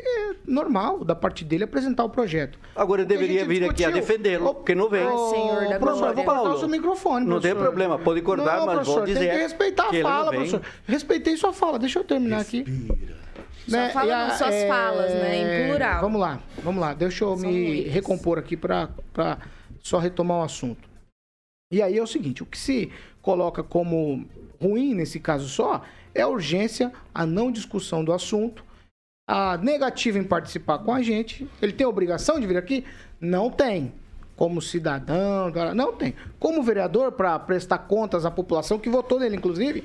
é 0.00 0.34
normal 0.46 1.04
da 1.04 1.14
parte 1.14 1.44
dele 1.44 1.64
apresentar 1.64 2.04
o 2.04 2.08
projeto. 2.08 2.58
Agora 2.74 3.04
que 3.04 3.12
a 3.12 3.16
deveria 3.16 3.44
vir 3.44 3.64
aqui 3.64 3.84
a 3.84 3.90
defendê-lo, 3.90 4.54
porque 4.54 4.74
não 4.74 4.88
vem. 4.88 5.02
Ai, 5.02 5.16
Senhor 5.16 5.68
da 5.68 5.78
professor, 5.78 6.08
eu 6.08 6.14
vou 6.14 6.24
cortar 6.24 6.50
o 6.50 6.58
seu 6.58 6.68
microfone, 6.68 7.26
Não 7.26 7.40
tem 7.40 7.50
professor. 7.50 7.62
problema, 7.62 7.98
pode 7.98 8.22
cortar, 8.22 8.58
não, 8.58 8.66
mas 8.66 8.74
professor, 8.76 8.94
vou 8.96 9.04
dizer 9.04 9.18
tem 9.20 9.30
que 9.30 9.36
respeitar 9.36 9.90
que 9.90 10.00
a 10.00 10.02
não 10.02 10.10
fala, 10.10 10.30
professor. 10.30 10.62
Respeitei 10.86 11.36
sua 11.36 11.52
fala, 11.52 11.78
deixa 11.78 11.98
eu 11.98 12.04
terminar 12.04 12.40
aqui. 12.40 12.64
Né, 13.70 13.90
fala 13.90 14.08
e 14.08 14.12
a- 14.12 14.30
suas 14.30 14.64
falas, 14.64 15.12
né, 15.14 15.64
em 15.64 15.68
plural. 15.68 16.00
Vamos 16.00 16.20
lá, 16.20 16.40
vamos 16.62 16.80
lá. 16.80 16.94
Deixa 16.94 17.24
eu 17.24 17.36
São 17.36 17.50
me 17.50 17.82
recompor 17.82 18.38
aqui 18.38 18.56
para 18.56 18.88
só 19.80 19.98
retomar 19.98 20.38
o 20.38 20.42
assunto. 20.42 20.88
E 21.72 21.80
aí 21.80 21.96
é 21.96 22.02
o 22.02 22.06
seguinte, 22.06 22.42
o 22.42 22.46
que 22.46 22.58
se 22.58 22.90
coloca 23.22 23.62
como 23.62 24.26
ruim 24.60 24.94
nesse 24.94 25.20
caso 25.20 25.48
só 25.48 25.82
é 26.14 26.22
a 26.22 26.28
urgência, 26.28 26.92
a 27.14 27.24
não 27.24 27.52
discussão 27.52 28.04
do 28.04 28.12
assunto, 28.12 28.64
a 29.28 29.56
negativa 29.58 30.18
em 30.18 30.24
participar 30.24 30.78
com 30.80 30.92
a 30.92 31.00
gente. 31.02 31.48
Ele 31.62 31.72
tem 31.72 31.86
obrigação 31.86 32.40
de 32.40 32.46
vir 32.46 32.56
aqui? 32.56 32.84
Não 33.20 33.48
tem. 33.50 33.92
Como 34.40 34.62
cidadão, 34.62 35.52
não 35.74 35.92
tem. 35.92 36.14
Como 36.38 36.62
vereador, 36.62 37.12
para 37.12 37.38
prestar 37.38 37.76
contas 37.76 38.24
à 38.24 38.30
população 38.30 38.78
que 38.78 38.88
votou 38.88 39.20
nele, 39.20 39.36
inclusive, 39.36 39.84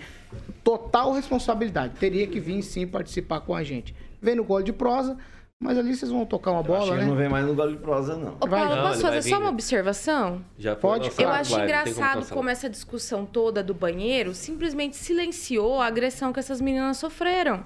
total 0.64 1.12
responsabilidade. 1.12 1.96
Teria 2.00 2.26
que 2.26 2.40
vir 2.40 2.62
sim 2.64 2.88
participar 2.88 3.42
com 3.42 3.54
a 3.54 3.66
gente. 3.66 3.94
Vem 4.22 4.34
no 4.34 4.46
gole 4.46 4.64
de 4.64 4.72
prosa, 4.72 5.18
mas 5.62 5.78
ali 5.78 5.94
vocês 5.94 6.10
vão 6.10 6.26
tocar 6.26 6.52
uma 6.52 6.62
Acho 6.62 6.70
bola, 6.70 6.86
que 6.86 6.92
ele 6.94 7.02
não 7.06 7.16
né? 7.16 7.22
vem 7.24 7.30
mais 7.30 7.46
no 7.46 7.54
gole 7.54 7.74
de 7.74 7.80
prosa, 7.80 8.16
não. 8.16 8.38
Ô, 8.40 8.48
Vai. 8.48 8.62
Paulo, 8.62 8.76
Não, 8.78 8.88
posso 8.88 9.02
vai 9.02 9.12
fazer 9.12 9.30
só 9.30 9.36
vir. 9.36 9.42
uma 9.44 9.50
observação? 9.50 10.42
Já 10.58 10.74
Pode? 10.74 11.10
Eu 11.10 11.28
vai, 11.28 11.42
acho 11.42 11.50
como 11.52 11.64
engraçado 11.66 12.14
cancelar. 12.14 12.30
como 12.34 12.50
essa 12.50 12.70
discussão 12.70 13.26
toda 13.26 13.62
do 13.62 13.74
banheiro 13.74 14.34
simplesmente 14.34 14.96
silenciou 14.96 15.82
a 15.82 15.88
agressão 15.88 16.32
que 16.32 16.40
essas 16.40 16.62
meninas 16.62 16.96
sofreram. 16.96 17.66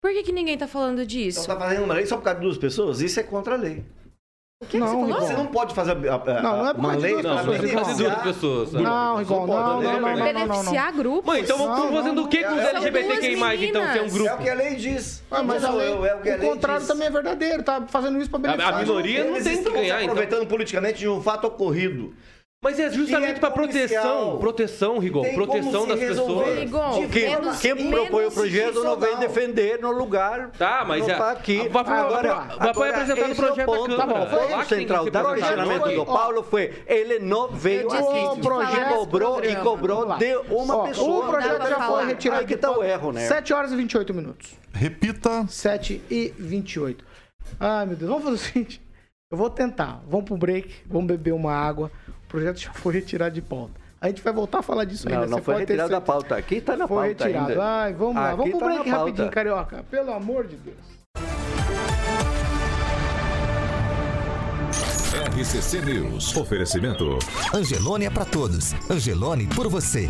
Por 0.00 0.12
que, 0.12 0.22
que 0.22 0.30
ninguém 0.30 0.56
tá 0.56 0.68
falando 0.68 1.00
Então 1.00 1.06
disso? 1.06 1.44
tá 1.48 1.58
fazendo 1.58 1.82
uma 1.82 1.94
lei 1.94 2.06
só 2.06 2.16
por 2.16 2.22
causa 2.22 2.38
de 2.38 2.46
duas 2.46 2.58
pessoas? 2.58 3.00
Isso 3.00 3.18
é 3.18 3.24
contra 3.24 3.54
a 3.54 3.58
lei. 3.58 3.84
O 4.62 4.64
que, 4.64 4.70
que 4.70 4.78
Não, 4.78 4.86
você 4.86 4.92
falou? 4.92 5.06
Rigon. 5.06 5.20
Você 5.26 5.32
não 5.34 5.46
pode 5.46 5.74
fazer 5.74 5.90
a, 5.90 5.94
a- 6.14 6.40
Não, 6.42 6.56
não 6.58 6.68
é 6.68 6.74
por 6.74 6.78
uma 6.80 6.94
lei 6.94 7.20
duas 7.20 7.44
beneficiar 7.46 8.22
pessoas. 8.22 8.72
Não, 8.72 9.16
Rigon, 9.16 9.46
pode, 9.46 9.50
não, 9.50 9.82
não, 9.82 9.82
não, 9.82 9.92
não, 9.92 10.00
não, 10.00 10.16
não. 10.16 10.24
Beneficiar 10.24 10.92
grupos? 10.92 11.26
Mãe, 11.26 11.42
então 11.42 11.58
vamos 11.58 11.96
fazendo 11.96 12.14
não, 12.14 12.24
o 12.24 12.28
que 12.28 12.44
com 12.44 12.54
os 12.54 12.60
LGBTQI+, 12.60 13.36
duas 13.36 13.62
então, 13.62 13.92
se 13.92 13.98
é 13.98 14.02
um 14.02 14.08
grupo? 14.08 14.28
É 14.30 14.34
o 14.34 14.38
que 14.38 14.48
a 14.48 14.54
lei 14.54 14.76
diz. 14.76 15.22
Ah, 15.30 15.42
mas 15.42 15.62
Não 15.62 15.76
lei, 15.76 15.88
eu, 15.92 16.06
é 16.06 16.14
o 16.14 16.20
que 16.20 16.30
a 16.30 16.36
o 16.36 16.38
lei 16.38 16.48
contrário 16.48 16.78
diz. 16.80 16.88
também 16.88 17.08
é 17.08 17.10
verdadeiro, 17.10 17.62
tá 17.64 17.82
fazendo 17.88 18.20
isso 18.20 18.30
pra 18.30 18.38
beneficiar. 18.38 18.72
A 18.74 18.78
minoria 18.78 19.24
não 19.24 19.42
tem 19.42 19.62
que 19.64 19.70
ganhar, 19.70 20.00
então. 20.00 20.12
aproveitando 20.14 20.46
politicamente 20.46 20.98
de 21.00 21.08
um 21.08 21.20
fato 21.20 21.46
ocorrido. 21.48 22.14
Mas 22.64 22.78
é 22.78 22.88
justamente 22.90 23.38
é 23.38 23.40
para 23.40 23.50
proteção, 23.50 24.38
proteção, 24.38 24.98
Rigon, 24.98 25.24
proteção 25.34 25.84
das 25.84 25.98
pessoas. 25.98 26.58
Rigon, 26.60 27.08
Quem, 27.08 27.28
menos- 27.30 27.58
quem 27.60 27.90
propõe 27.90 28.26
o 28.26 28.30
projeto 28.30 28.84
não 28.84 28.96
vem 29.00 29.16
defender 29.16 29.80
no 29.80 29.90
lugar. 29.90 30.50
Tá, 30.52 30.84
mas 30.86 31.00
não 31.04 31.10
é- 31.12 31.18
tá 31.18 31.30
aqui. 31.32 31.68
vai- 31.68 31.82
vai- 31.82 31.98
agora, 31.98 32.34
vai- 32.34 32.56
vai 32.58 32.68
agora, 32.70 32.90
apresentar 32.90 33.28
é 33.28 33.32
o 33.32 33.34
projeto 33.34 33.56
da 33.56 33.64
ponto. 33.64 33.96
Câmara. 33.96 34.26
Tá 34.26 34.36
bom, 34.36 34.48
Lá 34.50 34.58
o 34.60 34.64
central 34.64 35.04
do 35.06 35.34
questionamento 35.34 35.88
do. 35.90 36.06
Paulo 36.06 36.42
foi, 36.44 36.72
ele 36.86 37.18
não 37.18 37.48
veio 37.48 37.88
aqui 37.90 37.96
e 38.38 38.42
falar 38.44 38.88
cobrou, 38.94 39.44
e 39.44 39.56
cobrou 39.56 40.16
de 40.16 40.36
uma 40.48 40.76
Ó, 40.76 40.86
pessoa. 40.86 41.26
O 41.26 41.28
projeto 41.30 41.68
já 41.68 41.80
foi 41.88 42.06
retirado. 42.06 42.40
Aí 42.42 42.46
que 42.46 42.56
tá 42.56 42.70
o 42.70 42.84
erro, 42.84 43.10
né? 43.10 43.26
7 43.26 43.52
horas 43.52 43.72
e 43.72 43.76
28 43.76 44.14
minutos. 44.14 44.52
Repita. 44.72 45.44
7 45.48 46.00
e 46.08 46.32
28. 46.38 47.04
Ai, 47.58 47.86
meu 47.86 47.96
Deus. 47.96 48.08
Vamos 48.08 48.24
fazer 48.24 48.36
o 48.36 48.38
seguinte. 48.38 48.80
Eu 49.32 49.36
vou 49.38 49.50
tentar. 49.50 50.00
Vamos 50.06 50.26
pro 50.26 50.36
break. 50.36 50.72
Vamos 50.86 51.06
beber 51.08 51.32
uma 51.32 51.52
água. 51.52 51.90
O 52.32 52.36
projeto 52.36 52.56
já 52.60 52.72
foi 52.72 52.94
retirado 52.94 53.34
de 53.34 53.42
pauta. 53.42 53.74
A 54.00 54.08
gente 54.08 54.22
vai 54.22 54.32
voltar 54.32 54.60
a 54.60 54.62
falar 54.62 54.86
disso 54.86 55.06
Não, 55.06 55.16
ainda. 55.16 55.26
não 55.28 55.36
você 55.36 55.44
foi 55.44 55.54
pode 55.54 55.66
ter 55.66 55.72
retirado 55.74 55.90
da 55.92 56.00
pauta. 56.00 56.34
Aqui 56.34 56.62
tá 56.62 56.74
na 56.78 56.88
Foi 56.88 57.08
pauta 57.08 57.24
retirado. 57.26 57.50
ainda. 57.50 57.62
Ai, 57.62 57.92
vamos 57.92 58.14
lá. 58.16 58.28
Aqui 58.28 58.36
Vamos 58.38 58.50
pro 58.52 58.58
tá 58.60 58.66
na 58.68 58.74
break 58.76 58.90
rapidinho, 58.90 59.30
carioca. 59.30 59.84
Pelo 59.90 60.12
amor 60.14 60.46
de 60.46 60.56
Deus. 60.56 60.76
RCC 65.36 65.82
News. 65.82 66.34
Oferecimento. 66.34 67.18
Angelone 67.54 68.06
é 68.06 68.10
pra 68.10 68.24
todos. 68.24 68.72
Angelone 68.90 69.46
por 69.48 69.68
você. 69.68 70.08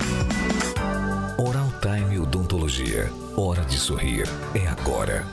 Oral 1.39 1.73
Time 1.81 2.21
Odontologia. 2.21 3.11
Hora 3.37 3.63
de 3.65 3.77
sorrir. 3.79 4.29
É 4.55 4.67
agora. 4.69 5.25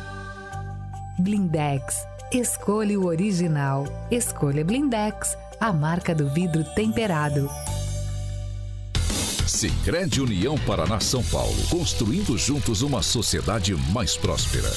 Blindex. 1.20 2.04
Escolha 2.32 3.00
o 3.00 3.06
original. 3.08 3.86
Escolha 4.12 4.64
Blindex, 4.64 5.36
a 5.60 5.74
marca 5.74 6.16
do 6.16 6.30
vidro 6.30 6.64
temperado. 6.64 7.50
Sicredi 9.46 10.22
União 10.22 10.58
Paraná 10.60 11.02
São 11.02 11.22
Paulo. 11.24 11.58
Construindo 11.70 12.38
juntos 12.38 12.82
uma 12.82 13.02
sociedade 13.02 13.76
mais 13.92 14.16
próspera. 14.16 14.70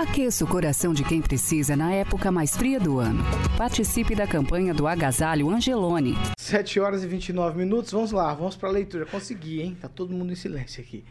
Aqueça 0.00 0.44
o 0.44 0.48
coração 0.48 0.92
de 0.92 1.02
quem 1.02 1.20
precisa 1.20 1.74
na 1.74 1.92
época 1.92 2.30
mais 2.30 2.56
fria 2.56 2.78
do 2.78 3.00
ano. 3.00 3.24
Participe 3.56 4.14
da 4.14 4.28
campanha 4.28 4.72
do 4.72 4.86
Agasalho 4.86 5.50
Angelone. 5.50 6.16
7 6.38 6.78
horas 6.78 7.02
e 7.02 7.08
29 7.08 7.58
minutos. 7.58 7.90
Vamos 7.90 8.12
lá, 8.12 8.32
vamos 8.32 8.54
pra 8.54 8.70
leitura. 8.70 9.06
Consegui, 9.06 9.60
hein? 9.60 9.76
Tá 9.80 9.88
todo 9.88 10.14
mundo 10.14 10.32
em 10.32 10.36
silêncio 10.36 10.80
aqui. 10.80 11.04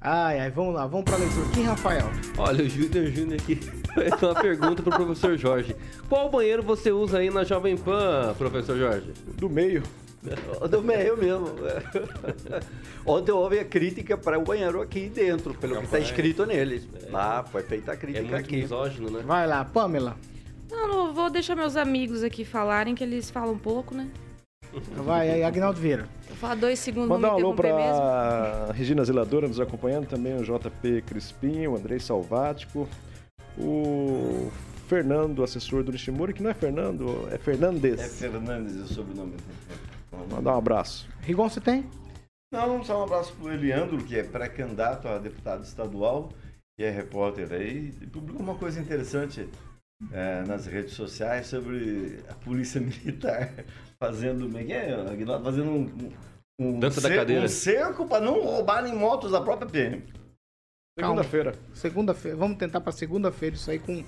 Ai, 0.00 0.38
ai, 0.38 0.50
vamos 0.50 0.74
lá, 0.74 0.86
vamos 0.86 1.04
pra 1.04 1.16
leitura. 1.16 1.46
Quem, 1.52 1.64
Rafael? 1.64 2.06
Olha, 2.36 2.64
o 2.64 2.68
Júnior 2.68 3.06
Júnior 3.10 3.40
aqui 3.40 3.56
fez 3.94 4.22
uma 4.22 4.34
pergunta 4.34 4.80
pro 4.82 4.92
professor 4.94 5.36
Jorge. 5.36 5.74
Qual 6.08 6.30
banheiro 6.30 6.62
você 6.62 6.92
usa 6.92 7.18
aí 7.18 7.30
na 7.30 7.42
Jovem 7.42 7.76
Pan, 7.76 8.32
professor 8.38 8.78
Jorge? 8.78 9.12
Do 9.36 9.50
meio. 9.50 9.82
Do 10.70 10.82
meio 10.82 11.16
mesmo. 11.16 11.48
Ontem 13.04 13.32
houve 13.32 13.58
a 13.58 13.64
crítica 13.64 14.16
para 14.16 14.38
o 14.38 14.42
banheiro 14.42 14.80
aqui 14.82 15.08
dentro, 15.08 15.52
pelo 15.54 15.76
que 15.78 15.84
está 15.84 15.98
escrito 15.98 16.46
neles. 16.46 16.86
Ah, 17.12 17.44
foi 17.50 17.62
feita 17.62 17.92
a 17.92 17.94
É 17.94 17.96
crítica 17.96 18.22
muito 18.22 18.36
aqui. 18.36 18.56
misógino, 18.56 19.10
né? 19.10 19.22
Vai 19.24 19.46
lá, 19.48 19.64
Pamela. 19.64 20.16
Não, 20.70 20.86
não 20.88 21.14
vou 21.14 21.28
deixar 21.30 21.56
meus 21.56 21.76
amigos 21.76 22.22
aqui 22.22 22.44
falarem, 22.44 22.94
que 22.94 23.02
eles 23.02 23.30
falam 23.30 23.54
um 23.54 23.58
pouco, 23.58 23.94
né? 23.94 24.08
Vai 25.04 25.30
aí, 25.30 25.42
Agnaldo 25.42 25.80
Vieira. 25.80 26.08
Vou 26.28 26.36
falar 26.36 26.54
dois 26.54 26.78
segundos, 26.78 27.08
Mandar 27.08 27.32
um 27.32 27.36
alô 27.36 27.54
para 27.54 28.72
Regina 28.72 29.04
Zeladora 29.04 29.48
nos 29.48 29.60
acompanhando, 29.60 30.06
também 30.06 30.36
o 30.36 30.42
JP 30.42 31.02
Crispim, 31.06 31.66
o 31.66 31.76
Andrei 31.76 31.98
Salvático, 31.98 32.88
o 33.56 34.50
Fernando, 34.88 35.42
assessor 35.42 35.82
do 35.82 35.92
Nishimura, 35.92 36.32
que 36.32 36.42
não 36.42 36.50
é 36.50 36.54
Fernando, 36.54 37.28
é 37.30 37.38
Fernandes. 37.38 37.98
É 38.00 38.08
Fernandes 38.08 38.76
o 38.76 38.86
sobrenome. 38.86 39.34
Mandar 40.30 40.54
um 40.54 40.58
abraço. 40.58 41.08
Rigon, 41.20 41.48
você 41.48 41.60
tem? 41.60 41.86
Não, 42.50 42.82
só 42.82 43.00
um 43.00 43.04
abraço 43.04 43.34
pro 43.34 43.52
Eliandro, 43.52 43.98
que 43.98 44.18
é 44.18 44.22
pré-candidato 44.22 45.06
a 45.06 45.18
deputado 45.18 45.62
estadual, 45.64 46.30
que 46.76 46.84
é 46.84 46.90
repórter 46.90 47.52
aí, 47.52 47.92
e 48.00 48.06
publicou 48.06 48.40
uma 48.40 48.54
coisa 48.54 48.80
interessante 48.80 49.46
é, 50.12 50.42
nas 50.44 50.66
redes 50.66 50.94
sociais 50.94 51.46
sobre 51.46 52.20
a 52.28 52.34
polícia 52.34 52.80
militar 52.82 53.52
fazendo, 54.00 54.46
como 54.46 54.58
é 54.58 54.62
é? 54.72 54.96
Fazendo 55.42 55.70
um, 55.70 56.12
um, 56.60 56.78
Dança 56.80 57.00
da 57.00 57.08
cer- 57.08 57.18
cadeira. 57.18 57.44
um 57.44 57.48
cerco 57.48 58.06
para 58.06 58.24
não 58.24 58.42
roubarem 58.44 58.94
motos 58.94 59.32
da 59.32 59.40
própria 59.40 59.68
PM. 59.70 60.02
Segunda-feira. 60.98 61.54
Segunda-feira. 61.74 62.36
Vamos 62.36 62.58
tentar 62.58 62.80
para 62.80 62.92
segunda-feira 62.92 63.54
isso 63.56 63.70
aí 63.70 63.78
com, 63.78 64.04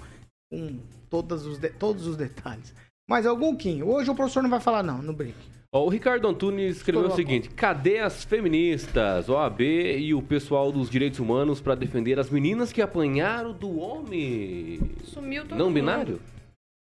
com 0.52 0.80
todos, 1.08 1.46
os 1.46 1.58
de- 1.58 1.70
todos 1.70 2.06
os 2.06 2.16
detalhes. 2.16 2.74
Mas 3.08 3.26
algum 3.26 3.56
Kim, 3.56 3.82
hoje 3.82 4.10
o 4.10 4.14
professor 4.14 4.42
não 4.42 4.50
vai 4.50 4.60
falar 4.60 4.82
não, 4.82 4.98
no 5.02 5.12
break. 5.12 5.36
Ó, 5.72 5.84
o 5.84 5.88
Ricardo 5.88 6.26
Antunes 6.26 6.78
escreveu 6.78 7.02
o 7.02 7.04
Coloca. 7.04 7.22
seguinte: 7.22 7.48
cadê 7.50 8.00
as 8.00 8.24
feministas, 8.24 9.28
OAB 9.28 9.60
e 9.60 10.12
o 10.12 10.20
pessoal 10.20 10.72
dos 10.72 10.90
direitos 10.90 11.20
humanos 11.20 11.60
para 11.60 11.76
defender 11.76 12.18
as 12.18 12.28
meninas 12.28 12.72
que 12.72 12.82
apanharam 12.82 13.52
do 13.52 13.78
homem 13.78 14.80
Sumiu 15.04 15.44
todo 15.44 15.56
não 15.56 15.66
mundo. 15.66 15.74
binário? 15.74 16.20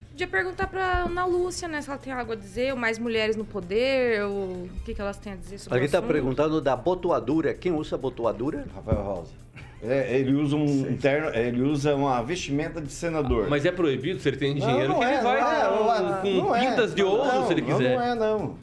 Podia 0.09 0.27
perguntar 0.27 0.67
pra 0.67 1.03
Ana 1.03 1.25
Lúcia, 1.25 1.67
né, 1.67 1.81
se 1.81 1.89
ela 1.89 1.97
tem 1.97 2.11
algo 2.11 2.31
a 2.33 2.35
dizer, 2.35 2.71
ou 2.71 2.77
mais 2.77 2.97
mulheres 2.99 3.35
no 3.37 3.45
poder, 3.45 4.21
ou 4.23 4.63
o 4.63 4.69
que, 4.85 4.93
que 4.93 4.99
elas 5.01 5.17
têm 5.17 5.33
a 5.33 5.35
dizer 5.35 5.57
sobre 5.59 5.73
Alguém 5.75 5.85
o 5.85 5.87
está 5.87 5.97
assunto. 5.99 6.11
perguntando 6.11 6.61
da 6.61 6.75
botoadura. 6.75 7.53
Quem 7.53 7.71
usa 7.73 7.97
botoadura? 7.97 8.65
Rafael 8.75 9.01
Rosa. 9.01 9.33
É, 9.81 10.17
ele 10.17 10.33
usa 10.35 10.55
um 10.57 10.97
terno, 10.97 11.29
ele 11.33 11.61
usa 11.61 11.95
uma 11.95 12.21
vestimenta 12.21 12.81
de 12.81 12.91
senador. 12.91 13.47
Mas 13.49 13.65
é 13.65 13.71
proibido, 13.71 14.19
se 14.19 14.27
ele 14.27 14.37
tem 14.37 14.53
dinheiro, 14.55 14.89
não 14.89 14.99
que 14.99 15.05
ele 15.05 15.13
é, 15.13 15.21
vai 15.21 15.39
não 15.39 15.47
é, 15.47 15.53
né, 15.53 15.63
não 15.63 15.93
é, 16.17 16.21
com 16.21 16.29
não 16.45 16.55
é. 16.55 16.59
pintas 16.69 16.93
de 16.93 17.01
Não, 17.01 17.09
ouro, 17.09 17.25
não, 17.25 17.47
se 17.47 17.53
ele 17.53 17.61
não, 17.61 17.67
quiser. 17.77 17.95
Não 17.95 18.03
é, 18.03 18.15
não. 18.15 18.57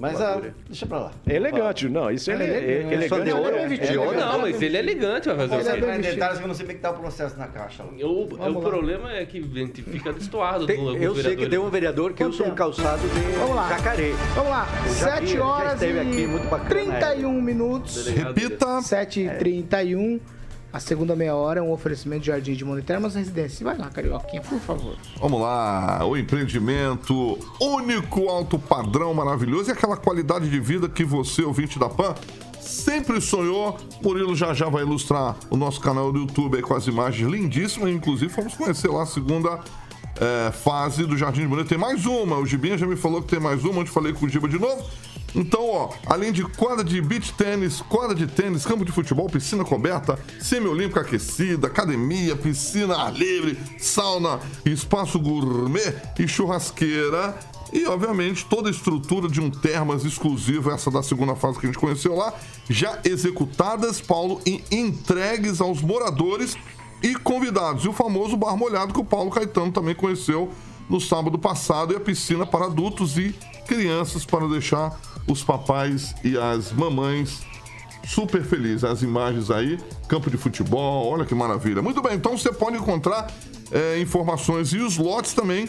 Mas 0.00 0.20
ah, 0.20 0.40
deixa 0.68 0.86
pra 0.86 0.98
lá. 0.98 1.12
É 1.26 1.34
elegante, 1.34 1.88
não, 1.88 2.08
isso 2.10 2.30
é, 2.30 2.34
ele- 2.34 2.44
é, 2.44 2.56
Ele 2.58 2.94
elegante. 2.94 3.24
de 3.24 3.32
ouro, 3.32 3.56
é- 3.56 3.66
de 3.68 3.98
ouro. 3.98 4.16
Não, 4.20 4.38
mas 4.42 4.62
ele 4.62 4.76
é 4.76 4.80
elegante, 4.80 5.26
vai 5.28 5.48
fazer 5.48 5.72
o 5.82 5.86
quê? 5.86 5.90
em 5.90 6.00
detalhes 6.02 6.38
que 6.38 6.44
eu 6.44 6.48
não 6.48 6.54
sei 6.54 6.66
como 6.66 6.72
é 6.72 6.74
que 6.76 6.80
tá 6.82 6.90
o 6.90 6.94
processo 6.94 7.36
na 7.38 7.46
caixa. 7.48 7.82
lá. 7.82 7.88
O, 8.06 8.26
Vamos 8.28 8.56
o 8.56 8.58
lá. 8.60 8.68
problema 8.68 9.12
é 9.12 9.24
que 9.24 9.38
a 9.38 9.58
gente 9.58 9.82
fica 9.82 10.12
destoado 10.12 10.66
Tem- 10.66 10.76
do 10.76 10.94
eu 10.98 11.16
sei 11.16 11.34
que 11.34 11.48
tem 11.48 11.58
um 11.58 11.70
vereador 11.70 12.12
que 12.12 12.22
usa 12.22 12.44
um 12.44 12.54
calçado 12.54 13.00
de 13.08 13.38
Vamos 13.38 13.56
lá. 13.56 13.68
jacaré. 13.70 14.12
Vamos 14.36 14.50
lá, 14.50 14.68
Eu 14.86 14.94
já 14.94 15.18
vi, 15.20 15.26
7 15.26 15.36
já 15.38 15.44
horas 15.44 15.72
esteve 15.72 15.96
e 15.96 16.00
aqui, 16.00 16.26
muito 16.28 16.48
bacana, 16.48 16.68
31 16.68 17.40
minutos. 17.42 18.06
Repita. 18.08 18.82
7 18.82 19.20
e 19.22 19.30
31 19.30 20.20
A 20.78 20.80
segunda 20.80 21.16
meia 21.16 21.34
hora 21.34 21.58
é 21.58 21.62
um 21.62 21.72
oferecimento 21.72 22.20
de 22.20 22.26
Jardim 22.28 22.52
de 22.52 22.64
Monte 22.64 22.84
Termas 22.84 23.16
Residência. 23.16 23.64
Vai 23.64 23.76
lá, 23.76 23.90
Carioquinha, 23.90 24.40
por 24.40 24.60
favor. 24.60 24.96
Vamos 25.20 25.40
lá, 25.40 26.06
o 26.06 26.16
empreendimento 26.16 27.36
único, 27.60 28.28
alto 28.28 28.60
padrão, 28.60 29.12
maravilhoso 29.12 29.70
e 29.70 29.72
aquela 29.72 29.96
qualidade 29.96 30.48
de 30.48 30.60
vida 30.60 30.88
que 30.88 31.02
você, 31.02 31.42
ouvinte 31.42 31.80
da 31.80 31.88
PAN, 31.88 32.14
sempre 32.60 33.20
sonhou. 33.20 33.76
Murilo 34.00 34.36
já 34.36 34.54
já 34.54 34.68
vai 34.68 34.84
ilustrar 34.84 35.36
o 35.50 35.56
nosso 35.56 35.80
canal 35.80 36.12
do 36.12 36.20
YouTube 36.20 36.58
aí 36.58 36.62
com 36.62 36.74
as 36.74 36.86
imagens 36.86 37.28
lindíssimas. 37.28 37.90
Inclusive, 37.90 38.32
vamos 38.32 38.54
conhecer 38.54 38.86
lá 38.86 39.04
segunda 39.04 39.58
eh, 40.20 40.52
fase 40.52 41.04
do 41.04 41.16
Jardim 41.16 41.42
de 41.42 41.46
Bonito. 41.46 41.68
Tem 41.68 41.78
mais 41.78 42.04
uma, 42.06 42.36
o 42.36 42.46
Gibinha 42.46 42.76
já 42.76 42.86
me 42.86 42.96
falou 42.96 43.22
que 43.22 43.28
tem 43.28 43.40
mais 43.40 43.64
uma, 43.64 43.80
onde 43.80 43.90
falei 43.90 44.12
com 44.12 44.26
o 44.26 44.28
Giba 44.28 44.48
de 44.48 44.58
novo. 44.58 44.84
Então, 45.34 45.68
ó, 45.68 45.90
além 46.06 46.32
de 46.32 46.42
quadra 46.42 46.82
de 46.82 47.00
beach 47.00 47.32
tênis, 47.34 47.80
quadra 47.82 48.14
de 48.14 48.26
tênis, 48.26 48.64
campo 48.64 48.84
de 48.84 48.92
futebol, 48.92 49.28
piscina 49.28 49.64
coberta, 49.64 50.18
semi-olímpica 50.40 51.00
aquecida, 51.02 51.66
academia, 51.66 52.34
piscina 52.34 52.96
ar 52.96 53.12
livre, 53.12 53.58
sauna, 53.78 54.40
espaço 54.64 55.18
gourmet 55.20 55.94
e 56.18 56.26
churrasqueira. 56.26 57.38
E, 57.70 57.84
obviamente, 57.86 58.46
toda 58.46 58.68
a 58.68 58.70
estrutura 58.70 59.28
de 59.28 59.40
um 59.40 59.50
termas 59.50 60.02
exclusivo, 60.02 60.70
essa 60.70 60.90
da 60.90 61.02
segunda 61.02 61.36
fase 61.36 61.58
que 61.58 61.66
a 61.66 61.68
gente 61.68 61.78
conheceu 61.78 62.14
lá, 62.14 62.32
já 62.68 62.98
executadas, 63.04 64.00
Paulo, 64.00 64.40
e 64.46 64.64
entregues 64.70 65.60
aos 65.60 65.82
moradores 65.82 66.56
e 67.02 67.14
convidados. 67.14 67.84
E 67.84 67.88
o 67.88 67.92
famoso 67.92 68.36
bar 68.36 68.56
molhado 68.56 68.92
que 68.92 69.00
o 69.00 69.04
Paulo 69.04 69.30
Caetano 69.30 69.72
também 69.72 69.94
conheceu 69.94 70.50
no 70.88 71.00
sábado 71.00 71.38
passado 71.38 71.92
e 71.92 71.96
a 71.96 72.00
piscina 72.00 72.46
para 72.46 72.66
adultos 72.66 73.18
e 73.18 73.34
crianças 73.66 74.24
para 74.24 74.48
deixar 74.48 74.98
os 75.26 75.44
papais 75.44 76.14
e 76.24 76.36
as 76.38 76.72
mamães 76.72 77.42
super 78.06 78.42
felizes. 78.42 78.84
As 78.84 79.02
imagens 79.02 79.50
aí, 79.50 79.78
campo 80.08 80.30
de 80.30 80.38
futebol, 80.38 81.06
olha 81.12 81.26
que 81.26 81.34
maravilha. 81.34 81.82
Muito 81.82 82.00
bem, 82.00 82.14
então 82.14 82.36
você 82.36 82.52
pode 82.52 82.76
encontrar 82.76 83.30
é, 83.70 84.00
informações 84.00 84.72
e 84.72 84.78
os 84.78 84.96
lotes 84.96 85.34
também 85.34 85.68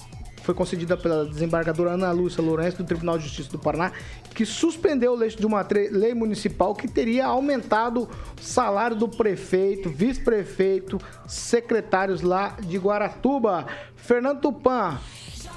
foi 0.45 0.53
concedida 0.53 0.95
pela 0.95 1.25
desembargadora 1.25 1.91
Ana 1.91 2.11
Lúcia 2.11 2.41
Lourenço 2.41 2.77
do 2.77 2.83
Tribunal 2.83 3.17
de 3.17 3.23
Justiça 3.23 3.49
do 3.51 3.57
Paraná, 3.57 3.91
que 4.33 4.45
suspendeu 4.45 5.13
o 5.13 5.15
leite 5.15 5.37
de 5.37 5.45
uma 5.45 5.65
lei 5.91 6.13
municipal 6.13 6.75
que 6.75 6.87
teria 6.87 7.25
aumentado 7.25 8.03
o 8.03 8.41
salário 8.41 8.95
do 8.95 9.07
prefeito, 9.07 9.89
vice-prefeito, 9.89 10.99
secretários 11.25 12.21
lá 12.21 12.57
de 12.61 12.77
Guaratuba. 12.77 13.65
Fernando 13.95 14.41
Tupan, 14.41 14.99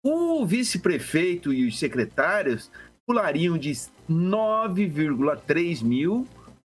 O 0.05 0.47
vice-prefeito 0.47 1.53
e 1.53 1.67
os 1.67 1.77
secretários 1.77 2.71
pulariam 3.05 3.59
de 3.59 3.73
9,3 4.09 5.83
mil 5.83 6.25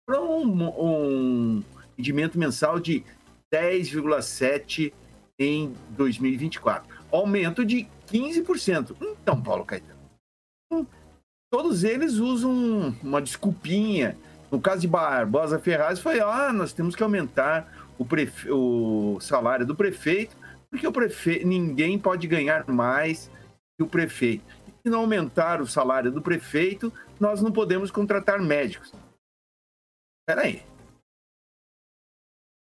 para 0.05 0.21
um, 0.21 0.63
um 0.79 1.63
rendimento 1.97 2.37
mensal 2.37 2.79
de 2.79 3.03
10,7 3.53 4.93
em 5.39 5.73
2024. 5.89 6.87
Aumento 7.11 7.65
de 7.65 7.87
15%. 8.07 8.95
Então, 9.01 9.41
Paulo 9.41 9.65
Caetano, 9.65 9.95
todos 11.51 11.83
eles 11.83 12.15
usam 12.15 12.95
uma 13.01 13.21
desculpinha. 13.21 14.15
No 14.51 14.61
caso 14.61 14.81
de 14.81 14.87
Barbosa 14.87 15.59
Ferraz, 15.59 15.99
foi: 15.99 16.19
ah, 16.19 16.53
nós 16.53 16.71
temos 16.71 16.95
que 16.95 17.03
aumentar 17.03 17.89
o, 17.97 18.05
prefe... 18.05 18.49
o 18.51 19.17
salário 19.19 19.65
do 19.65 19.75
prefeito, 19.75 20.35
porque 20.69 20.85
o 20.85 20.91
prefeito 20.91 21.47
ninguém 21.47 21.97
pode 21.97 22.27
ganhar 22.27 22.67
mais 22.67 23.29
que 23.77 23.83
o 23.83 23.87
prefeito. 23.87 24.43
Se 24.83 24.89
não 24.91 24.99
aumentar 24.99 25.61
o 25.61 25.67
salário 25.67 26.11
do 26.11 26.21
prefeito, 26.21 26.93
nós 27.19 27.41
não 27.41 27.51
podemos 27.51 27.89
contratar 27.89 28.39
médicos. 28.39 28.93
Espera 30.27 30.47
aí. 30.47 30.63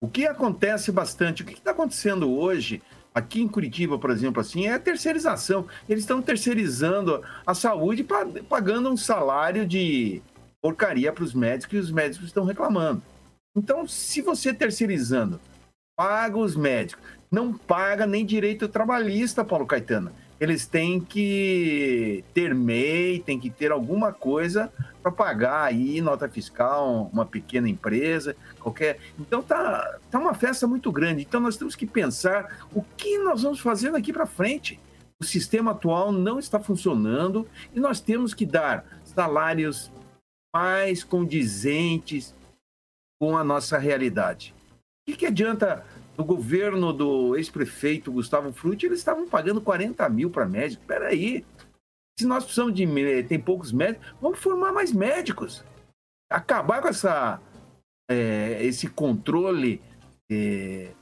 O 0.02 0.08
que 0.08 0.26
acontece 0.26 0.90
bastante, 0.90 1.42
o 1.42 1.46
que 1.46 1.52
está 1.52 1.70
acontecendo 1.70 2.28
hoje 2.28 2.82
aqui 3.14 3.40
em 3.40 3.46
Curitiba, 3.46 3.96
por 4.00 4.10
exemplo, 4.10 4.40
assim, 4.40 4.66
é 4.66 4.72
a 4.72 4.80
terceirização. 4.80 5.68
Eles 5.88 6.02
estão 6.02 6.20
terceirizando 6.20 7.22
a 7.46 7.54
saúde, 7.54 8.04
pagando 8.48 8.90
um 8.90 8.96
salário 8.96 9.64
de 9.64 10.20
porcaria 10.60 11.12
para 11.12 11.22
os 11.22 11.34
médicos 11.34 11.74
e 11.74 11.80
os 11.80 11.92
médicos 11.92 12.26
estão 12.26 12.44
reclamando. 12.44 13.00
Então, 13.56 13.86
se 13.86 14.20
você 14.22 14.52
terceirizando, 14.52 15.40
paga 15.96 16.38
os 16.38 16.56
médicos, 16.56 17.04
não 17.30 17.56
paga 17.56 18.06
nem 18.06 18.26
direito 18.26 18.68
trabalhista, 18.68 19.44
Paulo 19.44 19.66
Caetano 19.66 20.10
eles 20.42 20.66
têm 20.66 21.00
que 21.00 22.24
ter 22.34 22.52
MEI, 22.52 23.20
tem 23.20 23.38
que 23.38 23.48
ter 23.48 23.70
alguma 23.70 24.12
coisa 24.12 24.72
para 25.00 25.12
pagar 25.12 25.62
aí 25.62 26.00
nota 26.00 26.28
fiscal, 26.28 27.08
uma 27.12 27.24
pequena 27.24 27.68
empresa, 27.68 28.34
qualquer. 28.58 28.98
Então 29.20 29.40
tá, 29.40 30.00
tá 30.10 30.18
uma 30.18 30.34
festa 30.34 30.66
muito 30.66 30.90
grande. 30.90 31.22
Então 31.22 31.40
nós 31.40 31.56
temos 31.56 31.76
que 31.76 31.86
pensar 31.86 32.66
o 32.74 32.82
que 32.82 33.18
nós 33.18 33.44
vamos 33.44 33.60
fazer 33.60 33.92
daqui 33.92 34.12
para 34.12 34.26
frente. 34.26 34.80
O 35.20 35.24
sistema 35.24 35.70
atual 35.70 36.10
não 36.10 36.40
está 36.40 36.58
funcionando 36.58 37.46
e 37.72 37.78
nós 37.78 38.00
temos 38.00 38.34
que 38.34 38.44
dar 38.44 38.84
salários 39.04 39.92
mais 40.52 41.04
condizentes 41.04 42.34
com 43.20 43.38
a 43.38 43.44
nossa 43.44 43.78
realidade. 43.78 44.52
O 45.06 45.12
que, 45.12 45.18
que 45.18 45.26
adianta 45.26 45.86
no 46.16 46.24
governo 46.24 46.92
do 46.92 47.36
ex-prefeito 47.36 48.12
Gustavo 48.12 48.52
Frutti, 48.52 48.86
eles 48.86 48.98
estavam 48.98 49.28
pagando 49.28 49.60
40 49.60 50.08
mil 50.08 50.30
para 50.30 50.46
médico. 50.46 50.84
Peraí, 50.86 51.44
se 52.18 52.26
nós 52.26 52.44
precisamos 52.44 52.74
de. 52.74 52.86
tem 53.24 53.40
poucos 53.40 53.72
médicos, 53.72 54.14
vamos 54.20 54.38
formar 54.38 54.72
mais 54.72 54.92
médicos. 54.92 55.64
Acabar 56.30 56.80
com 56.80 56.88
essa, 56.88 57.40
é, 58.10 58.64
esse 58.64 58.88
controle 58.88 59.80
é, 60.30 60.92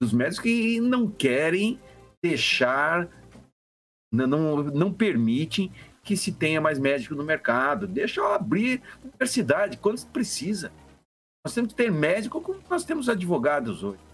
dos 0.00 0.12
médicos 0.12 0.40
que 0.40 0.80
não 0.80 1.10
querem 1.10 1.80
deixar, 2.22 3.08
não, 4.12 4.26
não, 4.26 4.62
não 4.64 4.92
permitem 4.92 5.72
que 6.02 6.16
se 6.16 6.32
tenha 6.32 6.60
mais 6.60 6.78
médico 6.78 7.14
no 7.14 7.24
mercado. 7.24 7.86
Deixa 7.86 8.20
eu 8.20 8.32
abrir 8.32 8.82
universidade 9.02 9.76
quando 9.78 10.06
precisa. 10.06 10.72
Nós 11.44 11.54
temos 11.54 11.72
que 11.72 11.76
ter 11.76 11.90
médico 11.90 12.40
como 12.40 12.60
nós 12.68 12.84
temos 12.84 13.08
advogados 13.08 13.82
hoje. 13.82 14.07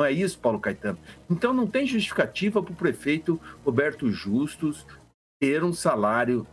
Não 0.00 0.06
é 0.06 0.12
isso, 0.12 0.38
Paulo 0.38 0.58
Caetano? 0.58 0.98
Então 1.28 1.52
não 1.52 1.66
tem 1.66 1.86
justificativa 1.86 2.62
para 2.62 2.72
o 2.72 2.74
prefeito 2.74 3.38
Roberto 3.62 4.10
Justus 4.10 4.86
ter 5.38 5.62
um 5.62 5.74
salário 5.74 6.46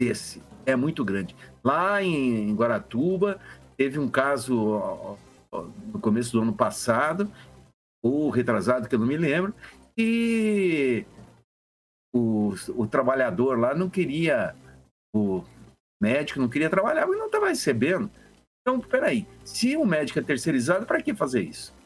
desse. 0.00 0.42
É 0.64 0.74
muito 0.74 1.04
grande. 1.04 1.36
Lá 1.62 2.02
em 2.02 2.54
Guaratuba, 2.54 3.38
teve 3.76 3.98
um 3.98 4.08
caso 4.08 5.18
no 5.52 6.00
começo 6.00 6.32
do 6.32 6.40
ano 6.40 6.54
passado, 6.54 7.30
ou 8.02 8.30
retrasado, 8.30 8.88
que 8.88 8.94
eu 8.94 8.98
não 8.98 9.06
me 9.06 9.18
lembro, 9.18 9.54
e 9.94 11.04
o, 12.10 12.54
o 12.74 12.86
trabalhador 12.86 13.58
lá 13.58 13.74
não 13.74 13.90
queria, 13.90 14.56
o 15.14 15.44
médico 16.00 16.40
não 16.40 16.48
queria 16.48 16.70
trabalhar, 16.70 17.06
mas 17.06 17.18
não 17.18 17.26
estava 17.26 17.50
recebendo. 17.50 18.10
Então, 18.62 18.80
peraí, 18.80 19.26
se 19.44 19.76
o 19.76 19.84
médico 19.84 20.18
é 20.18 20.22
terceirizado, 20.22 20.86
para 20.86 21.02
que 21.02 21.14
fazer 21.14 21.42
isso? 21.42 21.81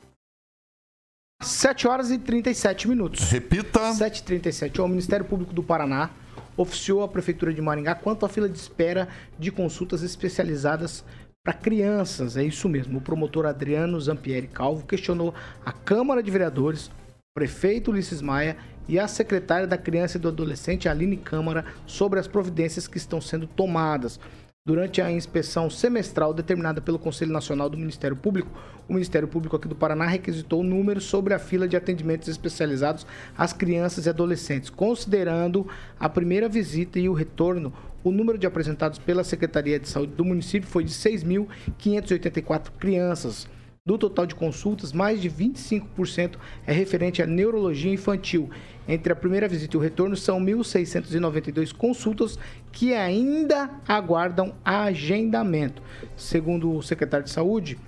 7 1.42 1.86
horas 1.86 2.10
e 2.10 2.18
37 2.18 2.88
minutos. 2.88 3.30
Repita. 3.30 3.80
7h37. 3.92 4.82
O 4.82 4.88
Ministério 4.88 5.24
Público 5.24 5.52
do 5.52 5.62
Paraná 5.62 6.10
oficiou 6.56 7.02
a 7.02 7.08
Prefeitura 7.08 7.52
de 7.52 7.60
Maringá 7.60 7.94
quanto 7.94 8.24
à 8.24 8.28
fila 8.28 8.48
de 8.48 8.58
espera 8.58 9.08
de 9.38 9.50
consultas 9.50 10.02
especializadas 10.02 11.04
para 11.44 11.52
crianças. 11.52 12.36
É 12.36 12.42
isso 12.42 12.68
mesmo. 12.68 12.98
O 12.98 13.00
promotor 13.00 13.46
Adriano 13.46 14.00
Zampieri 14.00 14.48
Calvo 14.48 14.86
questionou 14.86 15.34
a 15.64 15.72
Câmara 15.72 16.22
de 16.22 16.30
Vereadores, 16.30 16.86
o 16.86 17.34
prefeito 17.34 17.90
Ulisses 17.90 18.22
Maia 18.22 18.56
e 18.88 18.98
a 18.98 19.06
secretária 19.06 19.66
da 19.66 19.76
Criança 19.76 20.16
e 20.16 20.20
do 20.20 20.28
Adolescente, 20.28 20.88
Aline 20.88 21.16
Câmara, 21.16 21.66
sobre 21.86 22.18
as 22.18 22.26
providências 22.26 22.88
que 22.88 22.96
estão 22.96 23.20
sendo 23.20 23.46
tomadas. 23.46 24.18
Durante 24.66 25.00
a 25.00 25.12
inspeção 25.12 25.70
semestral 25.70 26.34
determinada 26.34 26.80
pelo 26.80 26.98
Conselho 26.98 27.30
Nacional 27.30 27.70
do 27.70 27.78
Ministério 27.78 28.16
Público, 28.16 28.50
o 28.88 28.94
Ministério 28.94 29.28
Público 29.28 29.54
aqui 29.54 29.68
do 29.68 29.76
Paraná 29.76 30.06
requisitou 30.06 30.64
números 30.64 31.04
sobre 31.04 31.32
a 31.32 31.38
fila 31.38 31.68
de 31.68 31.76
atendimentos 31.76 32.26
especializados 32.26 33.06
às 33.38 33.52
crianças 33.52 34.06
e 34.06 34.08
adolescentes. 34.08 34.68
Considerando 34.68 35.68
a 36.00 36.08
primeira 36.08 36.48
visita 36.48 36.98
e 36.98 37.08
o 37.08 37.12
retorno, 37.12 37.72
o 38.02 38.10
número 38.10 38.36
de 38.36 38.44
apresentados 38.44 38.98
pela 38.98 39.22
Secretaria 39.22 39.78
de 39.78 39.88
Saúde 39.88 40.14
do 40.14 40.24
município 40.24 40.68
foi 40.68 40.82
de 40.82 40.90
6.584 40.90 42.72
crianças. 42.76 43.46
Do 43.86 43.96
total 43.96 44.26
de 44.26 44.34
consultas, 44.34 44.92
mais 44.92 45.22
de 45.22 45.30
25% 45.30 46.34
é 46.66 46.72
referente 46.72 47.22
à 47.22 47.26
neurologia 47.26 47.92
infantil. 47.92 48.50
Entre 48.88 49.12
a 49.12 49.16
primeira 49.16 49.46
visita 49.46 49.76
e 49.76 49.78
o 49.78 49.80
retorno, 49.80 50.16
são 50.16 50.40
1.692 50.40 51.72
consultas 51.72 52.36
que 52.72 52.92
ainda 52.92 53.70
aguardam 53.86 54.56
agendamento. 54.64 55.80
Segundo 56.16 56.74
o 56.74 56.82
secretário 56.82 57.26
de 57.26 57.30
Saúde, 57.30 57.78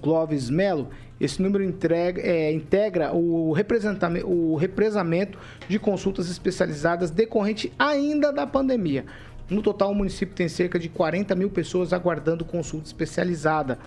Clóvis 0.00 0.48
Melo, 0.48 0.90
esse 1.20 1.42
número 1.42 1.64
entrega, 1.64 2.22
é, 2.22 2.52
integra 2.52 3.12
o, 3.12 3.50
o 3.50 4.56
represamento 4.56 5.38
de 5.68 5.78
consultas 5.80 6.30
especializadas 6.30 7.10
decorrente 7.10 7.72
ainda 7.76 8.32
da 8.32 8.46
pandemia. 8.46 9.04
No 9.48 9.62
total, 9.62 9.92
o 9.92 9.94
município 9.94 10.34
tem 10.34 10.48
cerca 10.48 10.76
de 10.76 10.88
40 10.88 11.34
mil 11.36 11.48
pessoas 11.48 11.92
aguardando 11.92 12.44
consulta 12.44 12.86
especializada. 12.86 13.78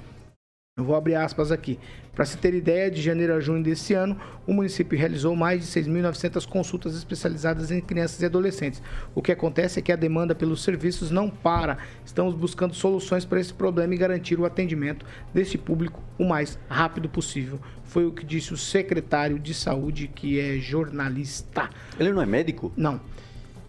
Eu 0.80 0.86
vou 0.86 0.96
abrir 0.96 1.16
aspas 1.16 1.52
aqui. 1.52 1.78
Para 2.16 2.24
se 2.26 2.38
ter 2.38 2.54
ideia, 2.54 2.90
de 2.90 3.02
janeiro 3.02 3.34
a 3.34 3.40
junho 3.40 3.62
desse 3.62 3.94
ano, 3.94 4.18
o 4.48 4.54
município 4.54 4.98
realizou 4.98 5.36
mais 5.36 5.62
de 5.62 5.68
6.900 5.68 6.48
consultas 6.48 6.96
especializadas 6.96 7.70
em 7.70 7.82
crianças 7.82 8.22
e 8.22 8.26
adolescentes. 8.26 8.82
O 9.14 9.22
que 9.22 9.32
acontece 9.32 9.80
é 9.80 9.82
que 9.82 9.92
a 9.92 9.96
demanda 9.98 10.34
pelos 10.34 10.64
serviços 10.64 11.12
não 11.12 11.30
para. 11.30 11.78
Estamos 12.06 12.34
buscando 12.34 12.74
soluções 12.74 13.26
para 13.26 13.42
esse 13.42 13.54
problema 13.54 13.94
e 13.94 13.98
garantir 13.98 14.40
o 14.40 14.46
atendimento 14.46 15.06
desse 15.34 15.58
público 15.58 16.02
o 16.18 16.24
mais 16.24 16.58
rápido 16.70 17.10
possível. 17.10 17.60
Foi 17.84 18.06
o 18.06 18.12
que 18.14 18.26
disse 18.26 18.54
o 18.54 18.58
secretário 18.58 19.38
de 19.38 19.54
saúde, 19.54 20.08
que 20.08 20.40
é 20.40 20.58
jornalista. 20.60 21.70
Ele 22.00 22.14
não 22.14 22.22
é 22.22 22.26
médico? 22.26 22.72
Não. 22.78 23.02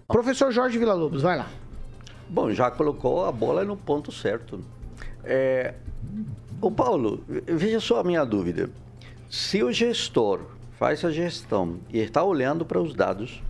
Professor 0.07 0.53
Jorge 0.53 0.79
Villa-Lobos, 0.79 1.23
vai 1.23 1.37
lá. 1.37 1.51
Bom, 2.29 2.53
já 2.53 2.71
colocou 2.71 3.25
a 3.27 3.33
bola 3.33 3.65
no 3.65 3.77
ponto 3.77 4.13
certo. 4.13 4.61
É, 5.25 5.75
Ô 6.61 6.71
Paulo, 6.71 7.25
veja 7.27 7.81
só 7.81 8.01
a 8.01 8.05
minha 8.05 8.23
dúvida. 8.23 8.69
Se 9.31 9.63
o 9.63 9.73
gestor 9.73 10.43
faz 10.73 11.03
a 11.05 11.11
gestão 11.11 11.79
e 11.91 11.99
está 11.99 12.23
olhando 12.23 12.67
para 12.67 12.81
os 12.81 12.95
dados, 12.95 13.43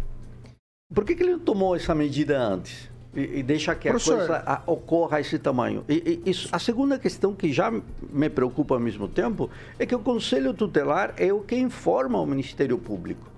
por 0.94 1.04
que, 1.04 1.16
que 1.16 1.22
ele 1.24 1.32
não 1.32 1.38
tomou 1.40 1.74
essa 1.74 1.92
medida 1.92 2.40
antes? 2.40 2.88
E, 3.12 3.38
e 3.38 3.42
deixa 3.42 3.74
que 3.74 3.88
Professor. 3.88 4.14
a 4.14 4.16
coisa 4.18 4.42
a, 4.46 4.62
ocorra 4.70 5.16
a 5.16 5.20
esse 5.20 5.40
tamanho. 5.40 5.84
E, 5.88 6.22
e, 6.24 6.30
a 6.52 6.58
segunda 6.60 7.00
questão 7.00 7.34
que 7.34 7.52
já 7.52 7.72
me 8.12 8.30
preocupa 8.30 8.74
ao 8.74 8.80
mesmo 8.80 9.08
tempo 9.08 9.50
é 9.76 9.84
que 9.84 9.94
o 9.94 9.98
Conselho 9.98 10.54
Tutelar 10.54 11.12
é 11.16 11.32
o 11.32 11.40
que 11.40 11.56
informa 11.56 12.20
o 12.20 12.26
Ministério 12.26 12.78
Público. 12.78 13.28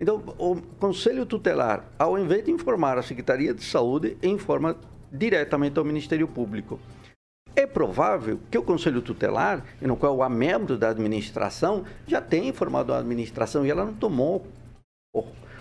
Então, 0.00 0.22
o 0.38 0.60
Conselho 0.78 1.24
Tutelar, 1.24 1.82
ao 1.98 2.18
invés 2.18 2.44
de 2.44 2.50
informar 2.50 2.98
a 2.98 3.02
Secretaria 3.02 3.54
de 3.54 3.64
Saúde, 3.64 4.18
informa 4.22 4.76
diretamente 5.10 5.78
ao 5.78 5.84
Ministério 5.84 6.28
Público. 6.28 6.78
É 7.56 7.66
provável 7.66 8.38
que 8.50 8.58
o 8.58 8.62
Conselho 8.62 9.02
Tutelar, 9.02 9.64
no 9.80 9.96
qual 9.96 10.22
há 10.22 10.28
membros 10.28 10.78
da 10.78 10.90
administração, 10.90 11.84
já 12.06 12.20
tenha 12.20 12.48
informado 12.48 12.92
a 12.92 12.98
administração 12.98 13.66
e 13.66 13.70
ela 13.70 13.84
não 13.84 13.94
tomou 13.94 14.46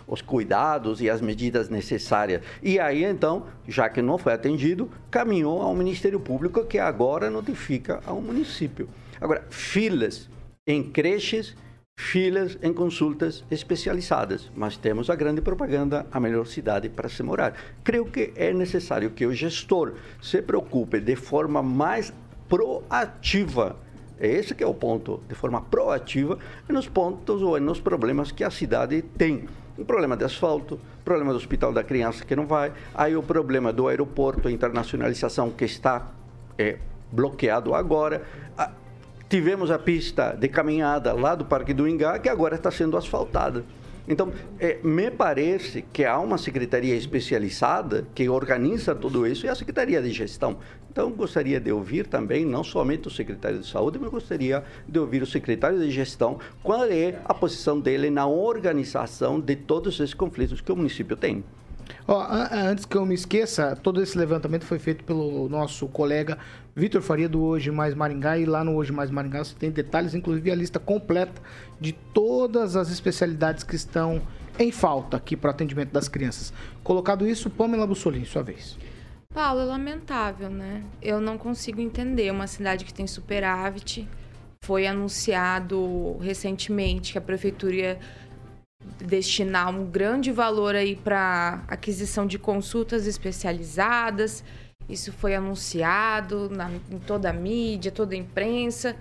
os 0.07 0.21
cuidados 0.21 1.01
e 1.01 1.09
as 1.09 1.21
medidas 1.21 1.69
necessárias. 1.69 2.41
E 2.63 2.79
aí, 2.79 3.03
então, 3.03 3.45
já 3.67 3.89
que 3.89 4.01
não 4.01 4.17
foi 4.17 4.33
atendido, 4.33 4.89
caminhou 5.11 5.61
ao 5.61 5.75
Ministério 5.75 6.19
Público, 6.19 6.63
que 6.63 6.79
agora 6.79 7.29
notifica 7.29 8.01
ao 8.05 8.21
município. 8.21 8.88
Agora, 9.19 9.45
filas 9.49 10.29
em 10.65 10.83
creches, 10.83 11.55
filas 11.98 12.58
em 12.62 12.72
consultas 12.72 13.43
especializadas, 13.50 14.52
mas 14.56 14.78
temos 14.78 15.10
a 15.10 15.16
grande 15.16 15.41
propaganda, 15.41 16.06
a 16.12 16.20
melhor 16.20 16.45
cidade 16.45 16.88
para 16.88 17.10
se 17.10 17.24
morar. 17.24 17.54
Creio 17.84 18.06
que 18.06 18.32
é 18.36 18.54
necessário 18.54 19.10
que 19.10 19.26
o 19.26 19.34
gestor 19.34 19.95
se 20.22 20.41
preocupe 20.41 21.02
de 21.02 21.16
forma 21.16 21.62
mais 21.62 22.14
proativa 22.48 23.76
esse 24.20 24.56
que 24.56 24.64
é 24.64 24.68
o 24.68 24.74
ponto, 24.74 25.22
de 25.28 25.36
forma 25.36 25.62
proativa, 25.62 26.39
nos 26.68 26.88
pontos 26.88 27.41
ou 27.41 27.60
nos 27.60 27.80
problemas 27.80 28.32
que 28.32 28.43
a 28.43 28.50
cidade 28.50 29.02
tem. 29.02 29.48
Um 29.78 29.86
problema 29.86 30.18
de 30.18 30.24
asfalto, 30.24 30.80
problema 31.06 31.32
do 31.32 31.38
hospital 31.38 31.72
da 31.72 31.84
criança 31.84 32.26
que 32.26 32.36
não 32.36 32.48
vai, 32.48 32.74
aí 32.95 33.16
o 33.16 33.22
problema 33.22 33.72
do 33.72 33.88
aeroporto, 33.88 34.48
a 34.48 34.52
internacionalização 34.52 35.52
que 35.52 35.66
está 35.66 36.12
é, 36.58 36.80
bloqueado 37.12 37.76
agora. 37.76 38.24
Tivemos 39.30 39.71
a 39.71 39.78
pista 39.78 40.36
de 40.39 40.47
caminhada 40.47 41.13
lá 41.13 41.36
do 41.36 41.45
Parque 41.45 41.73
do 41.73 41.88
Ingá, 41.88 42.17
que 42.19 42.30
agora 42.30 42.55
está 42.55 42.71
sendo 42.71 42.97
asfaltada. 42.97 43.63
Então, 44.07 44.32
é, 44.57 44.80
me 44.84 45.11
parece 45.11 45.82
que 45.82 46.05
há 46.05 46.17
uma 46.17 46.38
secretaria 46.38 46.95
especializada 46.95 48.07
que 48.15 48.30
organiza 48.30 48.95
tudo 48.95 49.28
isso 49.28 49.45
e 49.45 49.49
a 49.49 49.55
Secretaria 49.55 50.01
de 50.01 50.11
Gestão. 50.11 50.57
Então, 50.89 51.11
gostaria 51.11 51.59
de 51.59 51.71
ouvir 51.73 52.07
também, 52.07 52.45
não 52.45 52.63
somente 52.63 53.09
o 53.09 53.11
secretário 53.11 53.59
de 53.59 53.67
Saúde, 53.67 53.99
mas 53.99 54.09
gostaria 54.09 54.63
de 54.88 54.97
ouvir 54.97 55.21
o 55.21 55.28
secretário 55.28 55.78
de 55.78 55.91
Gestão, 55.91 56.39
qual 56.63 56.86
é 56.86 57.19
a 57.25 57.34
posição 57.34 57.82
dele 57.82 58.09
na 58.09 58.25
organização 58.25 59.41
de 59.41 59.57
todos 59.57 59.99
esses 59.99 60.13
conflitos 60.13 60.61
que 60.61 60.71
o 60.71 60.75
município 60.75 61.17
tem. 61.17 61.43
Ó, 62.08 62.26
antes 62.51 62.86
que 62.86 62.95
eu 62.95 63.05
me 63.05 63.14
esqueça, 63.14 63.76
todo 63.76 64.01
esse 64.01 64.18
levantamento 64.18 64.64
foi 64.64 64.80
feito 64.80 65.03
pelo 65.03 65.49
nosso 65.49 65.88
colega 65.89 66.38
Vitor 66.74 67.01
Faria 67.01 67.28
do 67.28 67.41
Hoje 67.41 67.70
Mais 67.70 67.93
Maringá 67.93 68.38
e 68.38 68.45
lá 68.45 68.64
no 68.64 68.76
Hoje 68.76 68.93
Mais 68.93 69.12
Maringá 69.12 69.43
você 69.43 69.53
tem 69.55 69.70
detalhes, 69.70 70.16
inclusive 70.16 70.49
a 70.49 70.55
lista 70.55 70.80
completa 70.80 71.41
de 71.82 71.91
todas 71.91 72.78
as 72.78 72.89
especialidades 72.89 73.64
que 73.66 73.76
estão 73.76 74.22
em 74.58 74.72
falta 74.72 75.18
aqui 75.18 75.36
para 75.36 75.51
atendimento 75.51 75.91
das 75.91 76.08
crianças. 76.08 76.53
Colocado 76.82 77.28
isso, 77.28 77.49
Pamela 77.49 77.86
Bussolini, 77.86 78.26
sua 78.26 78.41
vez. 78.41 78.78
Paulo, 79.34 79.60
é 79.60 79.66
lamentável, 79.66 80.49
né? 80.49 80.84
Eu 81.01 81.20
não 81.20 81.38
consigo 81.38 81.82
entender 81.82 82.32
uma 82.32 82.47
cidade 82.47 82.86
que 82.86 82.93
tem 82.93 83.05
superávit. 83.05 84.08
Foi 84.62 84.88
anunciado 84.88 86.18
recentemente 86.20 87.12
que 87.12 87.18
a 87.18 87.22
prefeitura 87.22 87.99
destinar 88.99 89.69
um 89.69 89.85
grande 89.85 90.31
valor 90.31 90.75
aí 90.75 90.95
para 90.95 91.63
aquisição 91.67 92.25
de 92.25 92.39
consultas 92.39 93.07
especializadas. 93.07 94.43
Isso 94.89 95.11
foi 95.11 95.35
anunciado 95.35 96.49
na, 96.49 96.71
em 96.89 96.99
toda 96.99 97.29
a 97.29 97.33
mídia, 97.33 97.91
toda 97.91 98.15
a 98.15 98.17
imprensa. 98.17 98.95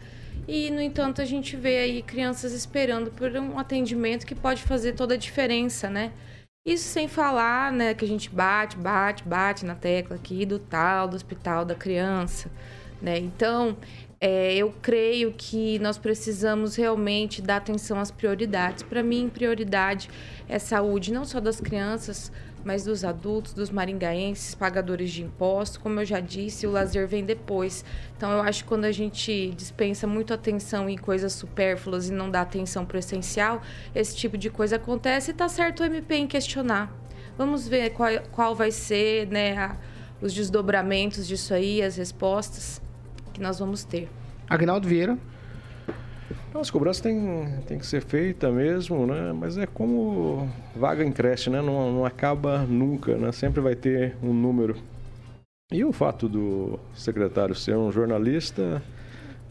E, 0.49 0.70
no 0.70 0.80
entanto, 0.80 1.20
a 1.20 1.24
gente 1.24 1.57
vê 1.57 1.78
aí 1.78 2.03
crianças 2.03 2.53
esperando 2.53 3.11
por 3.11 3.30
um 3.37 3.59
atendimento 3.59 4.26
que 4.26 4.34
pode 4.34 4.62
fazer 4.62 4.93
toda 4.93 5.14
a 5.14 5.16
diferença, 5.16 5.89
né? 5.89 6.12
Isso 6.64 6.89
sem 6.89 7.07
falar, 7.07 7.72
né, 7.72 7.95
que 7.95 8.05
a 8.05 8.09
gente 8.09 8.28
bate, 8.28 8.76
bate, 8.76 9.22
bate 9.22 9.64
na 9.64 9.76
tecla 9.76 10.16
aqui 10.16 10.45
do 10.45 10.59
tal, 10.59 11.07
do 11.07 11.14
hospital 11.14 11.64
da 11.64 11.76
criança, 11.76 12.51
né? 13.01 13.16
Então, 13.18 13.76
é, 14.29 14.57
eu 14.57 14.74
creio 14.83 15.33
que 15.33 15.79
nós 15.79 15.99
precisamos 15.99 16.74
realmente 16.74 17.41
dar 17.41 17.59
atenção 17.59 18.01
às 18.01 18.11
prioridades. 18.11 18.83
Para 18.83 19.01
mim, 19.01 19.31
prioridade 19.33 20.11
é 20.49 20.59
saúde, 20.59 21.12
não 21.12 21.24
só 21.24 21.39
das 21.39 21.61
crianças, 21.61 22.33
mas 22.64 22.83
dos 22.83 23.05
adultos, 23.05 23.55
dos 23.55 23.70
maringaenses, 23.70 24.53
pagadores 24.53 25.12
de 25.12 25.22
impostos. 25.22 25.77
Como 25.77 26.01
eu 26.01 26.05
já 26.05 26.18
disse, 26.18 26.66
o 26.66 26.72
lazer 26.72 27.07
vem 27.07 27.24
depois. 27.24 27.85
Então, 28.16 28.33
eu 28.33 28.41
acho 28.41 28.64
que 28.64 28.68
quando 28.68 28.87
a 28.87 28.91
gente 28.91 29.53
dispensa 29.57 30.09
muito 30.09 30.35
atenção 30.35 30.89
em 30.91 30.99
coisas 30.99 31.33
supérfluas 31.33 32.09
e 32.09 32.12
não 32.12 32.29
dá 32.29 32.41
atenção 32.41 32.85
para 32.85 32.97
o 32.97 32.99
essencial, 32.99 33.62
esse 33.95 34.16
tipo 34.16 34.37
de 34.37 34.51
coisa 34.51 34.74
acontece 34.74 35.31
e 35.31 35.35
está 35.35 35.49
certo 35.49 35.85
o 35.85 35.87
MP 35.87 36.16
em 36.16 36.27
questionar. 36.27 36.93
Vamos 37.39 37.68
ver 37.68 37.91
qual, 37.91 38.11
qual 38.33 38.57
vai 38.57 38.72
ser 38.72 39.29
né, 39.29 39.57
a, 39.57 39.77
os 40.20 40.35
desdobramentos 40.35 41.29
disso 41.29 41.55
aí, 41.55 41.81
as 41.81 41.97
respostas 41.97 42.85
que 43.37 43.43
nós 43.43 43.59
vamos 43.59 43.84
ter. 43.84 44.09
Agnaldo 44.49 44.89
Vieira. 44.89 45.18
As 46.55 46.70
cobranças 46.70 47.03
têm, 47.03 47.61
têm 47.66 47.78
que 47.78 47.84
ser 47.84 48.01
feita 48.01 48.51
mesmo, 48.51 49.07
né? 49.07 49.30
Mas 49.34 49.59
é 49.59 49.66
como 49.66 50.49
vaga 50.74 51.05
em 51.05 51.12
creche, 51.12 51.51
né? 51.51 51.61
Não, 51.61 51.93
não 51.93 52.07
acaba 52.07 52.61
nunca, 52.61 53.14
né? 53.14 53.30
Sempre 53.32 53.61
vai 53.61 53.74
ter 53.74 54.16
um 54.22 54.32
número. 54.32 54.74
E 55.70 55.84
o 55.84 55.93
fato 55.93 56.30
do 56.30 56.80
secretário 56.95 57.55
ser 57.55 57.76
um 57.76 57.93
jornalista, 57.93 58.82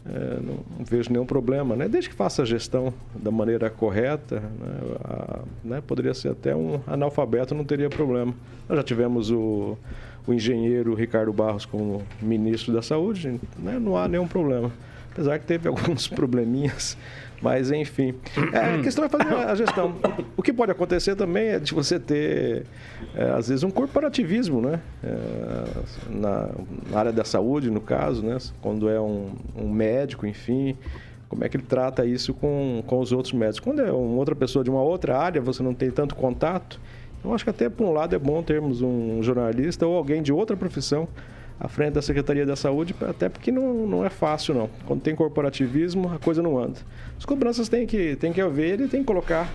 é, 0.04 0.40
não, 0.40 0.54
não, 0.78 0.84
vejo 0.84 1.12
nenhum 1.12 1.26
problema, 1.26 1.76
né? 1.76 1.88
Desde 1.88 2.10
que 2.10 2.16
faça 2.16 2.42
a 2.42 2.44
gestão 2.44 2.92
da 3.14 3.30
maneira 3.30 3.70
correta, 3.70 4.40
né? 4.40 4.96
A, 5.04 5.40
né? 5.62 5.80
poderia 5.80 6.12
ser 6.12 6.30
até 6.30 6.56
um 6.56 6.80
analfabeto, 6.88 7.54
não 7.54 7.64
teria 7.64 7.88
problema. 7.88 8.34
Nós 8.68 8.78
já 8.78 8.82
tivemos 8.82 9.30
o 9.30 9.78
o 10.26 10.32
engenheiro 10.32 10.94
Ricardo 10.94 11.32
Barros 11.32 11.64
como 11.64 12.02
ministro 12.20 12.72
da 12.72 12.82
Saúde, 12.82 13.40
né, 13.58 13.78
não 13.78 13.96
há 13.96 14.08
nenhum 14.08 14.26
problema. 14.26 14.72
Apesar 15.12 15.38
que 15.38 15.46
teve 15.46 15.66
alguns 15.68 16.08
probleminhas, 16.08 16.96
mas 17.40 17.70
enfim. 17.70 18.14
É, 18.52 18.74
a 18.74 18.82
questão 18.82 19.04
é 19.04 19.08
fazer 19.08 19.34
a 19.34 19.54
gestão. 19.54 19.96
O 20.36 20.42
que 20.42 20.52
pode 20.52 20.72
acontecer 20.72 21.14
também 21.14 21.48
é 21.48 21.58
de 21.58 21.72
você 21.72 21.98
ter, 21.98 22.64
é, 23.14 23.30
às 23.30 23.48
vezes, 23.48 23.62
um 23.62 23.70
corporativismo, 23.70 24.60
né? 24.60 24.80
É, 25.02 25.64
na, 26.10 26.50
na, 26.90 26.98
área 26.98 27.12
da 27.12 27.24
saúde, 27.24 27.70
no 27.70 27.80
caso, 27.80 28.22
né? 28.22 28.36
Quando 28.60 28.88
é 28.88 29.00
um, 29.00 29.30
um 29.56 29.70
médico, 29.70 30.26
enfim 30.26 30.76
como 31.28 31.44
é 31.44 31.48
que 31.48 31.56
ele 31.56 31.64
trata 31.64 32.04
isso 32.06 32.32
com, 32.32 32.82
com 32.86 33.00
os 33.00 33.12
outros 33.12 33.32
médicos. 33.32 33.60
Quando 33.60 33.82
é 33.82 33.90
uma 33.90 34.16
outra 34.16 34.34
pessoa 34.34 34.62
de 34.62 34.70
uma 34.70 34.82
outra 34.82 35.18
área, 35.18 35.40
você 35.40 35.62
não 35.62 35.74
tem 35.74 35.90
tanto 35.90 36.14
contato, 36.14 36.80
eu 37.26 37.34
acho 37.34 37.44
que 37.44 37.50
até 37.50 37.68
por 37.68 37.84
um 37.84 37.92
lado 37.92 38.14
é 38.14 38.18
bom 38.18 38.42
termos 38.42 38.80
um 38.82 39.22
jornalista 39.22 39.86
ou 39.86 39.96
alguém 39.96 40.22
de 40.22 40.32
outra 40.32 40.56
profissão 40.56 41.08
à 41.58 41.68
frente 41.68 41.94
da 41.94 42.02
Secretaria 42.02 42.46
da 42.46 42.54
Saúde, 42.54 42.94
até 43.00 43.28
porque 43.28 43.50
não, 43.50 43.86
não 43.86 44.04
é 44.04 44.10
fácil 44.10 44.54
não. 44.54 44.70
Quando 44.86 45.00
tem 45.00 45.14
corporativismo, 45.14 46.12
a 46.12 46.18
coisa 46.18 46.42
não 46.42 46.58
anda. 46.58 46.78
As 47.18 47.24
cobranças 47.24 47.68
têm 47.68 47.86
que, 47.86 48.14
têm 48.16 48.32
que 48.32 48.40
haver 48.40 48.80
e 48.80 48.88
tem 48.88 49.00
que 49.00 49.06
colocar 49.06 49.50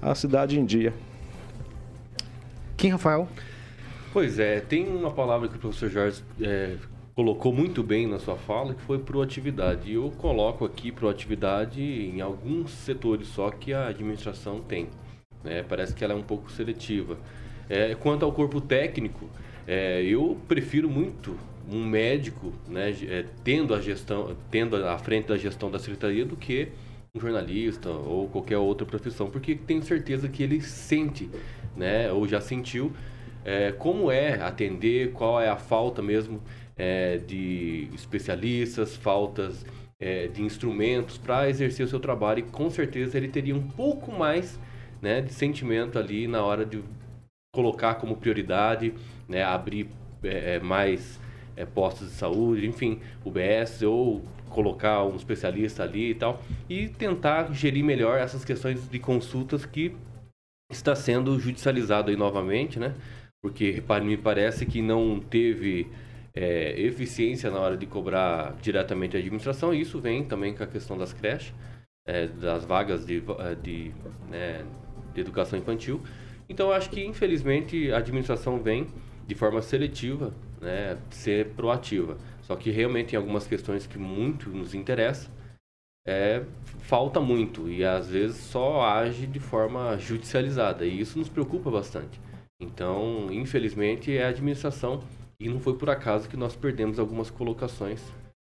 a 0.00 0.14
cidade 0.14 0.58
em 0.58 0.64
dia. 0.64 0.92
Quem, 2.76 2.90
Rafael? 2.90 3.26
Pois 4.12 4.38
é, 4.38 4.60
tem 4.60 4.86
uma 4.86 5.10
palavra 5.10 5.48
que 5.48 5.56
o 5.56 5.58
professor 5.58 5.90
Jorge 5.90 6.22
é, 6.40 6.76
colocou 7.14 7.52
muito 7.52 7.82
bem 7.82 8.06
na 8.06 8.18
sua 8.18 8.36
fala, 8.36 8.74
que 8.74 8.82
foi 8.82 8.98
proatividade. 8.98 9.90
E 9.90 9.94
eu 9.94 10.12
coloco 10.18 10.64
aqui 10.64 10.92
proatividade 10.92 11.82
em 11.82 12.20
alguns 12.20 12.70
setores 12.70 13.26
só 13.28 13.50
que 13.50 13.72
a 13.72 13.88
administração 13.88 14.60
tem. 14.60 14.88
Né? 15.42 15.62
Parece 15.62 15.94
que 15.94 16.04
ela 16.04 16.12
é 16.12 16.16
um 16.16 16.22
pouco 16.22 16.50
seletiva. 16.50 17.18
É, 17.68 17.94
quanto 17.94 18.24
ao 18.24 18.32
corpo 18.32 18.60
técnico, 18.60 19.28
é, 19.66 20.02
eu 20.02 20.38
prefiro 20.48 20.88
muito 20.88 21.36
um 21.70 21.84
médico 21.84 22.52
né, 22.66 22.90
é, 23.06 23.24
tendo 23.44 23.74
a 23.74 23.80
gestão, 23.80 24.34
tendo 24.50 24.76
à 24.76 24.96
frente 24.96 25.28
da 25.28 25.36
gestão 25.36 25.70
da 25.70 25.78
secretaria 25.78 26.24
do 26.24 26.36
que 26.36 26.68
um 27.14 27.20
jornalista 27.20 27.90
ou 27.90 28.28
qualquer 28.28 28.56
outra 28.56 28.86
profissão, 28.86 29.28
porque 29.30 29.54
tenho 29.54 29.82
certeza 29.82 30.28
que 30.28 30.42
ele 30.42 30.60
sente, 30.62 31.28
né, 31.76 32.10
ou 32.10 32.26
já 32.26 32.40
sentiu 32.40 32.92
é, 33.44 33.72
como 33.72 34.10
é 34.10 34.40
atender, 34.42 35.12
qual 35.12 35.40
é 35.40 35.48
a 35.48 35.56
falta 35.56 36.02
mesmo 36.02 36.40
é, 36.76 37.18
de 37.18 37.88
especialistas, 37.94 38.96
faltas 38.96 39.64
é, 40.00 40.28
de 40.28 40.42
instrumentos 40.42 41.18
para 41.18 41.48
exercer 41.48 41.84
o 41.84 41.88
seu 41.88 42.00
trabalho 42.00 42.40
e 42.40 42.42
com 42.42 42.70
certeza 42.70 43.16
ele 43.16 43.28
teria 43.28 43.54
um 43.54 43.62
pouco 43.62 44.12
mais 44.12 44.58
né, 45.00 45.20
de 45.20 45.32
sentimento 45.32 45.98
ali 45.98 46.26
na 46.26 46.42
hora 46.42 46.64
de 46.64 46.82
colocar 47.54 47.94
como 47.96 48.16
prioridade, 48.16 48.94
né, 49.28 49.42
abrir 49.42 49.88
é, 50.22 50.56
é 50.56 50.60
mais 50.60 51.20
é, 51.56 51.64
postos 51.64 52.08
de 52.08 52.14
saúde, 52.14 52.66
enfim, 52.66 53.00
UBS 53.24 53.82
ou 53.82 54.22
colocar 54.48 55.04
um 55.04 55.16
especialista 55.16 55.82
ali 55.82 56.10
e 56.10 56.14
tal, 56.14 56.42
e 56.68 56.88
tentar 56.88 57.52
gerir 57.52 57.84
melhor 57.84 58.18
essas 58.18 58.44
questões 58.44 58.88
de 58.88 58.98
consultas 58.98 59.66
que 59.66 59.94
está 60.70 60.94
sendo 60.94 61.38
judicializado 61.38 62.10
aí 62.10 62.16
novamente, 62.16 62.78
né? 62.78 62.94
Porque 63.42 63.82
me 64.02 64.16
parece 64.16 64.66
que 64.66 64.82
não 64.82 65.20
teve 65.20 65.86
é, 66.34 66.80
eficiência 66.80 67.50
na 67.50 67.58
hora 67.58 67.76
de 67.76 67.86
cobrar 67.86 68.54
diretamente 68.60 69.16
a 69.16 69.20
administração, 69.20 69.72
e 69.72 69.80
isso 69.80 70.00
vem 70.00 70.24
também 70.24 70.54
com 70.54 70.62
a 70.62 70.66
questão 70.66 70.96
das 70.98 71.12
creches, 71.12 71.52
é, 72.06 72.26
das 72.26 72.64
vagas 72.64 73.06
de, 73.06 73.22
de 73.62 73.92
né, 74.30 74.64
de 75.18 75.22
educação 75.28 75.58
infantil. 75.58 76.00
Então, 76.48 76.72
acho 76.72 76.88
que, 76.88 77.04
infelizmente, 77.04 77.92
a 77.92 77.98
administração 77.98 78.58
vem 78.60 78.86
de 79.26 79.34
forma 79.34 79.60
seletiva, 79.60 80.32
né, 80.60 80.96
ser 81.10 81.48
proativa. 81.50 82.16
Só 82.42 82.56
que 82.56 82.70
realmente 82.70 83.12
em 83.12 83.16
algumas 83.16 83.46
questões 83.46 83.86
que 83.86 83.98
muito 83.98 84.48
nos 84.48 84.74
interessam, 84.74 85.30
é, 86.06 86.42
falta 86.78 87.20
muito 87.20 87.68
e 87.68 87.84
às 87.84 88.08
vezes 88.08 88.38
só 88.38 88.80
age 88.80 89.26
de 89.26 89.38
forma 89.38 89.98
judicializada 89.98 90.86
e 90.86 91.00
isso 91.00 91.18
nos 91.18 91.28
preocupa 91.28 91.70
bastante. 91.70 92.18
Então, 92.58 93.28
infelizmente, 93.30 94.16
é 94.16 94.24
a 94.24 94.28
administração 94.28 95.02
e 95.38 95.48
não 95.48 95.60
foi 95.60 95.76
por 95.76 95.90
acaso 95.90 96.28
que 96.28 96.36
nós 96.36 96.56
perdemos 96.56 96.98
algumas 96.98 97.30
colocações, 97.30 98.02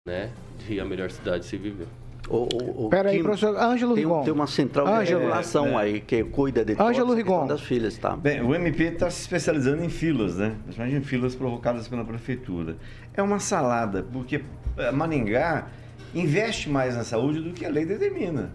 né, 0.06 0.32
de 0.58 0.78
a 0.78 0.84
melhor 0.84 1.10
cidade 1.10 1.44
se 1.44 1.56
viver. 1.56 1.88
O, 2.30 2.86
o, 2.86 2.88
Pera 2.88 3.10
aí, 3.10 3.20
professor 3.22 3.56
Ângelo 3.56 3.94
tem, 3.94 4.04
Rigon. 4.04 4.22
tem 4.22 4.32
uma 4.32 4.46
central 4.46 5.02
de 5.02 5.12
regulação 5.12 5.66
É, 5.66 5.72
é. 5.72 5.76
aí 5.76 6.00
que 6.00 6.22
cuida 6.22 6.64
de 6.64 6.80
Ângelo 6.80 7.12
Rigon. 7.12 7.44
das 7.46 7.60
filhas, 7.60 7.98
tá? 7.98 8.16
Bem, 8.16 8.40
o 8.40 8.54
MP 8.54 8.84
está 8.84 9.10
se 9.10 9.22
especializando 9.22 9.84
em 9.84 9.88
filas, 9.88 10.36
né? 10.36 10.54
Principalmente 10.62 10.96
em 10.96 11.02
filas 11.02 11.34
provocadas 11.34 11.88
pela 11.88 12.04
prefeitura. 12.04 12.76
É 13.14 13.20
uma 13.20 13.40
salada, 13.40 14.06
porque 14.12 14.44
eh, 14.76 14.92
Maringá 14.92 15.66
investe 16.14 16.70
mais 16.70 16.96
na 16.96 17.02
saúde 17.02 17.40
do 17.40 17.52
que 17.52 17.66
a 17.66 17.68
lei 17.68 17.84
determina. 17.84 18.52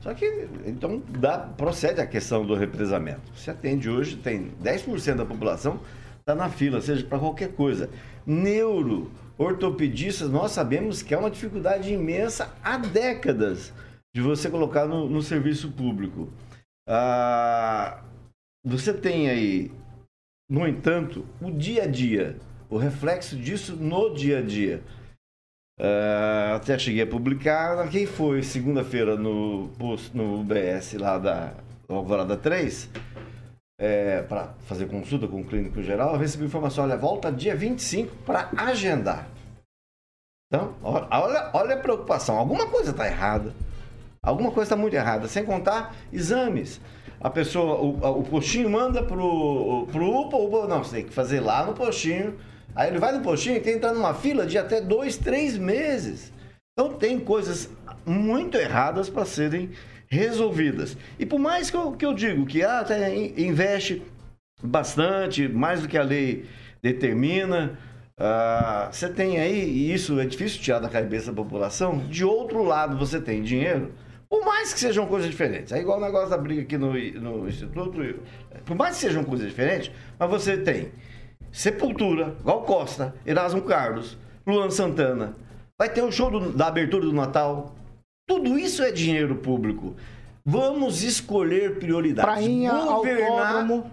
Só 0.00 0.12
que, 0.12 0.46
então, 0.66 1.02
dá, 1.18 1.38
procede 1.38 2.02
a 2.02 2.06
questão 2.06 2.44
do 2.44 2.54
represamento. 2.54 3.22
Se 3.34 3.50
atende 3.50 3.88
hoje, 3.88 4.16
tem 4.16 4.52
10% 4.62 5.14
da 5.14 5.24
população 5.24 5.80
está 6.26 6.34
na 6.34 6.48
fila, 6.48 6.80
seja 6.80 7.06
para 7.06 7.20
qualquer 7.20 7.52
coisa. 7.52 7.88
Neuro, 8.26 9.12
ortopedistas, 9.38 10.30
nós 10.30 10.52
sabemos 10.52 11.02
que 11.02 11.14
é 11.14 11.18
uma 11.18 11.30
dificuldade 11.30 11.92
imensa 11.92 12.54
há 12.62 12.78
décadas 12.78 13.72
de 14.14 14.22
você 14.22 14.48
colocar 14.48 14.86
no, 14.86 15.08
no 15.08 15.22
serviço 15.22 15.70
público. 15.72 16.32
Ah, 16.88 18.02
você 18.64 18.94
tem 18.94 19.28
aí, 19.28 19.70
no 20.48 20.66
entanto, 20.66 21.26
o 21.40 21.50
dia 21.50 21.84
a 21.84 21.86
dia, 21.86 22.36
o 22.70 22.78
reflexo 22.78 23.36
disso 23.36 23.76
no 23.76 24.14
dia 24.14 24.38
a 24.38 24.42
dia. 24.42 24.82
Ah, 25.78 26.54
até 26.56 26.78
cheguei 26.78 27.02
a 27.02 27.06
publicar, 27.06 27.88
quem 27.90 28.06
foi 28.06 28.42
segunda-feira 28.42 29.16
no, 29.16 29.70
no 30.14 30.40
UBS 30.40 30.94
lá 30.94 31.18
da 31.18 31.54
Alvorada 31.88 32.36
3, 32.36 32.88
para 34.28 34.54
fazer 34.66 34.86
consulta 34.86 35.28
com 35.28 35.40
o 35.40 35.44
clínico 35.44 35.82
geral, 35.82 36.14
eu 36.14 36.18
recebi 36.18 36.44
informação, 36.44 36.84
olha, 36.84 36.96
volta 36.96 37.30
dia 37.30 37.54
25 37.54 38.14
para 38.24 38.50
agendar. 38.56 39.28
Então, 40.48 40.74
olha, 40.82 41.06
olha, 41.10 41.50
olha 41.52 41.74
a 41.74 41.78
preocupação, 41.78 42.38
alguma 42.38 42.68
coisa 42.68 42.92
está 42.92 43.06
errada. 43.06 43.52
Alguma 44.22 44.50
coisa 44.50 44.64
está 44.64 44.76
muito 44.76 44.94
errada, 44.94 45.28
sem 45.28 45.44
contar 45.44 45.94
exames. 46.12 46.80
A 47.20 47.30
pessoa, 47.30 47.80
o, 47.80 48.20
o 48.20 48.24
postinho 48.24 48.68
manda 48.68 49.02
pro, 49.02 49.86
pro 49.90 50.20
UPA, 50.20 50.36
o 50.36 50.46
UPA, 50.46 50.68
não, 50.68 50.82
você 50.82 50.96
tem 50.96 51.04
que 51.06 51.12
fazer 51.12 51.40
lá 51.40 51.64
no 51.64 51.74
postinho. 51.74 52.36
Aí 52.74 52.90
ele 52.90 52.98
vai 52.98 53.12
no 53.12 53.22
postinho 53.22 53.56
e 53.56 53.60
tem 53.60 53.72
que 53.72 53.78
entrar 53.78 53.92
numa 53.92 54.14
fila 54.14 54.46
de 54.46 54.58
até 54.58 54.80
dois, 54.80 55.16
três 55.16 55.56
meses. 55.56 56.32
Então 56.72 56.92
tem 56.94 57.18
coisas 57.18 57.70
muito 58.04 58.56
erradas 58.56 59.08
para 59.08 59.24
serem 59.24 59.70
resolvidas. 60.08 60.96
E 61.18 61.26
por 61.26 61.38
mais 61.38 61.70
que 61.70 61.76
eu, 61.76 61.92
que 61.92 62.06
eu 62.06 62.14
digo 62.14 62.46
que 62.46 62.62
ah, 62.62 62.80
até 62.80 63.14
in- 63.14 63.34
investe 63.36 64.02
bastante, 64.62 65.48
mais 65.48 65.82
do 65.82 65.88
que 65.88 65.98
a 65.98 66.02
lei 66.02 66.44
determina, 66.82 67.78
ah, 68.18 68.88
você 68.90 69.08
tem 69.08 69.38
aí, 69.38 69.68
e 69.68 69.92
isso 69.92 70.18
é 70.20 70.24
difícil 70.26 70.60
tirar 70.62 70.78
da 70.78 70.88
cabeça 70.88 71.30
da 71.30 71.36
população, 71.36 71.98
de 71.98 72.24
outro 72.24 72.62
lado 72.62 72.96
você 72.96 73.20
tem 73.20 73.42
dinheiro, 73.42 73.92
por 74.28 74.44
mais 74.44 74.72
que 74.72 74.80
sejam 74.80 75.06
coisas 75.06 75.30
diferentes. 75.30 75.72
É 75.72 75.78
igual 75.80 75.98
o 75.98 76.00
negócio 76.00 76.30
da 76.30 76.38
briga 76.38 76.62
aqui 76.62 76.76
no, 76.78 76.92
no 76.92 77.48
Instituto, 77.48 77.98
por 78.64 78.76
mais 78.76 78.94
que 78.96 79.02
sejam 79.02 79.22
coisas 79.24 79.48
diferentes, 79.48 79.90
mas 80.18 80.28
você 80.30 80.56
tem 80.56 80.88
Sepultura, 81.52 82.34
Gal 82.44 82.62
Costa, 82.62 83.14
Erasmo 83.24 83.62
Carlos, 83.62 84.18
Luan 84.46 84.70
Santana. 84.70 85.34
Vai 85.78 85.88
ter 85.88 86.02
o 86.02 86.10
show 86.10 86.30
do- 86.30 86.52
da 86.52 86.66
abertura 86.66 87.04
do 87.04 87.12
Natal. 87.12 87.75
Tudo 88.26 88.58
isso 88.58 88.82
é 88.82 88.90
dinheiro 88.90 89.36
público. 89.36 89.94
Vamos 90.44 91.04
escolher 91.04 91.78
prioridades. 91.78 92.28
Prainha, 92.28 92.72
autódromo. 92.72 93.90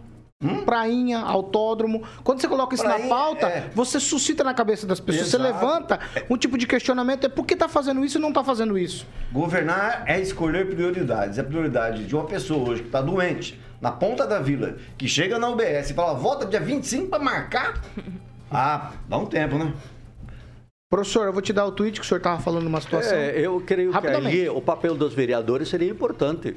Prainha, 0.65 1.19
autódromo. 1.19 2.01
Quando 2.23 2.41
você 2.41 2.47
coloca 2.47 2.73
isso 2.73 2.83
Prainha, 2.83 3.07
na 3.07 3.15
pauta, 3.15 3.47
é. 3.47 3.69
você 3.75 3.99
suscita 3.99 4.43
na 4.43 4.55
cabeça 4.55 4.87
das 4.87 4.99
pessoas. 4.99 5.27
Você 5.27 5.37
Exato. 5.37 5.53
levanta 5.53 5.99
um 6.27 6.35
tipo 6.35 6.57
de 6.57 6.65
questionamento: 6.65 7.25
é 7.25 7.29
por 7.29 7.45
que 7.45 7.55
tá 7.55 7.69
fazendo 7.69 8.03
isso 8.03 8.17
e 8.17 8.21
não 8.21 8.33
tá 8.33 8.43
fazendo 8.43 8.75
isso? 8.75 9.05
Governar 9.31 10.03
é 10.07 10.19
escolher 10.19 10.67
prioridades. 10.67 11.37
A 11.37 11.43
prioridade 11.43 12.03
de 12.03 12.15
uma 12.15 12.25
pessoa 12.25 12.67
hoje 12.67 12.81
que 12.81 12.87
está 12.87 13.01
doente, 13.01 13.59
na 13.79 13.91
ponta 13.91 14.25
da 14.25 14.39
vila, 14.39 14.77
que 14.97 15.07
chega 15.07 15.37
na 15.37 15.47
UBS 15.47 15.91
e 15.91 15.93
fala, 15.93 16.15
volta 16.15 16.45
dia 16.47 16.59
25 16.59 17.07
para 17.07 17.23
marcar. 17.23 17.81
Ah, 18.55 18.91
dá 19.09 19.17
um 19.17 19.25
tempo, 19.25 19.57
né? 19.57 19.73
Professor, 20.93 21.25
eu 21.25 21.33
vou 21.33 21.41
te 21.41 21.51
dar 21.51 21.65
o 21.65 21.71
tweet 21.71 21.99
que 21.99 22.05
o 22.05 22.07
senhor 22.07 22.21
tava 22.21 22.39
falando 22.39 22.65
numa 22.65 22.79
situação. 22.79 23.17
É, 23.17 23.39
eu 23.39 23.59
creio 23.65 23.91
que 23.91 24.07
ali 24.07 24.47
o 24.47 24.61
papel 24.61 24.93
dos 24.93 25.11
vereadores 25.11 25.67
seria 25.67 25.89
importante. 25.89 26.55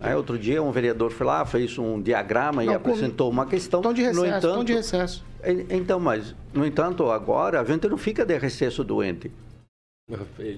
Aí, 0.00 0.14
outro 0.14 0.38
dia, 0.38 0.62
um 0.62 0.72
vereador 0.72 1.10
foi 1.10 1.26
lá, 1.26 1.44
fez 1.44 1.78
um 1.78 2.00
diagrama 2.00 2.64
Não, 2.64 2.72
e 2.72 2.74
apresentou 2.74 3.30
uma 3.30 3.44
questão. 3.44 3.82
De 3.82 3.88
no 3.88 3.92
recesso, 3.92 4.26
entanto, 4.26 4.54
tom 4.54 4.64
de 4.64 4.72
recesso. 4.72 5.22
Então, 5.68 6.00
mas, 6.00 6.34
no 6.50 6.64
entanto, 6.64 7.10
agora 7.10 7.60
a 7.60 7.64
gente 7.64 7.86
não 7.88 7.98
fica 7.98 8.24
de 8.24 8.38
recesso 8.38 8.82
doente. 8.82 9.30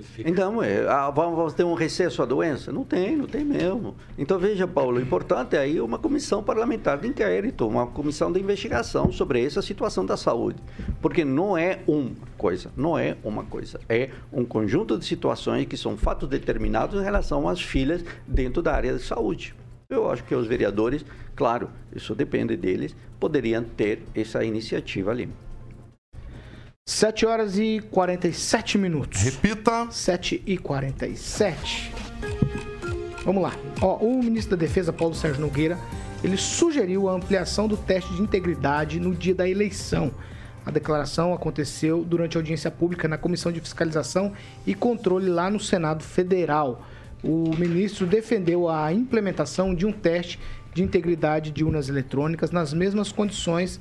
Fica... 0.02 0.28
Então, 0.28 0.62
é, 0.62 0.86
ah, 0.88 1.10
vamos 1.10 1.54
ter 1.54 1.64
um 1.64 1.74
recesso 1.74 2.22
à 2.22 2.24
doença? 2.24 2.72
Não 2.72 2.82
tem, 2.82 3.16
não 3.16 3.26
tem 3.26 3.44
mesmo. 3.44 3.94
Então, 4.18 4.38
veja, 4.38 4.66
Paulo, 4.66 4.98
o 4.98 5.00
importante 5.00 5.54
é 5.54 5.60
aí 5.60 5.80
uma 5.80 5.98
comissão 5.98 6.42
parlamentar 6.42 6.98
de 6.98 7.06
inquérito, 7.06 7.66
uma 7.66 7.86
comissão 7.86 8.32
de 8.32 8.40
investigação 8.40 9.12
sobre 9.12 9.44
essa 9.44 9.62
situação 9.62 10.04
da 10.04 10.16
saúde. 10.16 10.58
Porque 11.00 11.24
não 11.24 11.56
é 11.56 11.80
uma 11.86 12.10
coisa, 12.36 12.72
não 12.76 12.98
é 12.98 13.16
uma 13.22 13.44
coisa. 13.44 13.78
É 13.88 14.10
um 14.32 14.44
conjunto 14.44 14.98
de 14.98 15.04
situações 15.04 15.66
que 15.66 15.76
são 15.76 15.96
fatos 15.96 16.28
determinados 16.28 17.00
em 17.00 17.04
relação 17.04 17.48
às 17.48 17.60
filhas 17.60 18.04
dentro 18.26 18.60
da 18.60 18.74
área 18.74 18.94
de 18.94 19.02
saúde. 19.02 19.54
Eu 19.88 20.10
acho 20.10 20.24
que 20.24 20.34
os 20.34 20.46
vereadores, 20.46 21.04
claro, 21.36 21.70
isso 21.94 22.14
depende 22.14 22.56
deles, 22.56 22.96
poderiam 23.20 23.62
ter 23.62 24.02
essa 24.14 24.42
iniciativa 24.42 25.10
ali. 25.10 25.28
7 26.86 27.24
horas 27.24 27.58
e 27.58 27.80
47 27.90 28.76
minutos. 28.76 29.22
Repita. 29.22 29.90
7 29.90 30.42
e 30.46 30.58
47. 30.58 31.90
Vamos 33.24 33.42
lá. 33.42 33.54
Ó, 33.80 33.96
o 33.96 34.22
ministro 34.22 34.54
da 34.54 34.60
Defesa, 34.60 34.92
Paulo 34.92 35.14
Sérgio 35.14 35.40
Nogueira, 35.40 35.78
ele 36.22 36.36
sugeriu 36.36 37.08
a 37.08 37.14
ampliação 37.14 37.66
do 37.66 37.74
teste 37.74 38.12
de 38.12 38.20
integridade 38.20 39.00
no 39.00 39.14
dia 39.14 39.34
da 39.34 39.48
eleição. 39.48 40.12
A 40.66 40.70
declaração 40.70 41.32
aconteceu 41.32 42.04
durante 42.04 42.36
a 42.36 42.40
audiência 42.40 42.70
pública 42.70 43.08
na 43.08 43.16
Comissão 43.16 43.50
de 43.50 43.60
Fiscalização 43.60 44.34
e 44.66 44.74
Controle 44.74 45.30
lá 45.30 45.48
no 45.48 45.58
Senado 45.58 46.04
Federal. 46.04 46.86
O 47.22 47.56
ministro 47.56 48.06
defendeu 48.06 48.68
a 48.68 48.92
implementação 48.92 49.74
de 49.74 49.86
um 49.86 49.92
teste 49.92 50.38
de 50.74 50.82
integridade 50.82 51.50
de 51.50 51.64
urnas 51.64 51.88
eletrônicas 51.88 52.50
nas 52.50 52.74
mesmas 52.74 53.10
condições 53.10 53.80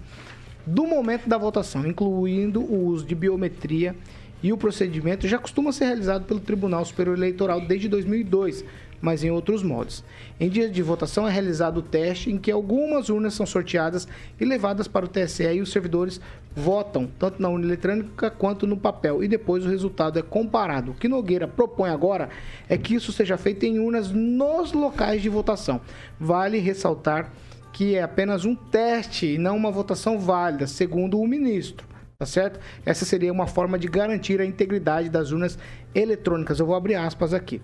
do 0.65 0.85
momento 0.85 1.27
da 1.27 1.37
votação, 1.37 1.85
incluindo 1.85 2.61
o 2.61 2.87
uso 2.87 3.05
de 3.05 3.15
biometria 3.15 3.95
e 4.41 4.51
o 4.51 4.57
procedimento 4.57 5.27
já 5.27 5.37
costuma 5.37 5.71
ser 5.71 5.85
realizado 5.85 6.25
pelo 6.25 6.39
Tribunal 6.39 6.83
Superior 6.83 7.17
Eleitoral 7.17 7.61
desde 7.61 7.87
2002, 7.87 8.65
mas 9.01 9.23
em 9.23 9.31
outros 9.31 9.63
modos. 9.63 10.03
Em 10.39 10.49
dias 10.49 10.71
de 10.71 10.81
votação 10.81 11.27
é 11.27 11.31
realizado 11.31 11.77
o 11.77 11.81
teste 11.81 12.31
em 12.31 12.37
que 12.37 12.51
algumas 12.51 13.09
urnas 13.09 13.33
são 13.33 13.45
sorteadas 13.45 14.07
e 14.39 14.45
levadas 14.45 14.87
para 14.87 15.05
o 15.05 15.09
TSE 15.09 15.43
e 15.43 15.61
os 15.61 15.71
servidores 15.71 16.19
votam 16.55 17.09
tanto 17.19 17.41
na 17.41 17.49
urna 17.49 17.65
eletrônica 17.65 18.29
quanto 18.31 18.67
no 18.67 18.77
papel 18.77 19.23
e 19.23 19.27
depois 19.27 19.65
o 19.65 19.69
resultado 19.69 20.19
é 20.19 20.21
comparado. 20.21 20.91
O 20.91 20.93
que 20.93 21.07
Nogueira 21.07 21.47
propõe 21.47 21.89
agora 21.89 22.29
é 22.69 22.77
que 22.77 22.95
isso 22.95 23.11
seja 23.11 23.37
feito 23.37 23.65
em 23.65 23.79
urnas 23.79 24.11
nos 24.11 24.71
locais 24.73 25.21
de 25.21 25.29
votação. 25.29 25.81
Vale 26.19 26.59
ressaltar 26.59 27.31
que 27.73 27.95
é 27.95 28.03
apenas 28.03 28.45
um 28.45 28.55
teste 28.55 29.25
e 29.25 29.37
não 29.37 29.57
uma 29.57 29.71
votação 29.71 30.19
válida, 30.19 30.67
segundo 30.67 31.19
o 31.19 31.27
ministro. 31.27 31.87
Tá 32.17 32.25
certo? 32.25 32.59
Essa 32.85 33.03
seria 33.03 33.33
uma 33.33 33.47
forma 33.47 33.77
de 33.77 33.87
garantir 33.87 34.39
a 34.39 34.45
integridade 34.45 35.09
das 35.09 35.31
urnas 35.31 35.57
eletrônicas. 35.93 36.59
Eu 36.59 36.67
vou 36.67 36.75
abrir 36.75 36.95
aspas 36.95 37.33
aqui. 37.33 37.59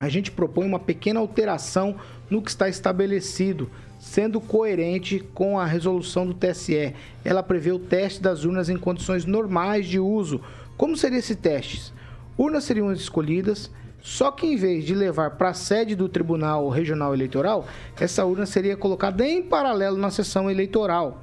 A 0.00 0.08
gente 0.08 0.30
propõe 0.30 0.66
uma 0.66 0.78
pequena 0.78 1.18
alteração 1.18 1.96
no 2.28 2.42
que 2.42 2.50
está 2.50 2.68
estabelecido, 2.68 3.70
sendo 3.98 4.40
coerente 4.40 5.18
com 5.32 5.58
a 5.58 5.64
resolução 5.64 6.26
do 6.26 6.34
TSE. 6.34 6.94
Ela 7.24 7.42
prevê 7.42 7.72
o 7.72 7.78
teste 7.78 8.22
das 8.22 8.44
urnas 8.44 8.68
em 8.68 8.76
condições 8.76 9.24
normais 9.24 9.86
de 9.86 9.98
uso. 9.98 10.42
Como 10.76 10.96
seria 10.96 11.18
esse 11.18 11.34
teste? 11.34 11.92
Urnas 12.36 12.64
seriam 12.64 12.92
escolhidas, 12.92 13.70
só 14.04 14.30
que 14.30 14.46
em 14.46 14.54
vez 14.54 14.84
de 14.84 14.94
levar 14.94 15.30
para 15.30 15.48
a 15.48 15.54
sede 15.54 15.96
do 15.96 16.10
Tribunal 16.10 16.68
Regional 16.68 17.14
Eleitoral, 17.14 17.66
essa 17.98 18.22
urna 18.22 18.44
seria 18.44 18.76
colocada 18.76 19.26
em 19.26 19.42
paralelo 19.42 19.96
na 19.96 20.10
sessão 20.10 20.50
eleitoral. 20.50 21.22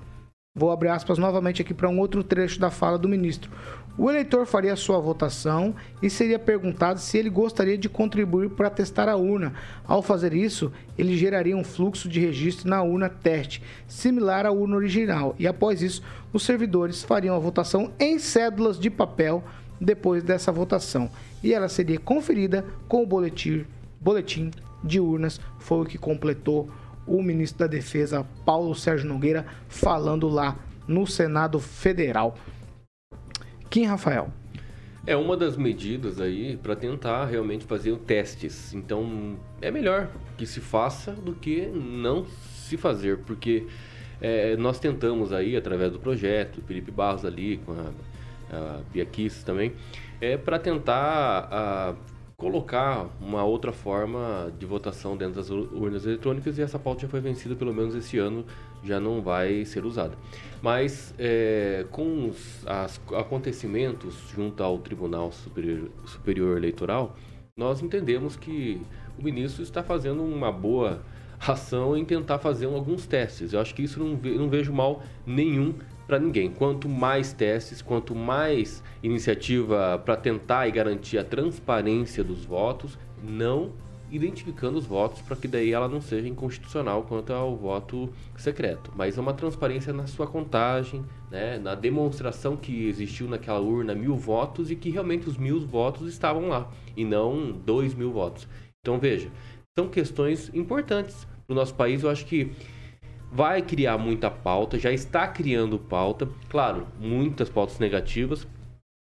Vou 0.56 0.72
abrir 0.72 0.90
aspas 0.90 1.20
novamente 1.20 1.62
aqui 1.62 1.76
para 1.76 1.88
um 1.88 2.00
outro 2.00 2.24
trecho 2.24 2.60
da 2.60 2.72
fala 2.72 2.98
do 2.98 3.08
ministro. 3.08 3.52
O 4.00 4.10
eleitor 4.10 4.48
faria 4.48 4.76
sua 4.76 5.00
votação 5.00 5.76
e 6.02 6.10
seria 6.10 6.40
perguntado 6.40 7.00
se 7.00 7.20
ele 7.20 7.30
gostaria 7.30 7.78
de 7.78 7.88
contribuir 7.88 8.50
para 8.50 8.68
testar 8.68 9.08
a 9.08 9.16
urna. 9.16 9.54
Ao 9.86 10.02
fazer 10.02 10.34
isso, 10.34 10.72
ele 10.98 11.16
geraria 11.16 11.56
um 11.56 11.64
fluxo 11.64 12.10
de 12.10 12.20
registro 12.20 12.68
na 12.68 12.82
urna 12.82 13.10
teste, 13.10 13.62
similar 13.88 14.48
à 14.48 14.52
urna 14.52 14.76
original, 14.76 15.36
e 15.38 15.48
após 15.48 15.84
isso, 15.84 16.02
os 16.34 16.42
servidores 16.42 17.04
fariam 17.04 17.36
a 17.36 17.40
votação 17.40 17.94
em 18.00 18.18
cédulas 18.18 18.80
de 18.80 18.90
papel 18.90 19.44
depois 19.82 20.24
dessa 20.24 20.52
votação, 20.52 21.10
e 21.44 21.54
ela 21.54 21.68
seria 21.68 22.00
conferida 22.00 22.64
com 22.88 23.02
o 23.02 23.08
boletim, 23.08 23.66
boletim 24.00 24.52
de 24.84 25.00
urnas, 25.00 25.42
foi 25.58 25.82
o 25.82 25.86
que 25.86 25.98
completou 25.98 26.70
o 27.08 27.24
ministro 27.24 27.60
da 27.60 27.68
Defesa, 27.68 28.26
Paulo 28.46 28.76
Sérgio 28.76 29.08
Nogueira, 29.08 29.46
falando 29.68 30.30
lá 30.30 30.56
no 30.88 31.08
Senado 31.08 31.60
Federal. 31.60 32.38
Kim 33.70 33.86
Rafael. 33.86 34.32
É 35.06 35.16
uma 35.16 35.36
das 35.36 35.58
medidas 35.58 36.22
aí 36.22 36.58
para 36.58 36.76
tentar 36.76 37.26
realmente 37.26 37.66
fazer 37.66 37.98
testes. 37.98 38.72
Então 38.74 39.36
é 39.60 39.72
melhor 39.72 40.12
que 40.38 40.46
se 40.46 40.60
faça 40.60 41.12
do 41.12 41.34
que 41.34 41.66
não 41.66 42.28
se 42.28 42.78
fazer, 42.78 43.18
porque 43.20 43.66
é, 44.22 44.56
nós 44.58 44.80
tentamos 44.80 45.34
aí 45.34 45.56
através 45.56 45.92
do 45.92 46.00
projeto, 46.00 46.62
Felipe 46.68 46.92
Barros 46.92 47.26
ali 47.26 47.58
com 47.66 47.72
a, 47.72 47.92
a 48.52 48.82
Bia 48.92 49.06
Kiss 49.06 49.46
também, 49.46 49.74
é 50.20 50.38
para 50.38 50.60
tentar 50.60 51.96
colocar 52.42 53.08
uma 53.22 53.44
outra 53.44 53.72
forma 53.72 54.52
de 54.58 54.66
votação 54.66 55.16
dentro 55.16 55.36
das 55.36 55.52
urnas 55.52 56.08
eletrônicas 56.08 56.58
e 56.58 56.64
essa 56.64 56.80
pauta 56.80 57.02
já 57.02 57.08
foi 57.08 57.20
vencida 57.20 57.56
pelo 57.56 57.72
menos 57.72 57.94
esse 57.94 58.18
ano 58.18 58.44
já 58.84 59.00
não 59.00 59.22
vai 59.22 59.64
ser 59.64 59.86
usada. 59.86 60.18
Mas 60.60 61.14
é, 61.20 61.86
com 61.92 62.30
os 62.30 62.66
as, 62.66 63.00
acontecimentos 63.16 64.16
junto 64.36 64.64
ao 64.64 64.80
Tribunal 64.80 65.32
Superior, 65.32 65.92
Superior 66.06 66.58
Eleitoral, 66.58 67.16
nós 67.56 67.84
entendemos 67.84 68.36
que 68.36 68.82
o 69.20 69.24
ministro 69.24 69.62
está 69.62 69.84
fazendo 69.84 70.24
uma 70.24 70.52
boa 70.52 71.04
ação 71.40 71.96
em 71.96 72.04
tentar 72.04 72.40
fazer 72.40 72.66
alguns 72.66 73.06
testes. 73.06 73.54
Eu 73.54 73.60
acho 73.60 73.76
que 73.76 73.84
isso 73.84 74.00
não, 74.00 74.16
ve 74.16 74.32
não 74.32 74.50
vejo 74.50 74.74
mal 74.74 75.04
nenhum 75.26 75.76
para 76.08 76.20
ninguém. 76.20 76.52
Quanto 76.52 76.90
mais 76.90 77.34
testes, 77.34 77.82
quanto 77.82 78.14
mais 78.16 78.84
iniciativa 79.02 80.02
para 80.04 80.18
tentar 80.18 80.68
e 80.68 80.72
garantir 80.72 81.18
a 81.18 81.24
transparência 81.24 82.24
dos 82.24 82.44
votos, 82.46 82.98
não 83.24 83.72
identificando 84.12 84.78
os 84.78 84.86
votos 84.86 85.22
para 85.22 85.38
que 85.38 85.48
daí 85.48 85.72
ela 85.72 85.88
não 85.88 86.02
seja 86.02 86.28
inconstitucional 86.28 87.04
quanto 87.04 87.32
ao 87.32 87.56
voto 87.56 88.10
secreto. 88.36 88.92
Mas 88.96 89.18
é 89.18 89.22
uma 89.22 89.34
transparência 89.34 89.94
na 89.94 90.06
sua 90.06 90.28
contagem, 90.28 91.04
né, 91.32 91.58
na 91.58 91.76
demonstração 91.76 92.58
que 92.58 92.88
existiu 92.88 93.28
naquela 93.28 93.62
urna 93.62 93.96
mil 93.96 94.16
votos 94.16 94.70
e 94.70 94.76
que 94.76 94.90
realmente 94.90 95.30
os 95.30 95.38
mil 95.38 95.66
votos 95.66 96.10
estavam 96.10 96.50
lá 96.50 96.70
e 96.96 97.06
não 97.06 97.52
dois 97.52 97.94
mil 97.94 98.12
votos. 98.12 98.48
Então 98.82 99.00
veja, 99.00 99.30
são 99.78 99.88
questões 99.88 100.52
importantes 100.54 101.26
para 101.48 101.54
o 101.54 101.56
nosso 101.56 101.74
país. 101.74 102.04
Eu 102.04 102.10
acho 102.10 102.26
que 102.26 102.52
vai 103.32 103.62
criar 103.62 103.98
muita 103.98 104.30
pauta, 104.30 104.78
já 104.78 104.92
está 104.92 105.28
criando 105.28 105.80
pauta, 105.80 106.28
claro, 106.50 106.88
muitas 107.00 107.50
pautas 107.50 107.80
negativas 107.80 108.46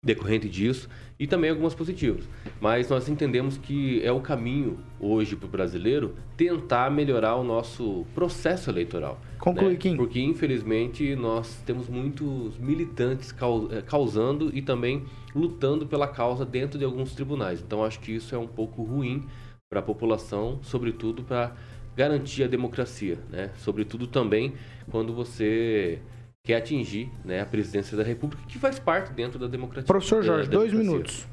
decorrente 0.06 0.48
disso 0.48 0.88
e 1.20 1.26
também 1.26 1.50
algumas 1.50 1.74
positivas. 1.74 2.30
Mas 2.62 2.90
nós 2.90 3.10
entendemos 3.10 3.58
que 3.58 4.04
é 4.04 4.12
o 4.12 4.22
caminho 4.22 4.78
hoje 5.00 5.36
para 5.36 5.48
o 5.48 5.50
brasileiro 5.50 6.16
tentar 6.38 6.92
melhorar 6.92 7.36
o 7.36 7.44
nosso 7.44 8.06
processo 8.14 8.70
eleitoral. 8.70 9.20
Conclui, 9.40 9.72
né? 9.72 9.78
Kim. 9.78 9.98
Porque 9.98 10.22
infelizmente 10.22 11.16
nós 11.16 11.62
temos 11.66 11.90
muitos 11.90 12.58
militantes 12.60 13.34
eh, 13.72 13.82
causando 13.82 14.56
e 14.56 14.62
também 14.62 15.04
lutando 15.34 15.88
pela 15.88 16.08
causa 16.08 16.46
dentro 16.46 16.78
de 16.78 16.86
alguns 16.86 17.16
tribunais. 17.16 17.62
Então 17.62 17.84
acho 17.84 18.00
que 18.00 18.12
isso 18.12 18.36
é 18.36 18.38
um 18.38 18.48
pouco 18.48 18.84
ruim 18.84 19.26
para 19.70 19.80
a 19.80 19.84
população, 19.84 20.60
sobretudo 20.62 21.24
para 21.24 21.56
garantir 21.96 22.44
a 22.44 22.48
democracia, 22.48 23.18
né? 23.30 23.50
Sobretudo 23.58 24.08
também 24.08 24.54
quando 24.90 25.14
você 25.14 26.00
quer 26.44 26.58
atingir 26.58 27.10
né, 27.24 27.42
a 27.42 27.46
presidência 27.46 27.98
da 27.98 28.04
República, 28.04 28.44
que 28.48 28.60
faz 28.60 28.78
parte 28.78 29.12
dentro 29.12 29.40
da 29.40 29.48
democracia. 29.48 29.88
Professor 29.88 30.24
Jorge, 30.24 30.48
dois 30.48 30.72
minutos. 30.72 31.28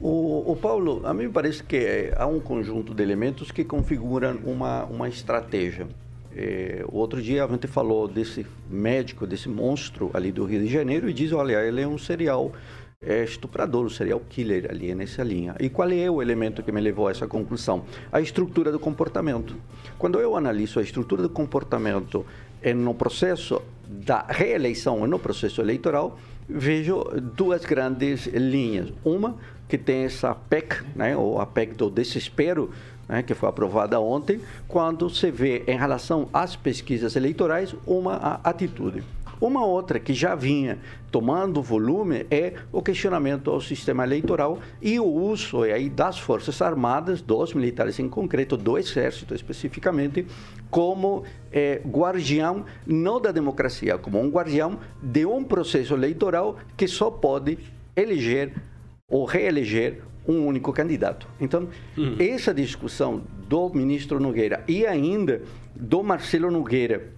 O, 0.00 0.50
o, 0.50 0.56
Paulo, 0.56 1.02
a 1.04 1.12
mim 1.12 1.26
me 1.26 1.32
parece 1.32 1.62
que 1.62 2.10
há 2.16 2.26
um 2.26 2.40
conjunto 2.40 2.94
de 2.94 3.02
elementos 3.02 3.50
que 3.50 3.62
configuram 3.62 4.38
uma, 4.44 4.84
uma 4.84 5.08
estratégia. 5.10 5.86
É, 6.34 6.82
o 6.88 6.96
outro 6.96 7.20
dia 7.20 7.44
a 7.44 7.48
gente 7.48 7.66
falou 7.66 8.08
desse 8.08 8.46
médico, 8.68 9.26
desse 9.26 9.48
monstro 9.48 10.10
ali 10.14 10.32
do 10.32 10.44
Rio 10.44 10.60
de 10.60 10.68
Janeiro 10.68 11.10
e 11.10 11.12
diz, 11.12 11.32
olha, 11.32 11.62
ele 11.62 11.82
é 11.82 11.86
um 11.86 11.98
serial 11.98 12.52
é, 13.02 13.24
estuprador, 13.24 13.86
um 13.86 13.88
serial 13.88 14.20
killer 14.28 14.66
ali 14.70 14.94
nessa 14.94 15.22
linha. 15.22 15.56
E 15.58 15.70
qual 15.70 15.90
é 15.90 16.10
o 16.10 16.20
elemento 16.20 16.62
que 16.62 16.70
me 16.70 16.82
levou 16.82 17.08
a 17.08 17.10
essa 17.10 17.26
conclusão? 17.26 17.82
A 18.12 18.20
estrutura 18.20 18.70
do 18.70 18.78
comportamento. 18.78 19.56
Quando 19.98 20.20
eu 20.20 20.36
analiso 20.36 20.78
a 20.78 20.82
estrutura 20.82 21.22
do 21.22 21.30
comportamento 21.30 22.26
no 22.76 22.92
processo 22.92 23.62
da 23.88 24.26
reeleição 24.28 25.06
no 25.06 25.18
processo 25.18 25.62
eleitoral, 25.62 26.18
vejo 26.46 27.02
duas 27.34 27.64
grandes 27.64 28.26
linhas. 28.26 28.92
Uma 29.02 29.34
que 29.66 29.78
tem 29.78 30.04
essa 30.04 30.34
PEC, 30.34 30.84
né, 30.94 31.16
ou 31.16 31.40
a 31.40 31.46
PEC 31.46 31.74
do 31.74 31.88
desespero, 31.88 32.70
né, 33.08 33.22
que 33.22 33.32
foi 33.34 33.48
aprovada 33.48 33.98
ontem, 33.98 34.40
quando 34.68 35.08
se 35.08 35.30
vê 35.30 35.64
em 35.66 35.78
relação 35.78 36.28
às 36.34 36.54
pesquisas 36.54 37.16
eleitorais 37.16 37.74
uma 37.86 38.40
atitude. 38.44 39.02
Uma 39.40 39.64
outra 39.64 39.98
que 39.98 40.12
já 40.12 40.34
vinha 40.34 40.78
tomando 41.10 41.62
volume 41.62 42.26
é 42.30 42.54
o 42.70 42.82
questionamento 42.82 43.50
ao 43.50 43.60
sistema 43.60 44.04
eleitoral 44.04 44.58
e 44.82 45.00
o 45.00 45.06
uso 45.06 45.62
aí 45.62 45.88
das 45.88 46.18
Forças 46.18 46.60
Armadas, 46.60 47.22
dos 47.22 47.54
militares 47.54 47.98
em 47.98 48.08
concreto, 48.08 48.56
do 48.56 48.76
Exército 48.76 49.34
especificamente, 49.34 50.26
como 50.70 51.24
é, 51.50 51.80
guardião 51.86 52.66
não 52.86 53.20
da 53.20 53.32
democracia, 53.32 53.96
como 53.96 54.20
um 54.20 54.28
guardião 54.28 54.78
de 55.02 55.24
um 55.24 55.42
processo 55.42 55.94
eleitoral 55.94 56.58
que 56.76 56.86
só 56.86 57.10
pode 57.10 57.58
eleger 57.96 58.52
ou 59.08 59.24
reeleger 59.24 60.02
um 60.28 60.46
único 60.46 60.72
candidato. 60.72 61.26
Então, 61.40 61.68
uhum. 61.96 62.16
essa 62.18 62.54
discussão 62.54 63.22
do 63.48 63.70
ministro 63.70 64.20
Nogueira 64.20 64.62
e 64.68 64.86
ainda 64.86 65.42
do 65.74 66.02
Marcelo 66.02 66.50
Nogueira, 66.50 67.08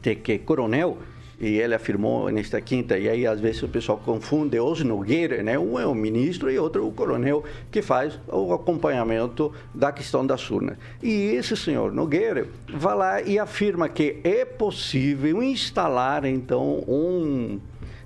de 0.00 0.14
que 0.16 0.38
coronel, 0.38 0.98
e 1.42 1.58
ele 1.58 1.74
afirmou 1.74 2.30
nesta 2.30 2.60
quinta, 2.60 2.96
e 2.96 3.08
aí 3.08 3.26
às 3.26 3.40
vezes 3.40 3.60
o 3.64 3.68
pessoal 3.68 3.98
confunde 3.98 4.60
os 4.60 4.84
Nogueira, 4.84 5.42
né? 5.42 5.58
Um 5.58 5.76
é 5.76 5.84
o 5.84 5.92
ministro 5.92 6.48
e 6.48 6.56
outro 6.56 6.86
o 6.86 6.92
coronel 6.92 7.42
que 7.68 7.82
faz 7.82 8.16
o 8.28 8.52
acompanhamento 8.54 9.52
da 9.74 9.90
questão 9.90 10.24
das 10.24 10.48
urnas. 10.48 10.78
E 11.02 11.10
esse 11.34 11.56
senhor 11.56 11.92
Nogueira 11.92 12.46
vai 12.72 12.94
lá 12.94 13.22
e 13.22 13.40
afirma 13.40 13.88
que 13.88 14.20
é 14.22 14.44
possível 14.44 15.42
instalar 15.42 16.24
então 16.24 16.84
um, 16.86 17.58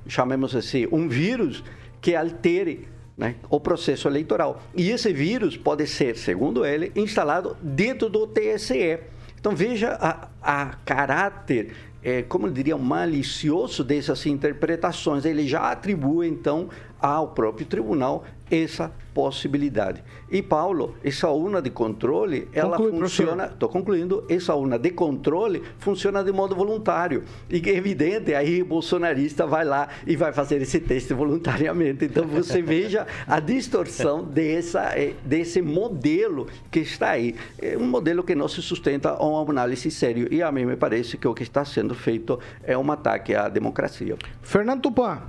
chamemos 0.08 0.56
assim, 0.56 0.88
um 0.90 1.06
vírus 1.06 1.62
que 2.00 2.16
altere 2.16 2.88
né, 3.18 3.34
o 3.50 3.60
processo 3.60 4.08
eleitoral. 4.08 4.62
E 4.74 4.90
esse 4.90 5.12
vírus 5.12 5.58
pode 5.58 5.86
ser, 5.86 6.16
segundo 6.16 6.64
ele, 6.64 6.90
instalado 6.96 7.54
dentro 7.60 8.08
do 8.08 8.26
TSE. 8.26 8.98
Então 9.38 9.54
veja 9.54 9.90
a, 10.00 10.28
a 10.42 10.66
caráter 10.84 11.72
é, 12.06 12.22
como 12.22 12.46
eu 12.46 12.52
diria, 12.52 12.78
malicioso 12.78 13.82
dessas 13.82 14.24
interpretações. 14.26 15.24
Ele 15.24 15.44
já 15.44 15.72
atribui, 15.72 16.28
então, 16.28 16.68
ao 17.14 17.28
próprio 17.28 17.66
tribunal 17.66 18.24
essa 18.50 18.92
possibilidade. 19.12 20.04
E, 20.30 20.42
Paulo, 20.42 20.94
essa 21.02 21.28
urna 21.28 21.60
de 21.60 21.70
controle, 21.70 22.48
ela 22.52 22.76
Conclui, 22.76 23.00
funciona, 23.00 23.46
estou 23.46 23.68
concluindo, 23.68 24.24
essa 24.28 24.54
urna 24.54 24.78
de 24.78 24.90
controle 24.90 25.62
funciona 25.78 26.22
de 26.22 26.30
modo 26.32 26.54
voluntário. 26.54 27.24
E 27.50 27.56
é 27.68 27.74
evidente, 27.74 28.34
aí 28.34 28.62
o 28.62 28.66
bolsonarista 28.66 29.46
vai 29.46 29.64
lá 29.64 29.88
e 30.06 30.16
vai 30.16 30.32
fazer 30.32 30.60
esse 30.62 30.80
teste 30.80 31.14
voluntariamente. 31.14 32.04
Então, 32.04 32.26
você 32.26 32.60
veja 32.62 33.06
a 33.26 33.40
distorção 33.40 34.22
dessa, 34.22 34.96
eh, 34.96 35.14
desse 35.24 35.60
modelo 35.62 36.46
que 36.70 36.80
está 36.80 37.10
aí. 37.10 37.34
É 37.60 37.76
um 37.76 37.86
modelo 37.86 38.22
que 38.22 38.34
não 38.34 38.48
se 38.48 38.62
sustenta 38.62 39.10
a 39.10 39.26
uma 39.26 39.50
análise 39.50 39.90
séria. 39.90 40.28
E 40.30 40.42
a 40.42 40.52
mim 40.52 40.66
me 40.66 40.76
parece 40.76 41.16
que 41.16 41.26
o 41.26 41.34
que 41.34 41.42
está 41.42 41.64
sendo 41.64 41.94
feito 41.94 42.38
é 42.62 42.76
um 42.76 42.92
ataque 42.92 43.34
à 43.34 43.48
democracia. 43.48 44.16
Fernando 44.42 44.82
Tupan. 44.82 45.22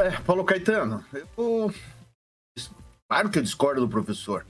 É, 0.00 0.10
Paulo 0.22 0.44
Caetano, 0.44 1.04
eu... 1.36 1.72
claro 3.08 3.30
que 3.30 3.38
eu 3.38 3.42
discordo 3.42 3.82
do 3.82 3.88
professor. 3.88 4.46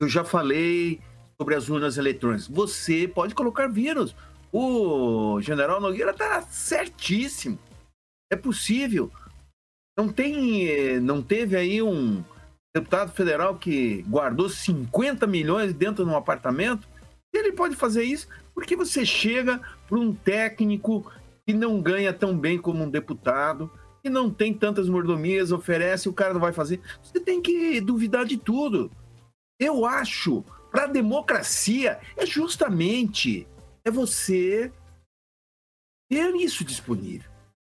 Eu 0.00 0.08
já 0.08 0.24
falei 0.24 1.00
sobre 1.40 1.56
as 1.56 1.68
urnas 1.68 1.96
eletrônicas. 1.96 2.46
Você 2.46 3.08
pode 3.08 3.34
colocar 3.34 3.66
vírus. 3.66 4.14
O 4.52 5.40
general 5.40 5.80
Nogueira 5.80 6.12
está 6.12 6.42
certíssimo. 6.42 7.58
É 8.30 8.36
possível. 8.36 9.10
Não 9.98 10.08
tem, 10.08 11.00
não 11.00 11.20
teve 11.20 11.56
aí 11.56 11.82
um 11.82 12.24
deputado 12.74 13.10
federal 13.10 13.56
que 13.56 14.02
guardou 14.02 14.48
50 14.48 15.26
milhões 15.26 15.74
dentro 15.74 16.04
de 16.04 16.10
um 16.10 16.16
apartamento? 16.16 16.88
Ele 17.34 17.52
pode 17.52 17.74
fazer 17.74 18.04
isso 18.04 18.28
porque 18.54 18.76
você 18.76 19.04
chega 19.04 19.60
para 19.88 19.98
um 19.98 20.14
técnico 20.14 21.10
que 21.46 21.52
não 21.52 21.80
ganha 21.80 22.12
tão 22.12 22.36
bem 22.36 22.58
como 22.58 22.84
um 22.84 22.90
deputado, 22.90 23.70
que 24.02 24.08
não 24.08 24.30
tem 24.30 24.54
tantas 24.54 24.88
mordomias, 24.88 25.52
oferece, 25.52 26.08
o 26.08 26.12
cara 26.12 26.32
não 26.32 26.40
vai 26.40 26.52
fazer. 26.52 26.80
Você 27.02 27.20
tem 27.20 27.40
que 27.40 27.80
duvidar 27.80 28.24
de 28.24 28.36
tudo. 28.36 28.90
Eu 29.58 29.84
acho, 29.84 30.44
para 30.70 30.84
a 30.84 30.88
democracia, 30.88 32.00
é 32.16 32.24
justamente 32.24 33.46
é 33.84 33.90
você 33.90 34.72
ter 36.08 36.34
isso 36.36 36.64
disponível. 36.64 37.28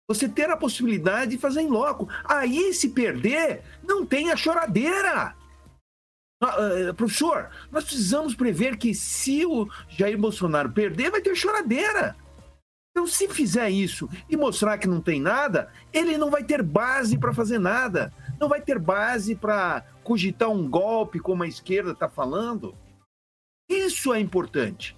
Você 0.09 0.29
ter 0.29 0.49
a 0.51 0.57
possibilidade 0.57 1.33
de 1.33 1.39
fazer 1.39 1.61
em 1.61 1.69
loco. 1.69 2.09
Aí, 2.25 2.73
se 2.73 2.91
perder, 2.91 3.63
não 3.83 4.07
tem 4.07 4.31
a 4.31 4.37
choradeira. 4.37 5.37
Uh, 6.43 6.95
professor, 6.95 7.51
nós 7.71 7.85
precisamos 7.85 8.35
prever 8.35 8.79
que 8.79 8.95
se 8.95 9.45
o 9.45 9.69
Jair 9.89 10.17
Bolsonaro 10.17 10.71
perder, 10.71 11.11
vai 11.11 11.21
ter 11.21 11.35
choradeira. 11.35 12.17
Então, 12.99 13.07
se 13.07 13.29
fizer 13.29 13.71
isso 13.71 14.11
e 14.29 14.37
mostrar 14.37 14.77
que 14.77 14.89
não 14.89 15.01
tem 15.01 15.21
nada, 15.21 15.71
ele 15.93 16.19
não 16.19 16.33
vai 16.33 16.43
ter 16.43 16.65
base 16.65 17.17
para 17.17 17.33
fazer 17.33 17.61
nada. 17.61 18.13
Não 18.41 18.49
vai 18.49 18.61
ter 18.61 18.77
base 18.77 19.37
para 19.37 19.85
cogitar 20.03 20.51
um 20.51 20.69
golpe, 20.69 21.21
como 21.21 21.45
a 21.45 21.47
esquerda 21.47 21.93
está 21.93 22.09
falando. 22.09 22.75
Isso 23.71 24.13
é 24.13 24.19
importante. 24.19 24.97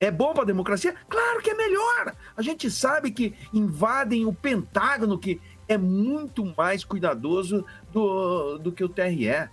É 0.00 0.10
bom 0.10 0.32
para 0.32 0.44
a 0.44 0.46
democracia? 0.46 0.94
Claro 1.10 1.42
que 1.42 1.50
é 1.50 1.54
melhor. 1.54 2.16
A 2.34 2.40
gente 2.40 2.70
sabe 2.70 3.10
que 3.10 3.34
invadem 3.52 4.24
o 4.24 4.32
Pentágono, 4.32 5.18
que 5.18 5.38
é 5.68 5.76
muito 5.76 6.42
mais 6.56 6.84
cuidadoso 6.86 7.66
do, 7.92 8.56
do 8.56 8.72
que 8.72 8.82
o 8.82 8.88
TRE. 8.88 9.50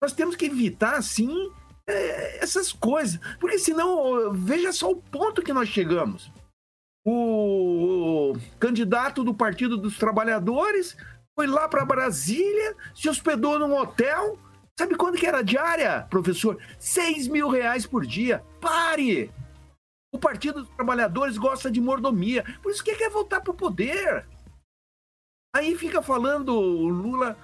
Nós 0.00 0.12
temos 0.12 0.36
que 0.36 0.46
evitar, 0.46 1.02
sim, 1.02 1.50
é, 1.88 2.38
essas 2.38 2.72
coisas. 2.72 3.18
Porque 3.40 3.58
senão, 3.58 4.32
veja 4.32 4.72
só 4.72 4.92
o 4.92 4.96
ponto 4.96 5.42
que 5.42 5.52
nós 5.52 5.68
chegamos. 5.68 6.30
O 7.06 8.32
candidato 8.58 9.22
do 9.22 9.34
Partido 9.34 9.76
dos 9.76 9.98
Trabalhadores 9.98 10.96
foi 11.34 11.46
lá 11.46 11.68
para 11.68 11.84
Brasília, 11.84 12.74
se 12.94 13.08
hospedou 13.08 13.58
num 13.58 13.76
hotel. 13.76 14.38
Sabe 14.78 14.96
quando 14.96 15.18
que 15.18 15.26
era 15.26 15.38
a 15.38 15.42
diária, 15.42 16.06
professor? 16.10 16.58
6 16.78 17.28
mil 17.28 17.48
reais 17.48 17.86
por 17.86 18.06
dia. 18.06 18.42
Pare! 18.60 19.30
O 20.12 20.18
Partido 20.18 20.60
dos 20.60 20.70
Trabalhadores 20.70 21.36
gosta 21.36 21.70
de 21.70 21.80
mordomia, 21.80 22.44
por 22.62 22.72
isso 22.72 22.82
que 22.82 22.94
quer 22.94 23.10
voltar 23.10 23.40
para 23.40 23.50
o 23.50 23.56
poder. 23.56 24.26
Aí 25.54 25.76
fica 25.76 26.00
falando 26.02 26.54
o 26.54 26.88
Lula 26.88 27.36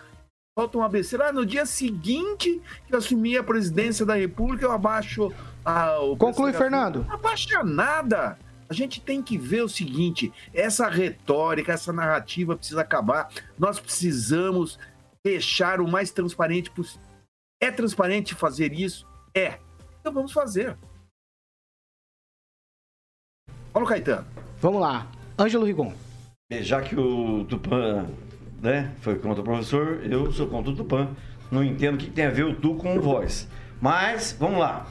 falta 0.59 0.79
um 0.79 0.83
ABC. 0.83 1.17
Ah, 1.23 1.33
no 1.33 1.47
dia 1.47 1.65
seguinte 1.65 2.61
que 2.87 2.95
eu 2.95 2.99
assumi 2.99 3.37
a 3.37 3.43
presidência 3.43 4.05
da 4.05 4.15
República, 4.15 4.65
eu 4.65 4.73
abaixo 4.73 5.33
a, 5.65 6.01
o 6.01 6.17
Conclui, 6.17 6.53
Fernando. 6.53 7.05
Não 7.09 7.15
abaixa 7.15 7.63
nada. 7.63 8.39
A 8.71 8.75
gente 8.75 9.01
tem 9.01 9.21
que 9.21 9.37
ver 9.37 9.63
o 9.63 9.69
seguinte: 9.69 10.33
essa 10.55 10.89
retórica, 10.89 11.73
essa 11.73 11.93
narrativa 11.93 12.57
precisa 12.57 12.83
acabar. 12.83 13.29
Nós 13.59 13.81
precisamos 13.81 14.79
deixar 15.25 15.81
o 15.81 15.89
mais 15.89 16.13
transparente 16.13 16.71
possível. 16.71 17.03
É 17.61 17.71
transparente 17.73 18.35
fazer 18.35 18.73
isso? 18.73 19.05
É. 19.35 19.59
Então 20.01 20.13
vamos 20.13 20.33
fazer. 20.33 20.79
Paulo 23.73 23.89
Caetano. 23.89 24.27
Vamos 24.61 24.81
lá. 24.81 25.11
Ângelo 25.39 25.67
Rigon. 25.67 25.93
Já 26.61 26.81
que 26.81 26.97
o 26.97 27.45
Tupan 27.45 28.09
né, 28.61 28.95
foi 29.01 29.19
contra 29.19 29.41
o 29.41 29.45
professor, 29.45 30.05
eu 30.05 30.31
sou 30.33 30.49
contra 30.49 30.71
o 30.71 30.77
Tupan. 30.77 31.15
Não 31.51 31.65
entendo 31.65 31.97
o 31.97 31.99
que 31.99 32.11
tem 32.11 32.27
a 32.27 32.31
ver 32.31 32.45
o 32.45 32.55
Tu 32.55 32.75
com 32.77 32.97
o 32.97 33.01
Voz. 33.01 33.49
Mas, 33.81 34.37
vamos 34.39 34.61
lá. 34.61 34.87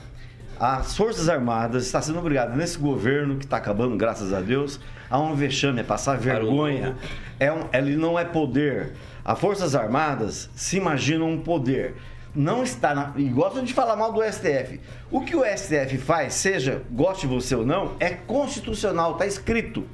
As 0.59 0.97
Forças 0.97 1.29
Armadas 1.29 1.85
estão 1.85 2.01
sendo 2.01 2.19
obrigadas, 2.19 2.57
nesse 2.57 2.77
governo 2.77 3.37
que 3.37 3.45
está 3.45 3.55
acabando, 3.55 3.95
graças 3.95 4.33
a 4.33 4.41
Deus, 4.41 4.77
a 5.09 5.17
um 5.17 5.33
vexame, 5.33 5.79
é 5.79 5.83
passar 5.83 6.17
vergonha. 6.17 6.97
É 7.39 7.49
um, 7.49 7.63
ele 7.71 7.95
não 7.95 8.19
é 8.19 8.25
poder. 8.25 8.91
As 9.23 9.39
Forças 9.39 9.73
Armadas 9.73 10.49
se 10.53 10.75
imaginam 10.75 11.29
um 11.29 11.39
poder 11.39 11.95
não 12.35 12.61
está 12.61 12.93
na, 12.93 13.13
e 13.15 13.23
gostam 13.29 13.63
de 13.63 13.73
falar 13.73 13.95
mal 13.95 14.13
do 14.13 14.21
STF. 14.21 14.79
O 15.09 15.21
que 15.21 15.35
o 15.35 15.43
STF 15.43 15.97
faz, 15.97 16.35
seja 16.35 16.83
goste 16.91 17.25
você 17.25 17.55
ou 17.55 17.65
não, 17.65 17.95
é 17.99 18.09
constitucional, 18.09 19.13
está 19.13 19.25
escrito. 19.25 19.85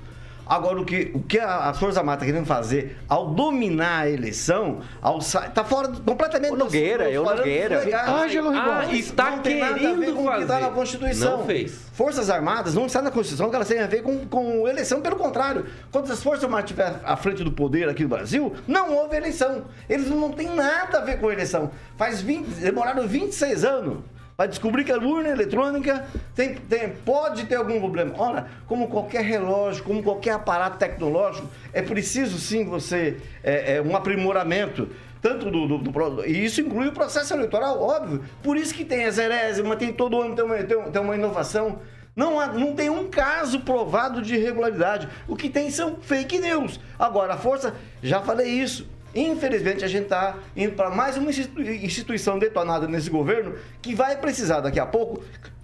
Agora, 0.45 0.79
o 0.79 0.85
que, 0.85 1.11
o 1.13 1.19
que 1.21 1.39
a, 1.39 1.69
a 1.69 1.73
Força 1.73 1.99
Armada 1.99 2.17
está 2.17 2.25
querendo 2.25 2.45
fazer 2.45 2.97
ao 3.09 3.27
dominar 3.27 4.01
a 4.01 4.09
eleição, 4.09 4.81
ao 5.01 5.19
tá 5.53 5.63
fora 5.63 5.87
completamente 5.87 6.53
o 6.53 6.57
Nogueira, 6.57 7.09
eu 7.09 7.23
Nogueira. 7.23 7.83
Ângelo 8.07 8.49
Rigon. 8.49 8.71
Ah, 8.71 8.93
está 8.93 9.31
não 9.31 9.39
tem 9.39 9.59
nada 9.59 9.89
a 9.89 9.93
ver 9.93 10.13
com 10.13 10.27
o 10.27 10.31
que 10.31 10.41
está 10.41 10.59
na 10.59 10.69
Constituição. 10.69 11.37
Não 11.39 11.45
fez. 11.45 11.85
Forças 11.93 12.29
Armadas 12.29 12.75
não 12.75 12.85
está 12.85 13.01
na 13.01 13.09
Constituição 13.09 13.49
que 13.49 13.55
elas 13.55 13.67
têm 13.67 13.79
a 13.79 13.87
ver 13.87 14.03
com, 14.03 14.25
com 14.27 14.67
eleição, 14.67 15.01
pelo 15.01 15.15
contrário. 15.15 15.65
Quando 15.91 16.11
as 16.11 16.21
Forças 16.21 16.43
Armadas 16.43 16.65
estiverem 16.65 16.99
à 17.03 17.15
frente 17.15 17.43
do 17.43 17.51
poder 17.51 17.89
aqui 17.89 18.03
no 18.03 18.09
Brasil, 18.09 18.53
não 18.67 18.93
houve 18.93 19.15
eleição. 19.15 19.63
Eles 19.89 20.09
não 20.09 20.31
têm 20.31 20.53
nada 20.53 20.99
a 20.99 21.01
ver 21.01 21.19
com 21.19 21.31
eleição. 21.31 21.71
Faz 21.97 22.21
20, 22.21 22.45
demoraram 22.47 23.07
26 23.07 23.65
anos 23.65 24.03
para 24.35 24.47
descobrir 24.47 24.83
que 24.83 24.91
a 24.91 24.97
urna 24.97 25.29
eletrônica 25.29 26.05
tem, 26.35 26.55
tem, 26.55 26.89
pode 26.89 27.45
ter 27.45 27.55
algum 27.55 27.79
problema. 27.79 28.13
Ora, 28.17 28.47
como 28.67 28.87
qualquer 28.87 29.23
relógio, 29.23 29.83
como 29.83 30.03
qualquer 30.03 30.31
aparato 30.31 30.77
tecnológico, 30.77 31.49
é 31.71 31.81
preciso 31.81 32.37
sim 32.37 32.65
você 32.65 33.17
é, 33.43 33.77
é 33.77 33.81
um 33.81 33.95
aprimoramento. 33.95 34.89
Tanto 35.21 35.49
do, 35.49 35.67
do, 35.67 35.77
do, 35.79 36.25
E 36.25 36.45
isso 36.45 36.61
inclui 36.61 36.87
o 36.87 36.91
processo 36.91 37.33
eleitoral, 37.33 37.81
óbvio. 37.81 38.23
Por 38.43 38.57
isso 38.57 38.75
que 38.75 38.85
tem 38.85 39.05
a 39.05 39.11
zerésima, 39.11 39.75
tem 39.75 39.91
todo 39.91 40.21
ano 40.21 40.35
tem 40.35 40.45
uma, 40.45 40.55
tem, 40.57 40.79
tem 40.91 41.01
uma 41.01 41.15
inovação. 41.15 41.79
Não, 42.15 42.39
há, 42.39 42.47
não 42.47 42.75
tem 42.75 42.91
um 42.91 43.09
caso 43.09 43.61
provado 43.61 44.21
de 44.21 44.35
irregularidade. 44.35 45.07
O 45.27 45.35
que 45.35 45.49
tem 45.49 45.71
são 45.71 45.95
fake 45.99 46.37
news. 46.37 46.79
Agora, 46.99 47.33
a 47.33 47.37
força, 47.37 47.73
já 48.03 48.21
falei 48.21 48.49
isso, 48.49 48.87
Infelizmente, 49.15 49.85
a 49.85 49.87
gente 49.87 50.03
está 50.03 50.37
indo 50.57 50.73
para 50.73 50.89
mais 50.89 51.15
uma 51.15 51.31
instituição 51.31 52.37
detonada 52.37 52.85
nesse 52.85 53.09
governo 53.09 53.55
que 53.81 53.95
vai 53.95 54.17
precisar 54.17 54.59
daqui 54.59 54.77
a 54.77 54.85
pouco 54.85 55.23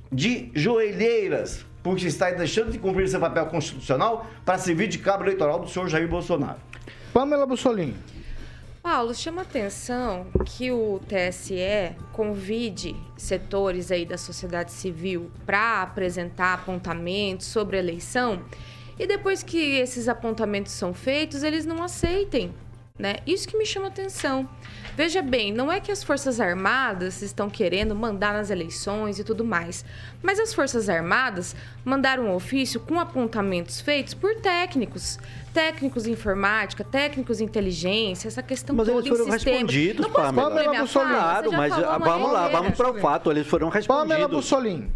de 0.10 0.50
joelheiras, 0.54 1.66
porque 1.84 2.08
está 2.08 2.32
deixando 2.32 2.72
de 2.72 2.80
cumprir 2.80 3.10
seu 3.10 3.20
papel 3.20 3.48
constitucional 3.48 4.26
para 4.46 4.58
servir 4.58 4.88
de 4.88 5.00
cabo 5.00 5.26
eleitoral 5.26 5.60
do 5.60 5.68
senhor 5.70 5.90
Jair 5.90 6.08
Bolsonaro. 6.08 6.60
Pamela 7.14 7.46
Bussolini. 7.46 7.96
Paulo, 8.82 9.14
chama 9.14 9.42
atenção 9.42 10.28
que 10.46 10.72
o 10.72 11.00
TSE 11.08 11.96
convide 12.14 12.96
setores 13.18 13.92
aí 13.92 14.06
da 14.06 14.18
sociedade 14.18 14.72
civil 14.72 15.30
para 15.46 15.84
apresentar 15.84 16.54
apontamentos 16.54 17.48
sobre 17.48 17.76
a 17.76 17.80
eleição 17.80 18.42
e 18.98 19.06
depois 19.06 19.44
que 19.44 19.58
esses 19.58 20.08
apontamentos 20.08 20.72
são 20.72 20.94
feitos, 20.94 21.44
eles 21.44 21.66
não 21.66 21.84
aceitem 21.84 22.54
né? 23.02 23.18
Isso 23.26 23.48
que 23.48 23.58
me 23.58 23.66
chama 23.66 23.88
atenção. 23.88 24.48
Veja 24.96 25.22
bem, 25.22 25.52
não 25.52 25.72
é 25.72 25.80
que 25.80 25.92
as 25.92 26.04
Forças 26.04 26.40
Armadas 26.40 27.22
estão 27.22 27.50
querendo 27.50 27.96
mandar 27.96 28.34
nas 28.34 28.50
eleições 28.50 29.20
e 29.20 29.24
tudo 29.24 29.44
mais, 29.44 29.84
mas 30.22 30.40
as 30.40 30.54
Forças 30.54 30.88
Armadas 30.88 31.56
mandaram 31.84 32.26
um 32.26 32.36
ofício 32.36 32.80
com 32.80 33.00
apontamentos 33.00 33.82
feitos 33.82 34.14
por 34.14 34.36
técnicos, 34.36 35.18
técnicos 35.54 36.06
em 36.06 36.12
informática, 36.12 36.84
técnicos 36.84 37.42
em 37.42 37.46
inteligência, 37.46 38.28
essa 38.28 38.44
questão 38.44 38.76
mas 38.76 38.88
toda 38.88 39.00
eles 39.00 39.10
foram 39.10 39.32
respondidos, 39.32 40.06
não 40.06 40.12
Pamela. 40.12 40.50
Pamela 40.50 40.88
Claro, 40.88 41.52
mas 41.52 41.74
vamos 41.74 42.32
lá, 42.32 42.48
vamos 42.50 42.78
para 42.78 42.92
o 42.92 43.00
fato, 43.00 43.32
eles 43.32 43.48
foram 43.48 43.70
respondidos. 43.70 44.50
Pamela. 44.50 44.90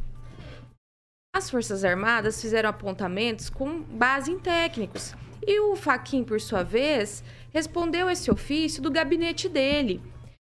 As 1.34 1.50
Forças 1.50 1.84
Armadas 1.84 2.40
fizeram 2.40 2.70
apontamentos 2.70 3.50
com 3.50 3.82
base 3.82 4.32
em 4.32 4.40
técnicos. 4.40 5.14
E 5.48 5.60
o 5.60 5.76
Faquin, 5.76 6.24
por 6.24 6.42
sua 6.42 6.64
vez, 6.64 7.24
respondeu 7.56 8.10
esse 8.10 8.30
ofício 8.30 8.84
do 8.84 8.92
gabinete 8.92 9.48
dele. 9.48 10.02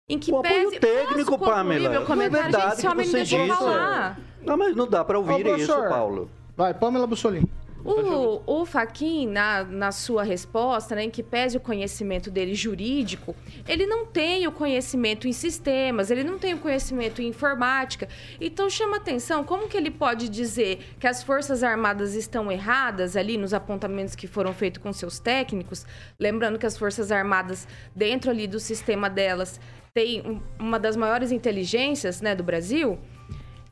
Em 0.06 0.18
que 0.18 0.30
o 0.30 0.42
pese... 0.42 0.78
técnico, 0.78 1.38
Pamela. 1.38 1.88
Meu 1.88 2.04
comentário, 2.04 2.52
não 2.52 2.58
é 2.60 2.62
gente, 2.62 2.74
esse 2.74 2.86
homem 2.86 3.06
me 3.06 3.12
deixou 3.12 3.46
falar. 3.46 4.20
Não, 4.44 4.58
mas 4.58 4.76
não 4.76 4.86
dá 4.86 5.02
para 5.02 5.18
ouvir 5.18 5.46
Ô, 5.46 5.56
isso, 5.56 5.72
Paulo. 5.72 6.30
Vai, 6.54 6.74
Pamela 6.74 7.06
Bussolini. 7.06 7.48
O, 7.84 8.60
o 8.60 8.66
Faquin, 8.66 9.26
na, 9.26 9.64
na 9.64 9.92
sua 9.92 10.22
resposta, 10.22 10.94
né, 10.94 11.04
em 11.04 11.10
que 11.10 11.22
pese 11.22 11.56
o 11.56 11.60
conhecimento 11.60 12.30
dele 12.30 12.54
jurídico, 12.54 13.34
ele 13.66 13.86
não 13.86 14.04
tem 14.04 14.46
o 14.46 14.52
conhecimento 14.52 15.28
em 15.28 15.32
sistemas, 15.32 16.10
ele 16.10 16.24
não 16.24 16.38
tem 16.38 16.54
o 16.54 16.58
conhecimento 16.58 17.22
em 17.22 17.28
informática. 17.28 18.08
Então 18.40 18.68
chama 18.68 18.96
atenção 18.96 19.44
como 19.44 19.68
que 19.68 19.76
ele 19.76 19.90
pode 19.90 20.28
dizer 20.28 20.96
que 20.98 21.06
as 21.06 21.22
Forças 21.22 21.62
Armadas 21.62 22.14
estão 22.14 22.50
erradas 22.50 23.16
ali 23.16 23.36
nos 23.36 23.54
apontamentos 23.54 24.14
que 24.14 24.26
foram 24.26 24.52
feitos 24.52 24.82
com 24.82 24.92
seus 24.92 25.18
técnicos, 25.18 25.86
lembrando 26.18 26.58
que 26.58 26.66
as 26.66 26.76
Forças 26.76 27.12
Armadas, 27.12 27.66
dentro 27.94 28.30
ali 28.30 28.46
do 28.46 28.58
sistema 28.58 29.08
delas, 29.08 29.60
tem 29.94 30.42
uma 30.58 30.78
das 30.78 30.96
maiores 30.96 31.32
inteligências 31.32 32.20
né, 32.20 32.34
do 32.34 32.42
Brasil. 32.42 32.98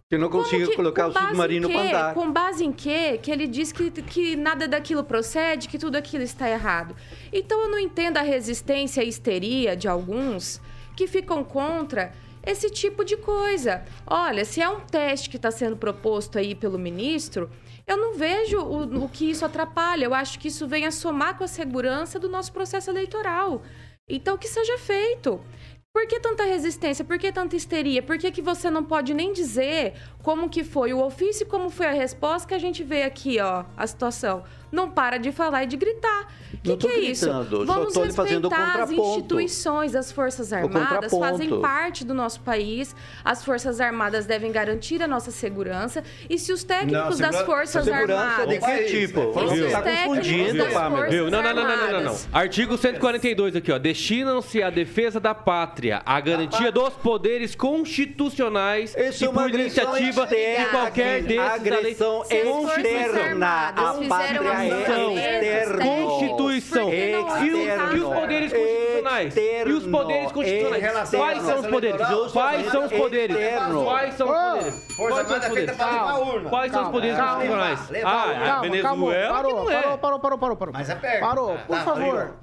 Que 0.08 0.16
não 0.16 0.28
consiga 0.28 0.72
colocar 0.76 1.08
o 1.08 1.12
submarino 1.12 1.68
para 1.68 1.80
andar. 1.80 2.14
Com 2.14 2.30
base 2.30 2.64
em 2.64 2.70
quê? 2.70 3.18
Que 3.20 3.28
ele 3.28 3.48
diz 3.48 3.72
que, 3.72 3.90
que 3.90 4.36
nada 4.36 4.68
daquilo 4.68 5.02
procede, 5.02 5.68
que 5.68 5.78
tudo 5.78 5.96
aquilo 5.96 6.22
está 6.22 6.48
errado. 6.48 6.94
Então 7.32 7.62
eu 7.62 7.68
não 7.68 7.78
entendo 7.78 8.16
a 8.16 8.22
resistência 8.22 9.02
e 9.02 9.08
histeria 9.08 9.76
de 9.76 9.88
alguns 9.88 10.60
que 10.94 11.08
ficam 11.08 11.42
contra 11.42 12.12
esse 12.44 12.70
tipo 12.70 13.04
de 13.04 13.16
coisa. 13.16 13.84
Olha, 14.06 14.44
se 14.44 14.62
é 14.62 14.68
um 14.68 14.78
teste 14.78 15.28
que 15.28 15.36
está 15.36 15.50
sendo 15.50 15.76
proposto 15.76 16.38
aí 16.38 16.54
pelo 16.54 16.78
ministro, 16.78 17.50
eu 17.84 17.96
não 17.96 18.14
vejo 18.14 18.60
o, 18.60 19.04
o 19.04 19.08
que 19.08 19.28
isso 19.28 19.44
atrapalha. 19.44 20.04
Eu 20.04 20.14
acho 20.14 20.38
que 20.38 20.46
isso 20.46 20.68
vem 20.68 20.86
a 20.86 20.92
somar 20.92 21.36
com 21.36 21.42
a 21.42 21.48
segurança 21.48 22.20
do 22.20 22.28
nosso 22.28 22.52
processo 22.52 22.88
eleitoral. 22.90 23.64
Então, 24.08 24.38
que 24.38 24.46
seja 24.46 24.78
feito. 24.78 25.40
Por 25.96 26.06
que 26.06 26.20
tanta 26.20 26.44
resistência? 26.44 27.02
Por 27.06 27.18
que 27.18 27.32
tanta 27.32 27.56
histeria? 27.56 28.02
Por 28.02 28.18
que, 28.18 28.30
que 28.30 28.42
você 28.42 28.68
não 28.68 28.84
pode 28.84 29.14
nem 29.14 29.32
dizer 29.32 29.94
como 30.22 30.46
que 30.46 30.62
foi 30.62 30.92
o 30.92 31.02
ofício 31.02 31.44
e 31.44 31.46
como 31.46 31.70
foi 31.70 31.86
a 31.86 31.92
resposta 31.92 32.46
que 32.46 32.52
a 32.52 32.58
gente 32.58 32.84
vê 32.84 33.02
aqui, 33.02 33.40
ó, 33.40 33.64
a 33.74 33.86
situação? 33.86 34.44
Não 34.76 34.90
para 34.90 35.18
de 35.18 35.32
falar 35.32 35.64
e 35.64 35.66
de 35.66 35.76
gritar. 35.76 36.28
O 36.64 36.76
que, 36.76 36.76
que 36.76 36.86
é 36.88 36.98
isso? 36.98 37.24
gritando, 37.26 37.58
só 37.66 37.72
Vamos 37.74 37.96
respeitar 37.96 38.82
as 38.82 38.90
instituições 38.90 39.92
das 39.92 40.10
Forças 40.10 40.52
Armadas, 40.52 41.12
fazem 41.12 41.60
parte 41.60 42.04
do 42.04 42.12
nosso 42.12 42.40
país. 42.40 42.94
As 43.24 43.44
Forças 43.44 43.80
Armadas 43.80 44.26
devem 44.26 44.50
garantir 44.50 45.02
a 45.02 45.06
nossa 45.06 45.30
segurança. 45.30 46.02
E 46.28 46.38
se 46.38 46.52
os 46.52 46.64
técnicos 46.64 47.18
Não, 47.20 47.30
das 47.30 47.42
Forças 47.42 47.88
Armadas. 47.88 48.48
de 48.48 48.58
que 48.58 48.84
tipo? 48.84 49.32
E 49.36 49.48
se 49.48 49.54
Viu? 49.54 49.66
os 49.66 49.72
Tá 49.72 49.82
técnicos 49.82 50.18
confundindo, 50.18 50.64
Viu? 51.08 51.30
Não, 51.30 51.42
não, 51.42 51.54
não, 51.54 51.66
não, 51.66 51.92
não, 51.92 52.02
não, 52.02 52.16
Artigo 52.32 52.76
142 52.76 53.56
aqui, 53.56 53.70
ó. 53.72 53.78
Destinam-se 53.78 54.62
à 54.62 54.70
defesa 54.70 55.20
da 55.20 55.34
pátria, 55.34 56.02
à 56.04 56.20
garantia 56.20 56.72
dos 56.72 56.94
poderes 56.94 57.54
constitucionais 57.54 58.94
Isso 58.96 59.24
e 59.24 59.26
é 59.26 59.30
uma 59.30 59.42
por 59.42 59.50
iniciativa 59.50 60.26
de 60.26 60.64
qualquer 60.70 61.22
desses 61.22 61.46
Agressão 61.46 62.24
Se 62.24 62.36
as 62.36 62.48
Forças 62.48 62.78
externa. 62.78 63.74
Fizeram 63.76 64.08
pátria 64.08 64.40
é 64.72 65.40
defesa, 65.40 65.72
externo. 65.72 66.06
Constituição. 66.06 66.84
Não 66.84 66.90
E, 66.92 67.54
o- 67.54 67.96
e 67.96 68.00
os 68.00 68.14
poderes 68.14 68.52
constitucionais? 68.52 69.36
E 69.36 69.72
os 69.72 69.86
poderes 69.86 70.32
constitucionais? 70.32 70.84
Externo. 71.04 71.18
Quais 71.18 71.42
são 71.42 71.60
os 71.60 71.66
poderes? 71.66 72.00
Externo. 72.00 72.30
Quais 72.32 72.66
são 72.70 72.84
os 72.84 72.92
poderes? 72.92 73.36
Externo. 73.36 73.84
Quais 73.84 74.14
são 74.14 74.26
os 74.28 74.34
poderes? 74.36 74.96
Força 74.96 75.14
Quais 75.24 75.26
são 75.28 75.36
os 75.38 75.44
é 75.44 75.48
poderes? 75.48 75.76
Quais 76.50 76.72
são 76.72 76.82
os 76.84 76.88
poderes 76.90 77.16
calma. 77.16 77.32
constitucionais? 77.34 77.80
Ah, 77.80 77.92
levar. 77.92 78.30
a 78.30 78.46
Calma, 78.46 78.60
Venezuela 78.62 78.88
calma, 78.88 79.12
que 79.14 79.28
parou, 79.28 79.52
não 79.56 79.70
é. 79.70 79.82
parou, 79.82 79.98
parou, 79.98 80.18
parou, 80.20 80.38
parou, 80.38 80.56
parou. 80.56 80.72
Mas 80.74 80.90
é 80.90 80.94
perto. 80.94 81.20
Parou, 81.20 81.48
Tá, 81.48 81.62
por 81.66 81.76
tá, 81.76 81.82
favor. 81.84 82.34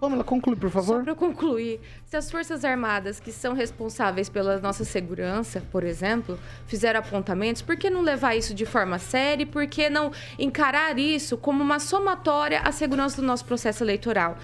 Pamela, 0.00 0.24
conclui, 0.24 0.56
por 0.56 0.68
Só 0.68 0.80
favor. 0.82 1.02
para 1.04 1.12
eu 1.12 1.16
concluir, 1.16 1.80
se 2.12 2.16
as 2.18 2.30
Forças 2.30 2.62
Armadas, 2.62 3.18
que 3.18 3.32
são 3.32 3.54
responsáveis 3.54 4.28
pela 4.28 4.60
nossa 4.60 4.84
segurança, 4.84 5.62
por 5.72 5.82
exemplo, 5.82 6.38
fizeram 6.66 7.00
apontamentos, 7.00 7.62
por 7.62 7.74
que 7.74 7.88
não 7.88 8.02
levar 8.02 8.36
isso 8.36 8.52
de 8.52 8.66
forma 8.66 8.98
séria 8.98 9.46
por 9.46 9.66
que 9.66 9.88
não 9.88 10.12
encarar 10.38 10.98
isso 10.98 11.38
como 11.38 11.64
uma 11.64 11.78
somatória 11.78 12.60
à 12.60 12.70
segurança 12.70 13.16
do 13.16 13.26
nosso 13.26 13.46
processo 13.46 13.82
eleitoral? 13.82 14.36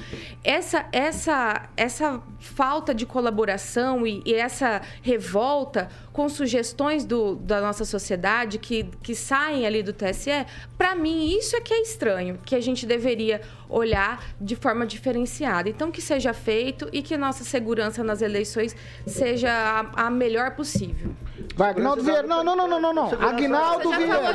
Essa, 0.42 0.86
essa, 0.90 1.68
essa 1.76 2.22
falta 2.38 2.94
de 2.94 3.04
colaboração 3.04 4.06
e, 4.06 4.22
e 4.24 4.32
essa 4.32 4.80
revolta 5.02 5.90
com 6.10 6.26
sugestões 6.26 7.04
do, 7.04 7.36
da 7.36 7.60
nossa 7.60 7.84
sociedade 7.84 8.58
que, 8.58 8.84
que 9.02 9.14
saem 9.14 9.66
ali 9.66 9.82
do 9.82 9.92
TSE, 9.92 10.46
para 10.76 10.94
mim, 10.94 11.36
isso 11.36 11.54
é 11.54 11.60
que 11.60 11.74
é 11.74 11.82
estranho, 11.82 12.40
que 12.44 12.54
a 12.54 12.60
gente 12.60 12.86
deveria 12.86 13.42
olhar 13.68 14.24
de 14.40 14.56
forma 14.56 14.86
diferenciada. 14.86 15.68
Então, 15.68 15.92
que 15.92 16.00
seja 16.00 16.32
feito 16.32 16.88
e 16.92 17.02
que 17.02 17.16
nossa 17.16 17.44
segurança 17.44 17.57
nas 18.04 18.22
eleições 18.22 18.74
seja 19.06 19.50
a, 19.50 20.06
a 20.06 20.10
melhor 20.10 20.52
possível. 20.52 21.10
Vai, 21.54 21.70
Agnaldo 21.70 22.02
Vieira. 22.02 22.22
Não, 22.22 22.44
não, 22.44 22.54
não, 22.54 22.68
não, 22.68 22.80
não, 22.80 22.94
não. 22.94 23.06
Agnaldo 23.20 23.90
Vieira. 23.90 24.32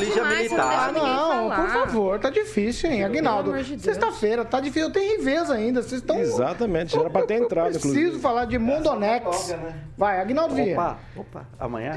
Ah, 0.60 0.92
não, 0.92 1.50
por 1.50 1.70
favor, 1.70 2.20
tá 2.20 2.30
difícil, 2.30 2.92
hein, 2.92 3.04
Agnaldo. 3.04 3.54
Sexta-feira, 3.80 4.44
tá 4.44 4.60
difícil. 4.60 4.90
Eu 4.90 4.92
tenho 4.92 5.18
rivez 5.18 5.50
ainda. 5.50 5.82
Vocês 5.82 6.02
estão. 6.02 6.20
Exatamente, 6.20 6.98
era 6.98 7.10
pra 7.10 7.26
ter 7.26 7.36
entrado, 7.36 7.68
Eu 7.68 7.72
preciso 7.80 7.98
inclusive. 7.98 8.22
falar 8.22 8.46
de 8.46 8.58
Mondonex. 8.60 9.56
Vai, 9.98 10.20
Agnaldo 10.20 10.56
Vieira. 10.56 10.74
Opa, 10.82 11.00
opa, 11.16 11.48
amanhã 11.60 11.94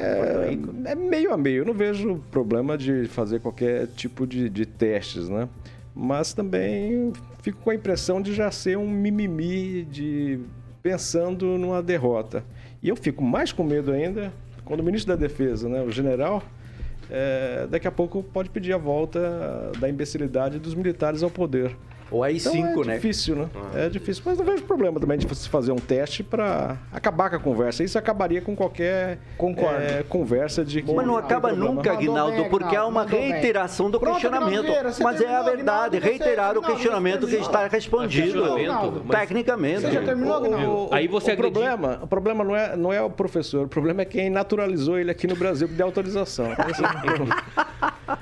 Rico. 0.48 0.72
É 0.84 0.94
meio 0.94 1.32
a 1.32 1.36
meio. 1.36 1.62
Eu 1.62 1.64
não 1.64 1.74
vejo 1.74 2.22
problema 2.30 2.78
de 2.78 3.06
fazer 3.08 3.40
qualquer 3.40 3.88
tipo 3.88 4.26
de, 4.26 4.48
de 4.48 4.64
testes, 4.64 5.28
né? 5.28 5.48
Mas 5.94 6.34
também 6.34 7.12
fico 7.42 7.58
com 7.62 7.70
a 7.70 7.74
impressão 7.74 8.20
de 8.20 8.34
já 8.34 8.50
ser 8.50 8.76
um 8.76 8.88
mimimi 8.88 9.84
de 9.84 10.40
pensando 10.87 11.59
numa 11.59 11.82
derrota. 11.82 12.45
E 12.80 12.89
eu 12.89 12.95
fico 12.95 13.20
mais 13.20 13.51
com 13.51 13.64
medo 13.64 13.91
ainda 13.91 14.32
quando 14.64 14.78
o 14.80 14.84
ministro 14.84 15.16
da 15.16 15.20
Defesa, 15.20 15.68
né, 15.68 15.82
o 15.82 15.91
general, 15.91 16.45
é, 17.11 17.66
daqui 17.68 17.89
a 17.89 17.91
pouco 17.91 18.22
pode 18.22 18.51
pedir 18.51 18.72
a 18.72 18.78
volta 18.78 19.72
da 19.80 19.89
imbecilidade 19.89 20.61
dos 20.61 20.76
militares 20.76 21.24
ao 21.24 21.30
poder. 21.30 21.76
Ou 22.11 22.22
aí 22.22 22.36
Então 22.36 22.52
cinco, 22.52 22.82
é 22.82 22.86
né? 22.86 22.94
difícil, 22.96 23.34
né? 23.36 23.48
É 23.74 23.88
difícil, 23.88 24.22
mas 24.24 24.38
não 24.38 24.44
vejo 24.44 24.62
problema 24.62 25.00
também 25.00 25.18
de 25.18 25.34
se 25.34 25.48
fazer 25.48 25.72
um 25.72 25.76
teste 25.76 26.22
para 26.22 26.76
acabar 26.92 27.30
com 27.30 27.36
a 27.36 27.40
conversa. 27.40 27.82
Isso 27.82 27.98
acabaria 27.98 28.40
com 28.40 28.54
qualquer 28.54 29.18
Concordo. 29.36 29.80
é, 29.82 30.02
conversa 30.04 30.64
de 30.64 30.82
que 30.82 30.92
Mas 30.94 31.07
não 31.07 31.16
acaba 31.16 31.52
nunca, 31.52 31.92
Aguinaldo, 31.92 32.44
porque 32.46 32.76
há 32.76 32.86
uma 32.86 33.04
reiteração 33.04 33.90
do 33.90 33.98
Pronto, 33.98 34.14
questionamento. 34.14 34.62
Vieira, 34.66 34.92
Mas 35.02 35.20
é 35.20 35.34
a 35.34 35.42
verdade, 35.42 35.98
reiterar 35.98 36.57
o 36.57 36.62
questionamento 36.62 37.26
que 37.26 37.36
está 37.36 37.66
respondido. 37.66 38.44
Mas- 39.04 39.20
Tecnicamente. 39.20 39.80
Você 39.82 39.92
já 39.92 40.02
terminou, 40.02 40.36
Agnaldo? 40.36 40.88
Aí 40.94 41.09
você 41.09 41.30
o 41.30 41.32
agrediu. 41.32 41.52
problema, 41.52 41.98
o 42.02 42.07
problema 42.07 42.44
não 42.44 42.54
é, 42.57 42.76
não 42.76 42.92
é 42.92 43.02
o 43.02 43.11
professor, 43.11 43.66
o 43.66 43.68
problema 43.68 44.02
é 44.02 44.04
quem 44.04 44.30
naturalizou 44.30 44.98
ele 44.98 45.11
aqui 45.11 45.26
no 45.26 45.34
Brasil 45.36 45.66
que 45.68 45.74
deu 45.74 45.86
autorização. 45.86 46.46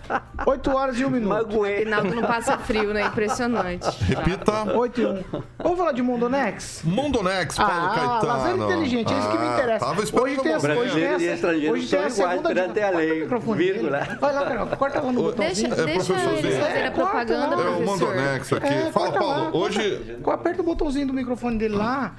Esse 0.04 0.12
é 0.12 0.16
o 0.16 0.20
problema. 0.20 0.44
8 0.46 0.70
horas 0.76 0.98
e 1.00 1.04
1 1.04 1.10
minuto. 1.10 1.28
Magoei. 1.28 1.76
Afinal, 1.82 2.04
não 2.04 2.22
passa 2.22 2.58
frio, 2.58 2.92
né? 2.92 3.02
Impressionante. 3.06 3.86
Repita. 4.04 4.76
8 4.76 5.00
e 5.00 5.06
1. 5.06 5.24
Vamos 5.58 5.78
falar 5.78 5.92
de 5.92 6.02
Mondonex? 6.02 6.82
Mondonex, 6.84 7.56
Paulo 7.56 7.72
Ah, 7.72 7.94
Caetano. 7.94 8.26
lazer 8.26 8.56
inteligente, 8.56 9.12
é 9.12 9.18
isso 9.18 9.30
que 9.30 9.38
me 9.38 9.46
Ah, 9.46 9.52
interessa. 9.54 9.86
Tava 9.86 10.02
esperando 10.02 10.24
Hoje 10.26 10.40
tem 10.42 10.52
você. 10.54 10.72
hoje 10.72 11.00
tem 11.18 11.32
estrangeiro 11.32 11.74
hoje 11.74 11.88
tem 11.88 11.98
a 12.04 12.10
segunda 12.10 12.48
perante 12.48 12.80
a 12.80 12.90
lei, 12.90 13.06
Corta 13.08 13.14
o 13.14 13.22
microfone 13.24 13.58
vírgula. 13.58 13.98
dele. 14.00 14.18
Vai 14.20 14.32
lá, 14.34 14.44
Carol, 14.44 14.66
corta 14.76 15.00
lá 15.00 15.12
no 15.12 15.32
Deixa, 15.32 15.68
botãozinho. 15.68 15.68
deixa 15.74 15.84
professorzinho. 16.14 16.38
eles 16.38 16.56
fazerem 16.58 16.82
a 16.82 16.86
É, 16.86 16.90
propaganda, 16.90 17.46
lá. 17.46 17.52
É 17.52 17.56
o 17.56 17.58
professor. 17.82 17.84
Mondonex 18.14 18.52
aqui. 18.52 18.66
É, 18.66 18.92
Fala, 18.92 19.12
Paulo. 19.12 19.56
Hoje. 19.56 20.16
Aperta 20.26 20.62
o 20.62 20.64
botãozinho 20.64 21.06
do 21.06 21.12
microfone 21.12 21.58
dele 21.58 21.76
lá. 21.76 22.12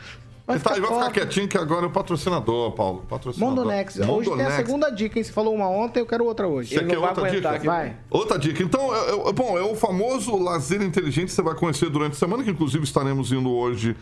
Vai 0.47 0.59
tá, 0.59 0.75
ficar 0.75 0.77
ele 0.77 0.85
vai 0.85 1.09
ficar 1.09 1.11
quietinho 1.11 1.47
que 1.47 1.57
agora 1.57 1.85
é 1.85 1.87
o 1.87 1.91
patrocinador, 1.91 2.71
Paulo. 2.73 3.03
Patrocinador. 3.09 3.55
Mondonex. 3.55 3.99
Hoje 3.99 4.29
tem 4.29 4.45
a 4.45 4.55
segunda 4.55 4.89
dica, 4.91 5.17
hein? 5.17 5.23
Você 5.23 5.31
falou 5.31 5.55
uma 5.55 5.67
ontem, 5.67 6.01
eu 6.01 6.05
quero 6.05 6.23
outra 6.23 6.47
hoje. 6.47 6.75
Você 6.75 6.83
quer 6.83 6.99
outra 6.99 7.31
dica? 7.31 7.59
Vai. 7.59 7.97
Outra 8.11 8.37
dica. 8.37 8.61
Então, 8.61 8.95
é, 8.95 9.29
é- 9.29 9.33
bom, 9.33 9.57
é 9.57 9.63
o 9.63 9.75
famoso 9.75 10.37
lazer 10.37 10.83
inteligente 10.83 11.29
que 11.29 11.31
você 11.31 11.41
vai 11.41 11.55
conhecer 11.55 11.89
durante 11.89 12.13
a 12.13 12.15
semana, 12.15 12.43
que 12.43 12.51
inclusive 12.51 12.83
estaremos 12.83 13.31
indo 13.31 13.49
hoje 13.49 13.95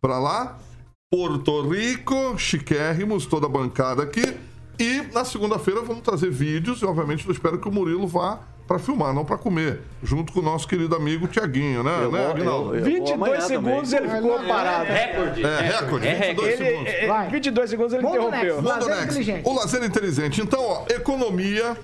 para 0.00 0.18
lá. 0.18 0.58
Porto 1.10 1.68
Rico, 1.68 2.38
chiquérrimos, 2.38 3.26
toda 3.26 3.46
a 3.46 3.48
bancada 3.50 4.02
aqui. 4.02 4.36
E 4.78 5.02
na 5.12 5.26
segunda-feira 5.26 5.82
vamos 5.82 6.02
trazer 6.02 6.30
vídeos 6.30 6.80
e, 6.80 6.86
obviamente, 6.86 7.26
eu 7.26 7.32
espero 7.32 7.58
que 7.58 7.68
o 7.68 7.72
Murilo 7.72 8.06
vá 8.06 8.40
para 8.70 8.78
filmar, 8.78 9.12
não 9.12 9.24
para 9.24 9.36
comer, 9.36 9.80
junto 10.00 10.32
com 10.32 10.38
o 10.38 10.42
nosso 10.44 10.68
querido 10.68 10.94
amigo 10.94 11.26
Tiaguinho, 11.26 11.82
né? 11.82 12.04
Eu 12.04 12.12
né, 12.12 12.22
vou- 12.22 12.30
Aguinaldo? 12.30 12.74
eu- 12.76 12.78
eu- 12.78 12.84
22 12.84 13.12
amanhã 13.12 13.40
segundos 13.40 13.90
também. 13.90 14.10
ele 14.10 14.16
ficou 14.22 14.38
parado. 14.46 14.84
Recorde. 14.84 15.44
É, 15.44 15.60
recorde, 15.60 16.06
22 16.08 16.48
Ele, 16.60 16.64
segundos. 16.70 16.92
é, 16.92 17.06
Vai. 17.08 17.28
22 17.30 17.70
segundos 17.70 17.92
ele 17.94 18.02
Mondonex. 18.04 18.28
interrompeu. 18.44 18.62
Lazer 18.62 18.80
Mondonex, 18.88 19.04
inteligente. 19.10 19.48
o 19.48 19.54
lazer 19.56 19.82
inteligente. 19.84 20.40
Então, 20.40 20.62
ó, 20.62 20.84
economia, 20.88 21.76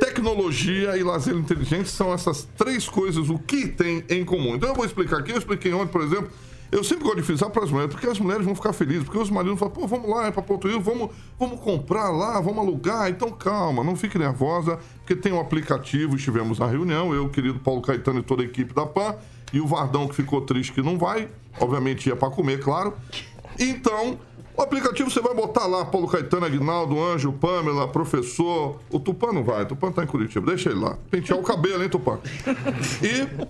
tecnologia 0.00 0.96
e 0.96 1.04
lazer 1.04 1.36
inteligente 1.36 1.88
são 1.88 2.12
essas 2.12 2.42
três 2.56 2.88
coisas, 2.88 3.28
o 3.30 3.38
que 3.38 3.68
tem 3.68 4.04
em 4.10 4.24
comum. 4.24 4.56
Então 4.56 4.70
eu 4.70 4.74
vou 4.74 4.84
explicar 4.84 5.18
aqui, 5.20 5.30
eu 5.30 5.38
expliquei 5.38 5.72
ontem, 5.72 5.92
por 5.92 6.02
exemplo, 6.02 6.28
eu 6.72 6.82
sempre 6.82 7.04
gosto 7.04 7.18
de 7.18 7.22
frisar 7.22 7.50
para 7.50 7.62
as 7.62 7.70
mulheres, 7.70 7.94
porque 7.94 8.08
as 8.08 8.18
mulheres 8.18 8.44
vão 8.44 8.52
ficar 8.56 8.72
felizes, 8.72 9.04
porque 9.04 9.18
os 9.18 9.30
maridos 9.30 9.60
falam, 9.60 9.72
pô, 9.72 9.86
vamos 9.86 10.10
lá, 10.10 10.26
é 10.26 10.32
para 10.32 10.42
Porto 10.42 10.66
Rio, 10.66 10.80
vamos, 10.80 11.10
vamos 11.38 11.60
comprar 11.60 12.10
lá, 12.10 12.40
vamos 12.40 12.58
alugar, 12.58 13.08
então 13.08 13.30
calma, 13.30 13.84
não 13.84 13.94
fique 13.94 14.18
nervosa, 14.18 14.80
porque 15.04 15.14
tem 15.14 15.32
um 15.32 15.38
aplicativo, 15.38 16.16
estivemos 16.16 16.58
na 16.58 16.66
reunião, 16.66 17.14
eu, 17.14 17.26
o 17.26 17.28
querido 17.28 17.58
Paulo 17.58 17.82
Caetano 17.82 18.20
e 18.20 18.22
toda 18.22 18.42
a 18.42 18.46
equipe 18.46 18.72
da 18.72 18.86
PAN, 18.86 19.14
e 19.52 19.60
o 19.60 19.66
Vardão 19.66 20.08
que 20.08 20.14
ficou 20.14 20.40
triste 20.40 20.72
que 20.72 20.80
não 20.80 20.98
vai, 20.98 21.28
obviamente 21.60 22.08
ia 22.08 22.16
para 22.16 22.30
comer, 22.30 22.58
claro. 22.58 22.94
Então, 23.58 24.18
o 24.56 24.62
aplicativo 24.62 25.10
você 25.10 25.20
vai 25.20 25.34
botar 25.34 25.66
lá 25.66 25.84
Paulo 25.84 26.08
Caetano, 26.08 26.46
Aguinaldo, 26.46 26.98
Anjo, 27.02 27.32
Pamela, 27.32 27.86
professor. 27.86 28.80
O 28.90 28.98
Tupã 28.98 29.30
não 29.30 29.44
vai, 29.44 29.64
o 29.64 29.66
Tupã 29.66 29.92
tá 29.92 30.02
em 30.02 30.06
Curitiba, 30.06 30.46
deixa 30.46 30.70
ele 30.70 30.80
lá. 30.80 30.96
Pentear 31.10 31.38
o 31.38 31.42
cabelo, 31.42 31.82
hein, 31.82 31.88
Tupã? 31.90 32.18
E 33.02 33.46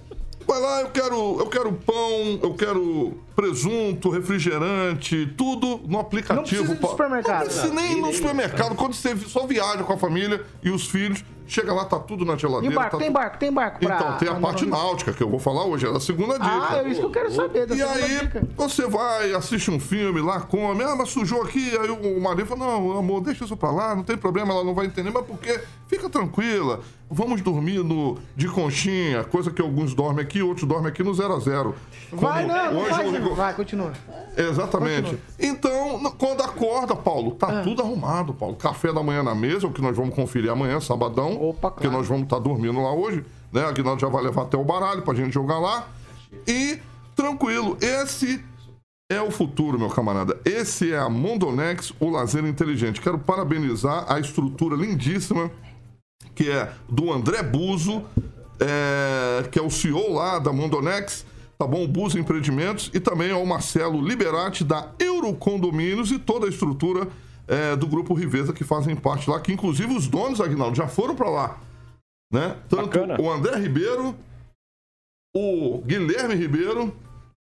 vai 0.47 0.61
lá, 0.61 0.81
eu 0.81 0.91
quero, 0.91 1.39
eu 1.39 1.47
quero 1.47 1.73
pão, 1.73 2.41
eu 2.43 2.55
quero 2.55 3.15
presunto, 3.37 4.11
refrigerante, 4.11 5.33
tudo 5.37 5.81
no 5.87 6.01
aplicativo. 6.01 6.65
Não 6.65 6.75
precisa 6.75 6.75
ir 6.75 6.81
no 6.81 6.89
supermercado. 6.89 7.39
Não 7.39 7.47
precisa 7.47 7.75
nem 7.75 7.93
ir 7.93 8.01
no 8.01 8.13
supermercado. 8.13 8.75
Quando 8.75 8.95
você 8.95 9.17
só 9.19 9.47
viaja 9.47 9.85
com 9.85 9.93
a 9.93 9.99
família 9.99 10.45
e 10.63 10.71
os 10.71 10.87
filhos, 10.89 11.25
chega 11.47 11.73
lá, 11.73 11.85
tá 11.85 11.99
tudo 11.99 12.25
na 12.25 12.35
E 12.35 12.39
geladeira. 12.39 12.75
o 12.75 12.79
barco? 12.79 12.91
tá 12.93 12.99
Tem 12.99 13.07
tudo- 13.09 13.15
barco? 13.15 13.39
Tem 13.39 13.53
barco 13.53 13.79
pra... 13.81 13.95
Então, 13.97 14.17
tem 14.19 14.29
a 14.29 14.35
parte 14.35 14.67
náutica, 14.67 15.13
que 15.13 15.23
eu 15.23 15.29
vou 15.29 15.39
falar 15.39 15.65
hoje, 15.65 15.87
é 15.87 15.91
a 15.91 16.01
segunda 16.01 16.35
dica. 16.35 16.45
Ah, 16.71 16.79
é 16.85 16.89
isso 16.89 17.01
que 17.01 17.07
eu 17.07 17.11
quero 17.11 17.31
saber 17.33 17.67
da 17.67 17.75
E 17.77 17.83
aí, 17.83 18.19
dica. 18.21 18.47
você 18.57 18.87
vai, 18.87 19.33
assiste 19.35 19.71
um 19.71 19.79
filme 19.81 20.21
lá, 20.21 20.41
come, 20.41 20.83
ah, 20.85 20.95
mas 20.97 21.11
sujou 21.11 21.43
aqui. 21.43 21.77
Aí 21.79 21.91
o 21.91 22.21
marido 22.21 22.47
fala: 22.47 22.61
Não, 22.67 22.99
amor, 22.99 23.21
deixa 23.21 23.45
isso 23.45 23.57
pra 23.57 23.71
lá, 23.71 23.95
não 23.95 24.03
tem 24.03 24.17
problema, 24.17 24.53
ela 24.53 24.65
não 24.65 24.75
vai 24.75 24.87
entender, 24.87 25.11
mas 25.11 25.25
por 25.25 25.39
quê? 25.39 25.61
Fica 25.87 26.09
tranquila, 26.09 26.81
vamos 27.11 27.41
dormir 27.43 27.85
no, 27.85 28.19
de 28.35 28.49
conchinha, 28.49 29.23
coisa 29.25 29.51
que 29.51 29.61
alguns 29.63 29.95
dormem 29.95 30.25
aqui, 30.25 30.43
outros 30.43 30.67
dormem 30.67 30.89
aqui 30.89 31.03
no 31.03 31.13
0 31.15 31.35
a 31.35 31.39
0 31.39 31.75
Vai, 32.13 32.47
não, 32.47 32.75
não 32.75 32.85
faz 32.87 33.13
isso. 33.13 33.35
Vai, 33.35 33.55
continua. 33.55 33.93
Exatamente. 34.37 35.19
Então, 35.39 35.99
no- 36.01 36.13
quando 36.13 36.43
acorda, 36.43 36.95
Paulo, 36.97 37.33
tá 37.33 37.61
Ah. 37.61 37.63
tudo 37.63 37.83
arrumado, 37.83 38.33
Paulo. 38.35 38.57
Café 38.57 38.93
da 38.93 39.03
manhã 39.03 39.23
na 39.23 39.35
mesa, 39.35 39.67
o 39.67 39.73
que 39.73 39.81
nós 39.83 39.97
vamos 39.97 40.15
conferir 40.15 40.51
amanhã, 40.51 40.81
sabadão. 40.81 41.34
Opa, 41.41 41.71
Porque 41.71 41.87
claro. 41.87 41.99
nós 41.99 42.09
vamos 42.09 42.25
estar 42.25 42.39
dormindo 42.39 42.81
lá 42.81 42.93
hoje, 42.93 43.25
né? 43.53 43.63
A 43.63 43.69
Aguinaldo 43.69 44.01
já 44.01 44.09
vai 44.09 44.23
levar 44.23 44.43
até 44.43 44.57
o 44.57 44.65
baralho 44.65 45.03
pra 45.03 45.15
gente 45.15 45.33
jogar 45.33 45.59
lá. 45.59 45.89
E, 46.47 46.79
tranquilo, 47.15 47.77
esse 47.81 48.45
é 49.11 49.21
o 49.21 49.31
futuro, 49.31 49.79
meu 49.79 49.89
camarada. 49.89 50.39
Esse 50.45 50.93
é 50.93 50.99
a 50.99 51.09
Mondonex, 51.09 51.93
o 52.01 52.11
lazer 52.11 52.45
inteligente. 52.45 53.01
Quero 53.01 53.19
parabenizar 53.19 54.05
a 54.11 54.19
estrutura 54.19 54.77
lindíssima 54.77 55.51
que 56.35 56.51
é 56.51 56.73
do 56.89 57.13
André 57.13 57.43
Buzo, 57.43 58.03
é, 58.61 59.49
que 59.51 59.59
é 59.59 59.63
o 59.63 59.71
CEO 59.71 60.13
lá 60.13 60.39
da 60.39 60.53
Mondonex, 60.53 61.25
tá 61.59 61.67
bom? 61.67 61.87
Bus 61.87 62.15
Empreendimentos, 62.15 62.91
e 62.93 63.01
também 63.01 63.31
ao 63.31 63.47
Marcelo 63.47 64.01
Liberati, 64.01 64.65
da 64.65 64.91
Eurocondomínios 64.99 66.11
e 66.11 66.19
toda 66.19 66.47
a 66.47 66.49
estrutura 66.49 67.09
é, 67.47 67.77
do 67.77 67.87
Grupo 67.87 68.15
Riveza 68.15 68.53
que 68.53 68.65
fazem 68.65 68.95
parte 68.97 69.29
lá, 69.29 69.41
que 69.41 69.53
inclusive 69.53 69.95
os 69.95 70.07
donos, 70.07 70.41
Aguinaldo, 70.41 70.77
já 70.77 70.87
foram 70.89 71.15
para 71.15 71.29
lá. 71.29 71.59
Né? 72.33 72.57
Tanto 72.69 72.87
Bacana. 72.87 73.21
o 73.21 73.31
André 73.31 73.57
Ribeiro, 73.59 74.15
o 75.37 75.83
Guilherme 75.85 76.35
Ribeiro 76.35 76.95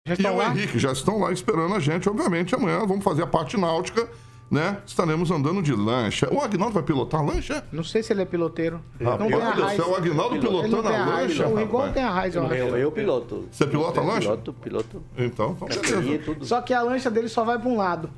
Já 0.06 0.30
e 0.30 0.32
o 0.32 0.36
lá? 0.36 0.48
Henrique 0.48 0.78
já 0.78 0.92
estão 0.92 1.18
lá 1.20 1.32
esperando 1.32 1.74
a 1.74 1.80
gente. 1.80 2.08
Obviamente, 2.08 2.54
amanhã 2.54 2.80
vamos 2.86 3.04
fazer 3.04 3.22
a 3.22 3.26
parte 3.26 3.56
náutica, 3.56 4.08
né? 4.50 4.82
Estaremos 4.86 5.30
andando 5.30 5.62
de 5.62 5.74
lancha. 5.74 6.28
O 6.32 6.40
Agnaldo 6.40 6.74
vai 6.74 6.82
pilotar 6.82 7.20
a 7.20 7.24
lancha? 7.24 7.64
Não 7.72 7.84
sei 7.84 8.02
se 8.02 8.12
ele 8.12 8.22
é 8.22 8.24
piloteiro. 8.26 8.82
Rapaz 9.00 9.20
não 9.20 9.28
tem 9.28 9.42
a 9.42 9.50
do 9.52 9.68
céu, 9.70 9.86
o 9.94 10.14
não 10.14 10.30
pilotando 10.38 10.88
a 10.88 11.04
lancha, 11.06 11.46
O 11.48 11.54
Rigon 11.54 11.78
rapaz. 11.78 11.94
tem 11.94 12.02
a 12.02 12.10
raiz, 12.10 12.34
eu 12.34 12.44
acho. 12.44 12.54
Eu, 12.54 12.76
eu 12.76 12.92
piloto. 12.92 13.48
Você 13.50 13.66
pilota 13.66 14.00
a 14.00 14.04
lancha? 14.04 14.20
Piloto, 14.20 14.52
piloto. 14.52 15.02
Então, 15.16 15.56
então 15.62 15.68
beleza. 16.02 16.44
Só 16.44 16.60
que 16.60 16.74
a 16.74 16.82
lancha 16.82 17.10
dele 17.10 17.28
só 17.28 17.44
vai 17.44 17.58
pra 17.58 17.68
um 17.68 17.76
lado. 17.76 18.10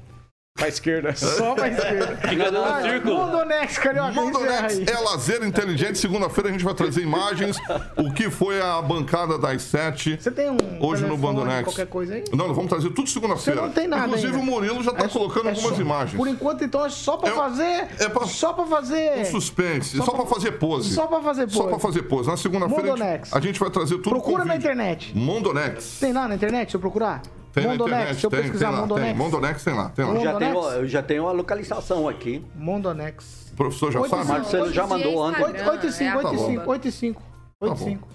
Pra 0.56 0.68
esquerda. 0.68 1.16
Só 1.16 1.52
pra 1.56 1.66
esquerda. 1.68 2.16
Fica 2.28 2.48
Vai, 2.52 2.82
círculo. 2.82 3.14
Mondonex, 3.16 3.76
carioca. 3.76 4.10
encerra 4.12 4.24
Mondonex 4.24 4.78
aí. 4.78 4.86
é 4.88 4.98
lazer 5.00 5.42
inteligente. 5.42 5.98
Segunda-feira 5.98 6.48
a 6.48 6.52
gente 6.52 6.62
vai 6.64 6.72
trazer 6.74 7.00
imagens. 7.02 7.56
O 7.96 8.12
que 8.14 8.30
foi 8.30 8.62
a 8.62 8.80
bancada 8.80 9.36
das 9.36 9.62
sete. 9.62 10.16
Você 10.16 10.30
tem 10.30 10.48
um 10.50 10.56
Hoje 10.80 11.02
no 11.02 11.08
telefone, 11.16 11.16
Bandonex. 11.16 11.64
qualquer 11.64 11.86
coisa 11.88 12.14
aí? 12.14 12.24
Não, 12.32 12.46
nós 12.46 12.54
vamos 12.54 12.70
trazer 12.70 12.88
tudo 12.90 13.08
segunda-feira. 13.10 13.62
Você 13.62 13.66
não 13.66 13.72
tem 13.74 13.88
nada 13.88 14.06
Inclusive 14.06 14.32
ainda. 14.32 14.38
o 14.38 14.46
Murilo 14.46 14.80
já 14.84 14.92
tá 14.92 15.06
É 15.06 15.08
só- 15.08 15.18
colocando 15.18 15.46
é 15.46 15.50
algumas 15.50 15.74
só- 15.74 15.82
imagens. 15.82 16.16
Por 16.16 16.28
enquanto, 16.28 16.62
então, 16.62 16.86
é 16.86 16.88
só 16.88 17.16
pra 17.16 17.30
É- 17.30 17.32
fazer. 17.34 17.88
é 17.98 18.08
pra- 18.08 18.26
Só 18.28 18.52
pra 18.52 18.64
fazer. 18.66 19.18
Um 19.18 19.24
suspense, 19.24 19.96
só, 19.96 20.04
Só 20.04 20.12
pra 20.12 20.26
fazer 20.26 20.52
pose. 20.52 20.94
Só 20.94 21.06
pra 21.08 21.20
fazer 21.20 21.50
Só 21.50 21.58
pose. 21.64 21.70
pra 21.70 21.78
fazer 21.80 22.02
pose. 22.02 22.28
Na 22.28 22.36
segunda-feira 22.36 22.82
a 22.82 22.92
Mondonex. 22.92 23.28
gente, 23.30 23.36
a 23.36 23.40
gente 23.40 23.58
vai 23.58 23.70
trazer 23.70 23.96
tudo 23.96 24.10
Procura 24.10 24.42
com 24.42 24.48
na 24.48 24.54
vídeo. 24.54 24.66
internet. 24.70 25.18
Mondonex. 25.18 25.98
Tem 25.98 26.12
lá 26.12 26.28
na 26.28 26.36
internet, 26.36 26.70
se 26.70 26.76
eu 26.76 26.80
procurar? 26.80 27.22
Tem 27.54 27.64
Mondonex, 27.68 27.90
na 27.90 27.96
internet, 28.02 28.20
se 28.20 28.26
eu 28.26 28.30
tem, 28.30 28.42
pesquisar 28.42 28.66
tem 28.66 28.74
lá, 28.74 28.80
Mondonex. 28.82 29.06
tem. 29.08 29.16
Mondonex 29.16 29.64
tem 29.64 29.74
lá, 29.74 29.88
tem 29.90 30.04
lá. 30.04 30.20
Já 30.20 30.34
tenho, 30.38 30.58
eu 30.72 30.86
já 30.88 31.02
tenho 31.02 31.28
a 31.28 31.32
localização 31.32 32.08
aqui. 32.08 32.44
Mondonex. 32.56 33.50
O 33.52 33.56
professor 33.56 33.92
já 33.92 34.00
Oito 34.00 34.10
sabe? 34.10 34.24
e 34.24 34.28
Marcelo 34.28 34.72
já 34.72 34.86
mandou 34.86 35.16
ontem. 35.18 35.42
8 35.44 35.70
8 35.70 35.86
e 35.86 35.92
5, 35.92 36.16
8 36.18 36.18
e 36.18 36.22
Tá 36.22 36.30
bom. 36.36 36.46
5, 36.46 36.70
8 36.70 36.88
e 36.88 36.92
5. 36.92 37.22
8 37.60 37.72
e 37.72 37.78
Tá 37.78 37.84
bom. 37.84 37.90
5. 37.90 38.08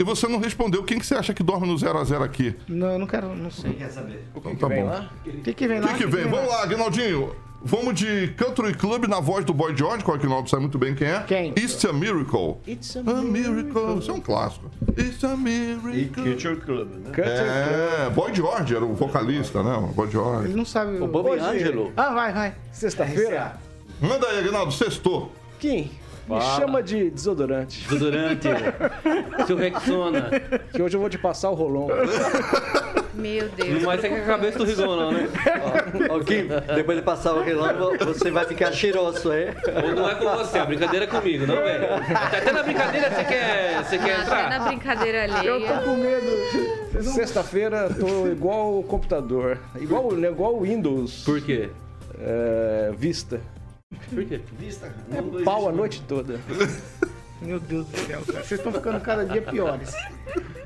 E 0.00 0.04
você 0.04 0.28
não 0.28 0.38
respondeu. 0.38 0.84
Quem 0.84 0.98
que 0.98 1.04
você 1.04 1.14
acha 1.16 1.34
que 1.34 1.42
dorme 1.42 1.66
no 1.66 1.74
0x0 1.74 2.22
aqui? 2.22 2.56
Não, 2.68 2.92
eu 2.92 2.98
não 2.98 3.06
quero, 3.06 3.34
não 3.34 3.50
sei. 3.50 3.74
Quer 3.74 3.90
saber? 3.90 4.24
Então 4.34 4.54
tá 4.54 4.68
bom. 4.68 5.06
O 5.26 5.42
que 5.42 5.52
que 5.52 5.66
vem 5.68 5.80
O 5.80 5.82
lá? 5.82 5.88
que, 5.88 5.94
que 5.98 6.06
vem? 6.06 6.24
Vamos 6.28 6.48
lá, 6.48 6.62
Aguinaldinho. 6.62 7.34
Vamos 7.60 7.94
de 7.94 8.28
Country 8.36 8.72
Club 8.72 9.06
na 9.06 9.18
voz 9.18 9.44
do 9.44 9.52
Boy 9.52 9.76
George, 9.76 10.04
que 10.04 10.10
o 10.10 10.14
Aguinaldo 10.14 10.48
sabe 10.48 10.62
muito 10.62 10.78
bem 10.78 10.94
quem 10.94 11.08
é. 11.08 11.20
Quem? 11.26 11.50
It's 11.50 11.84
a 11.84 11.92
Miracle. 11.92 12.58
It's 12.66 12.96
a 12.96 13.00
A 13.00 13.14
Miracle. 13.22 13.98
Isso 13.98 14.10
é 14.10 14.14
um 14.14 14.20
clássico. 14.20 14.70
It's 14.96 15.24
a 15.24 15.34
E 15.34 15.36
Miracle. 15.36 16.22
Culture 16.22 16.56
Club, 16.56 16.88
né? 16.94 17.12
É, 17.18 18.10
Boy 18.10 18.32
George 18.32 18.76
era 18.76 18.84
o 18.84 18.94
vocalista, 18.94 19.62
né? 19.62 19.74
O 19.74 19.88
Boy 19.88 20.08
George. 20.10 20.46
Ele 20.48 20.54
não 20.56 20.64
sabe. 20.64 20.98
O 21.00 21.08
Bob 21.08 21.30
Angelo. 21.30 21.92
Ah, 21.96 22.14
vai, 22.14 22.32
vai. 22.32 22.54
Sexta-feira. 22.70 23.56
Manda 24.00 24.28
aí, 24.28 24.38
Aguinaldo, 24.38 24.72
sextou. 24.72 25.32
Kim, 25.58 25.90
me 26.28 26.40
chama 26.56 26.82
de 26.82 27.10
desodorante. 27.10 27.86
Desodorante. 27.88 28.48
Seu 29.46 29.56
Rexona. 29.56 30.30
Que 30.72 30.82
hoje 30.82 30.96
eu 30.96 31.00
vou 31.00 31.08
te 31.08 31.18
passar 31.18 31.50
o 31.50 31.54
rolão. 31.54 31.88
Meu 33.14 33.48
Deus. 33.48 33.70
Não 33.70 33.80
vai 33.80 33.98
ser 33.98 34.10
com 34.10 34.14
a 34.14 34.20
cabeça 34.20 34.58
do 34.58 34.64
Rigon, 34.64 34.96
não, 34.96 35.10
né? 35.10 35.28
Ó, 36.08 36.20
Kim, 36.20 36.46
depois 36.74 36.98
de 36.98 37.04
passar 37.04 37.34
o 37.34 37.42
relógio, 37.42 37.98
você 38.06 38.30
vai 38.30 38.44
ficar 38.44 38.70
cheiroso, 38.70 39.32
é? 39.32 39.54
Ou 39.84 39.92
não 39.94 40.08
é 40.08 40.14
com 40.14 40.24
você, 40.36 40.58
a 40.58 40.64
brincadeira 40.64 41.04
é 41.04 41.08
comigo, 41.08 41.44
não, 41.44 41.56
velho? 41.56 41.86
Até 42.14 42.52
na 42.52 42.62
brincadeira 42.62 43.10
você 43.10 43.24
quer, 43.24 43.84
você 43.84 43.98
quer 43.98 44.20
Até 44.20 44.30
na 44.30 44.46
entrar? 44.56 44.68
brincadeira 44.68 45.26
Eu 45.44 45.60
tô 45.60 45.74
com 45.84 45.96
medo. 45.96 47.12
Sexta-feira 47.12 47.88
tô 47.98 48.28
igual 48.28 48.78
o 48.78 48.82
computador. 48.84 49.58
Igual, 49.80 50.16
igual 50.18 50.54
o 50.54 50.60
Windows. 50.60 51.24
Por 51.24 51.40
quê? 51.40 51.70
É, 52.20 52.92
Vista. 52.96 53.40
Por 53.92 54.24
quê? 54.24 54.40
Vista. 54.58 54.92
É 55.12 55.20
Um, 55.20 55.28
dois, 55.28 55.44
pau 55.44 55.68
a 55.68 55.72
noite 55.72 56.02
toda. 56.06 56.38
Meu 57.40 57.58
Deus 57.60 57.86
do 57.86 57.96
céu, 57.98 58.20
cara. 58.26 58.44
Vocês 58.44 58.58
estão 58.60 58.72
ficando 58.72 59.00
cada 59.00 59.24
dia 59.24 59.40
piores. 59.40 59.94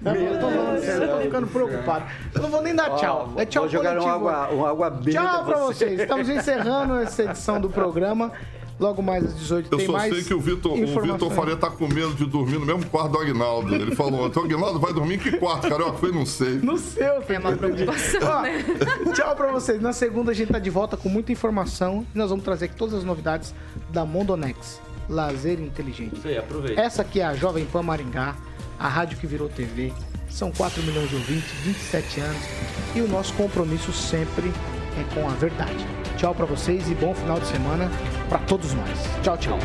Não, 0.00 0.14
eu 0.14 0.40
tô 0.40 0.48
falando 0.50 0.80
sério, 0.80 1.02
eu 1.04 1.16
tô 1.16 1.22
ficando 1.22 1.46
preocupado. 1.46 2.04
Eu 2.34 2.42
não 2.42 2.48
vou 2.50 2.62
nem 2.62 2.74
dar 2.74 2.96
tchau. 2.96 3.32
É 3.36 3.44
tchau 3.44 3.64
Vou 3.64 3.70
jogar 3.72 3.98
um 4.00 4.08
água, 4.08 4.52
um 4.52 4.64
água 4.66 4.90
benta 4.90 5.10
Tchau 5.20 5.44
pra 5.44 5.58
você. 5.58 5.84
vocês. 5.86 6.00
Estamos 6.00 6.28
encerrando 6.30 6.96
essa 6.96 7.24
edição 7.24 7.60
do 7.60 7.68
programa. 7.68 8.32
Logo 8.80 9.02
mais 9.02 9.24
às 9.24 9.34
18 9.36 9.68
Eu 9.70 9.78
tem 9.78 9.86
só 9.86 9.92
mais 9.92 10.14
sei 10.14 10.24
que 10.24 10.34
o 10.34 10.40
Vitor, 10.40 10.72
o. 10.72 11.00
Vitor 11.02 11.30
Faria 11.30 11.56
tá 11.56 11.70
com 11.70 11.86
medo 11.86 12.14
de 12.14 12.26
dormir 12.26 12.58
no 12.58 12.66
mesmo 12.66 12.84
quarto 12.86 13.12
do 13.12 13.18
Aguinaldo. 13.18 13.74
Ele 13.74 13.94
falou 13.94 14.26
ontem, 14.26 14.40
o 14.40 14.44
Aguinaldo 14.44 14.80
vai 14.80 14.92
dormir 14.92 15.14
em 15.14 15.18
que 15.18 15.32
quarto, 15.32 15.68
carioca? 15.68 15.92
Eu 15.92 15.98
falei, 15.98 16.14
não 16.14 16.26
sei. 16.26 16.54
No 16.54 16.78
seu, 16.78 17.22
É 17.28 17.38
uma 17.38 17.52
preocupação, 17.52 18.20
Ó, 18.22 18.42
né? 18.42 18.64
Tchau 19.14 19.36
pra 19.36 19.52
vocês. 19.52 19.80
Na 19.80 19.92
segunda 19.92 20.32
a 20.32 20.34
gente 20.34 20.50
tá 20.52 20.58
de 20.58 20.70
volta 20.70 20.96
com 20.96 21.08
muita 21.08 21.30
informação 21.32 22.06
e 22.14 22.18
nós 22.18 22.30
vamos 22.30 22.44
trazer 22.44 22.66
aqui 22.66 22.76
todas 22.76 22.94
as 22.94 23.04
novidades 23.04 23.54
da 23.90 24.04
Mondonex. 24.04 24.80
Lazer 25.08 25.60
inteligente. 25.60 26.16
Isso 26.16 26.28
aí, 26.28 26.38
aproveita. 26.38 26.80
Essa 26.80 27.02
aqui 27.02 27.20
é 27.20 27.24
a 27.24 27.34
Jovem 27.34 27.64
Pan 27.64 27.82
Maringá, 27.82 28.36
a 28.78 28.88
rádio 28.88 29.18
que 29.18 29.26
virou 29.26 29.48
TV. 29.48 29.92
São 30.30 30.50
4 30.50 30.82
milhões 30.82 31.10
de 31.10 31.16
ouvintes, 31.16 31.50
27 31.62 32.20
anos 32.20 32.42
e 32.94 33.00
o 33.02 33.08
nosso 33.08 33.34
compromisso 33.34 33.92
sempre 33.92 34.48
é 34.48 34.82
com 35.14 35.28
a 35.28 35.32
verdade. 35.34 35.86
Tchau 36.16 36.34
pra 36.34 36.47
vocês 36.47 36.90
e 36.90 36.95
bom 36.95 37.14
final 37.14 37.40
de 37.40 37.47
semana 37.47 37.90
pra 38.28 38.38
todos 38.38 38.72
nós. 38.74 39.09
Tchau, 39.22 39.36
tchau. 39.36 39.59